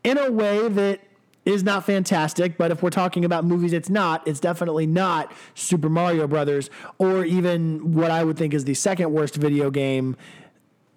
in 0.03 0.17
a 0.17 0.31
way 0.31 0.67
that 0.69 1.01
is 1.45 1.63
not 1.63 1.85
fantastic, 1.85 2.57
but 2.57 2.69
if 2.71 2.83
we're 2.83 2.89
talking 2.89 3.25
about 3.25 3.45
movies, 3.45 3.73
it's 3.73 3.89
not. 3.89 4.27
It's 4.27 4.39
definitely 4.39 4.85
not 4.85 5.31
Super 5.55 5.89
Mario 5.89 6.27
Brothers 6.27 6.69
or 6.97 7.23
even 7.25 7.93
what 7.93 8.11
I 8.11 8.23
would 8.23 8.37
think 8.37 8.53
is 8.53 8.65
the 8.65 8.73
second 8.73 9.11
worst 9.11 9.35
video 9.35 9.71
game 9.71 10.15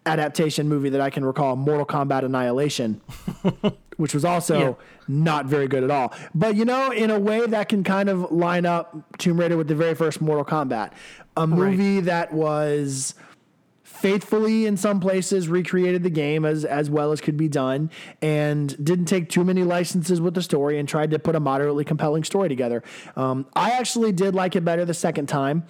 adaptation 0.05 0.69
movie 0.69 0.89
that 0.91 1.01
I 1.01 1.11
can 1.11 1.25
recall, 1.25 1.55
Mortal 1.57 1.87
Kombat 1.87 2.25
Annihilation, 2.25 3.01
which 3.97 4.13
was 4.15 4.25
also 4.25 4.59
Yeah. 4.59 4.75
not 5.07 5.47
very 5.47 5.69
good 5.69 5.85
at 5.85 5.91
all. 5.93 6.13
But 6.35 6.57
you 6.57 6.65
know, 6.65 6.91
in 6.91 7.11
a 7.11 7.19
way 7.21 7.47
that 7.47 7.69
can 7.69 7.85
kind 7.85 8.09
of 8.09 8.33
line 8.33 8.67
up 8.67 9.17
Tomb 9.19 9.39
Raider 9.39 9.57
with 9.57 9.69
the 9.69 9.77
very 9.77 9.95
first 9.95 10.21
Mortal 10.21 10.45
Kombat, 10.45 10.91
a 11.37 11.47
movie 11.47 12.01
that 12.01 12.33
was 12.33 13.15
faithfully 14.03 14.67
in 14.67 14.77
some 14.77 15.01
places 15.01 15.49
recreated 15.49 16.03
the 16.03 16.11
game 16.11 16.45
as 16.45 16.65
as 16.65 16.91
well 16.91 17.13
as 17.13 17.21
could 17.21 17.37
be 17.37 17.49
done 17.49 17.91
and 18.21 18.85
didn't 18.85 19.07
take 19.07 19.29
too 19.29 19.45
many 19.45 19.63
licenses 19.63 20.21
with 20.21 20.35
the 20.35 20.43
story 20.43 20.79
and 20.79 20.89
tried 20.89 21.11
to 21.11 21.19
put 21.19 21.37
a 21.37 21.41
moderately 21.41 21.85
compelling 21.85 22.25
story 22.25 22.49
together. 22.49 22.83
Um, 23.17 23.47
i 23.55 23.71
actually 23.71 24.13
did 24.13 24.35
like 24.35 24.57
it 24.57 24.65
better 24.65 24.85
the 24.85 24.95
second 24.95 25.27
time. 25.29 25.65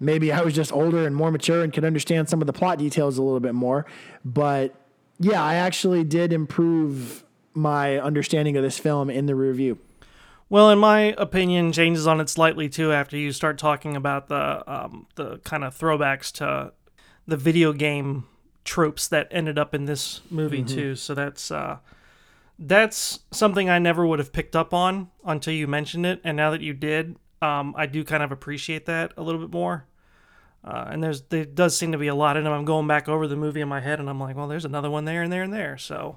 Maybe 0.00 0.32
i 0.32 0.40
was 0.42 0.54
just 0.54 0.72
older 0.72 1.06
and 1.06 1.14
more 1.14 1.30
mature 1.30 1.62
and 1.62 1.72
could 1.72 1.84
understand 1.84 2.28
some 2.28 2.40
of 2.40 2.46
the 2.46 2.52
plot 2.52 2.78
details 2.78 3.16
a 3.18 3.22
little 3.22 3.40
bit 3.40 3.54
more 3.54 3.86
but 4.24 4.74
yeah 5.18 5.42
i 5.42 5.54
actually 5.54 6.04
did 6.04 6.32
improve 6.32 7.24
my 7.58 7.98
understanding 7.98 8.56
of 8.56 8.62
this 8.62 8.78
film 8.78 9.10
in 9.10 9.26
the 9.26 9.34
review. 9.34 9.78
Well, 10.50 10.70
in 10.70 10.78
my 10.78 11.14
opinion, 11.18 11.72
changes 11.72 12.06
on 12.06 12.20
it 12.20 12.30
slightly 12.30 12.70
too 12.70 12.92
after 12.92 13.18
you 13.18 13.32
start 13.32 13.58
talking 13.58 13.96
about 13.96 14.28
the 14.28 14.64
um, 14.66 15.06
the 15.16 15.38
kind 15.38 15.62
of 15.62 15.76
throwbacks 15.76 16.32
to 16.34 16.72
the 17.28 17.36
video 17.36 17.72
game 17.72 18.26
tropes 18.64 19.06
that 19.08 19.28
ended 19.30 19.58
up 19.58 19.74
in 19.74 19.84
this 19.84 20.20
movie 20.30 20.64
too. 20.64 20.96
So 20.96 21.14
that's 21.14 21.50
uh, 21.52 21.76
that's 22.58 23.20
something 23.30 23.70
I 23.70 23.78
never 23.78 24.04
would 24.04 24.18
have 24.18 24.32
picked 24.32 24.56
up 24.56 24.74
on 24.74 25.10
until 25.24 25.52
you 25.54 25.68
mentioned 25.68 26.04
it, 26.06 26.20
and 26.24 26.36
now 26.36 26.50
that 26.50 26.60
you 26.60 26.72
did, 26.72 27.16
um, 27.40 27.74
I 27.76 27.86
do 27.86 28.02
kind 28.02 28.22
of 28.24 28.32
appreciate 28.32 28.86
that 28.86 29.12
a 29.16 29.22
little 29.22 29.40
bit 29.40 29.52
more. 29.52 29.84
Uh, 30.64 30.86
and 30.90 31.04
there's 31.04 31.22
there 31.22 31.44
does 31.44 31.76
seem 31.76 31.92
to 31.92 31.98
be 31.98 32.08
a 32.08 32.14
lot 32.14 32.36
in 32.36 32.42
them. 32.44 32.52
I'm 32.52 32.64
going 32.64 32.88
back 32.88 33.08
over 33.08 33.28
the 33.28 33.36
movie 33.36 33.60
in 33.60 33.68
my 33.68 33.80
head, 33.80 34.00
and 34.00 34.10
I'm 34.10 34.18
like, 34.18 34.34
well, 34.36 34.48
there's 34.48 34.64
another 34.64 34.90
one 34.90 35.04
there 35.04 35.22
and 35.22 35.32
there 35.32 35.44
and 35.44 35.52
there. 35.52 35.78
So 35.78 36.16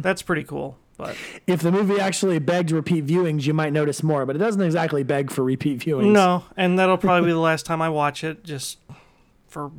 that's 0.00 0.22
pretty 0.22 0.44
cool. 0.44 0.78
But 0.96 1.16
if 1.46 1.60
the 1.60 1.72
movie 1.72 1.98
actually 2.00 2.38
begged 2.38 2.70
repeat 2.70 3.04
viewings 3.04 3.46
you 3.46 3.52
might 3.52 3.72
notice 3.72 4.04
more 4.04 4.24
but 4.24 4.36
it 4.36 4.38
doesn't 4.38 4.62
exactly 4.62 5.02
beg 5.02 5.28
for 5.32 5.42
repeat 5.42 5.80
viewings 5.80 6.12
No, 6.12 6.44
and 6.56 6.78
that'll 6.78 6.98
probably 6.98 7.26
be 7.26 7.32
the 7.32 7.40
last 7.40 7.66
time 7.66 7.82
I 7.82 7.88
watch 7.88 8.22
it, 8.22 8.44
just 8.44 8.78
for, 9.48 9.72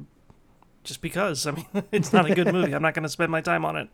just 0.86 1.02
because. 1.02 1.46
I 1.46 1.52
mean, 1.52 1.66
it's 1.92 2.14
not 2.14 2.30
a 2.30 2.34
good 2.34 2.52
movie. 2.54 2.74
I'm 2.74 2.82
not 2.82 2.94
going 2.94 3.04
to 3.04 3.10
spend 3.10 3.32
my 3.32 3.42
time 3.42 3.66
on 3.66 3.76
it. 3.76 3.90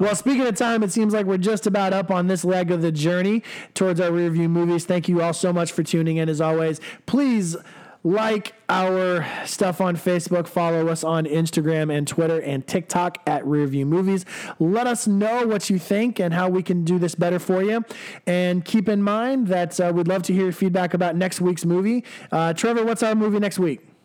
Well, 0.00 0.14
speaking 0.14 0.46
of 0.46 0.54
time, 0.54 0.82
it 0.82 0.92
seems 0.92 1.12
like 1.12 1.26
we're 1.26 1.38
just 1.38 1.66
about 1.66 1.92
up 1.92 2.10
on 2.10 2.28
this 2.28 2.44
leg 2.44 2.70
of 2.70 2.82
the 2.82 2.92
journey 2.92 3.42
towards 3.74 4.00
our 4.00 4.12
rear 4.12 4.30
view 4.30 4.48
movies. 4.48 4.84
Thank 4.84 5.08
you 5.08 5.22
all 5.22 5.32
so 5.32 5.52
much 5.52 5.72
for 5.72 5.82
tuning 5.82 6.18
in 6.18 6.28
as 6.28 6.40
always. 6.40 6.80
Please 7.06 7.56
like 8.04 8.54
our 8.68 9.26
stuff 9.44 9.80
on 9.80 9.96
Facebook, 9.96 10.46
follow 10.46 10.86
us 10.86 11.02
on 11.02 11.24
Instagram 11.24 11.92
and 11.92 12.06
Twitter 12.06 12.40
and 12.40 12.64
TikTok 12.64 13.18
at 13.26 13.42
Rearview 13.42 13.84
Movies. 13.84 14.24
Let 14.60 14.86
us 14.86 15.08
know 15.08 15.44
what 15.44 15.68
you 15.68 15.80
think 15.80 16.20
and 16.20 16.32
how 16.32 16.48
we 16.48 16.62
can 16.62 16.84
do 16.84 17.00
this 17.00 17.16
better 17.16 17.40
for 17.40 17.64
you. 17.64 17.84
And 18.24 18.64
keep 18.64 18.88
in 18.88 19.02
mind 19.02 19.48
that 19.48 19.80
uh, 19.80 19.92
we'd 19.92 20.06
love 20.06 20.22
to 20.24 20.32
hear 20.32 20.44
your 20.44 20.52
feedback 20.52 20.94
about 20.94 21.16
next 21.16 21.40
week's 21.40 21.64
movie. 21.64 22.04
Uh, 22.30 22.52
Trevor, 22.52 22.84
what's 22.84 23.02
our 23.02 23.16
movie 23.16 23.40
next 23.40 23.58
week? 23.58 23.95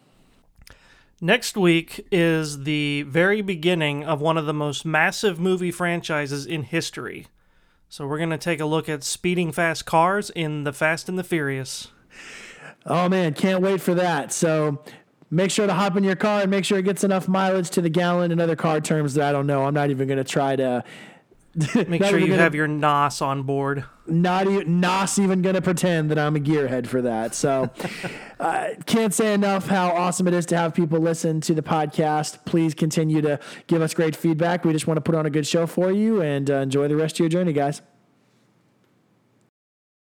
Next 1.24 1.56
week 1.56 2.08
is 2.12 2.64
the 2.64 3.04
very 3.04 3.44
beginning 3.44 4.04
of 4.04 4.22
one 4.22 4.40
of 4.40 4.48
the 4.48 4.56
most 4.56 4.86
massive 4.86 5.40
movie 5.40 5.70
franchises 5.70 6.48
in 6.48 6.64
history. 6.64 7.28
So 7.90 8.08
we're 8.08 8.18
going 8.18 8.32
to 8.32 8.40
take 8.40 8.60
a 8.60 8.66
look 8.66 8.90
at 8.90 9.04
speeding 9.04 9.52
fast 9.52 9.86
cars 9.86 10.32
in 10.32 10.64
The 10.64 10.74
Fast 10.74 11.08
and 11.10 11.20
the 11.20 11.24
Furious. 11.24 11.90
Oh 12.88 13.08
man, 13.08 13.36
can't 13.36 13.62
wait 13.62 13.82
for 13.82 13.94
that. 13.94 14.34
So 14.34 14.84
make 15.30 15.52
sure 15.52 15.68
to 15.68 15.74
hop 15.76 15.96
in 15.96 16.04
your 16.04 16.16
car 16.16 16.42
and 16.42 16.50
make 16.50 16.66
sure 16.66 16.80
it 16.80 16.86
gets 16.86 17.04
enough 17.04 17.28
mileage 17.28 17.70
to 17.70 17.82
the 17.82 17.90
gallon 17.90 18.32
and 18.32 18.42
other 18.42 18.56
car 18.56 18.82
terms 18.82 19.14
that 19.14 19.30
I 19.30 19.32
don't 19.32 19.46
know. 19.46 19.66
I'm 19.66 19.76
not 19.76 19.92
even 19.92 20.08
going 20.08 20.18
to 20.18 20.24
try 20.24 20.56
to. 20.56 20.84
Make 21.56 22.04
sure 22.06 22.18
you 22.18 22.28
gonna- 22.28 22.42
have 22.42 22.56
your 22.56 22.68
NOS 22.68 23.22
on 23.22 23.44
board. 23.44 23.84
Not 24.08 24.48
even 24.48 24.80
not 24.80 25.18
even 25.20 25.42
going 25.42 25.56
to 25.56 25.62
pretend 25.62 26.10
that 26.12 26.18
I'm 26.20 26.36
a 26.36 26.40
gearhead 26.40 26.88
for 26.88 27.02
that. 27.04 27.36
So 27.36 27.70
uh, 28.40 28.70
can't 28.86 29.14
say 29.14 29.34
enough 29.34 29.68
how 29.68 29.90
awesome 29.90 30.28
it 30.28 30.34
is 30.34 30.46
to 30.48 30.58
have 30.58 30.74
people 30.74 31.00
listen 31.00 31.40
to 31.42 31.54
the 31.54 31.62
podcast. 31.62 32.44
Please 32.46 32.74
continue 32.74 33.22
to 33.22 33.40
give 33.68 33.82
us 33.82 33.94
great 33.94 34.16
feedback. 34.16 34.66
We 34.66 34.74
just 34.74 34.88
want 34.88 34.98
to 34.98 35.02
put 35.02 35.16
on 35.16 35.26
a 35.26 35.30
good 35.30 35.46
show 35.48 35.68
for 35.68 35.92
you 35.92 36.22
and 36.22 36.50
uh, 36.50 36.56
enjoy 36.56 36.88
the 36.88 36.96
rest 36.96 37.16
of 37.16 37.20
your 37.20 37.30
journey, 37.30 37.54
guys. 37.54 37.82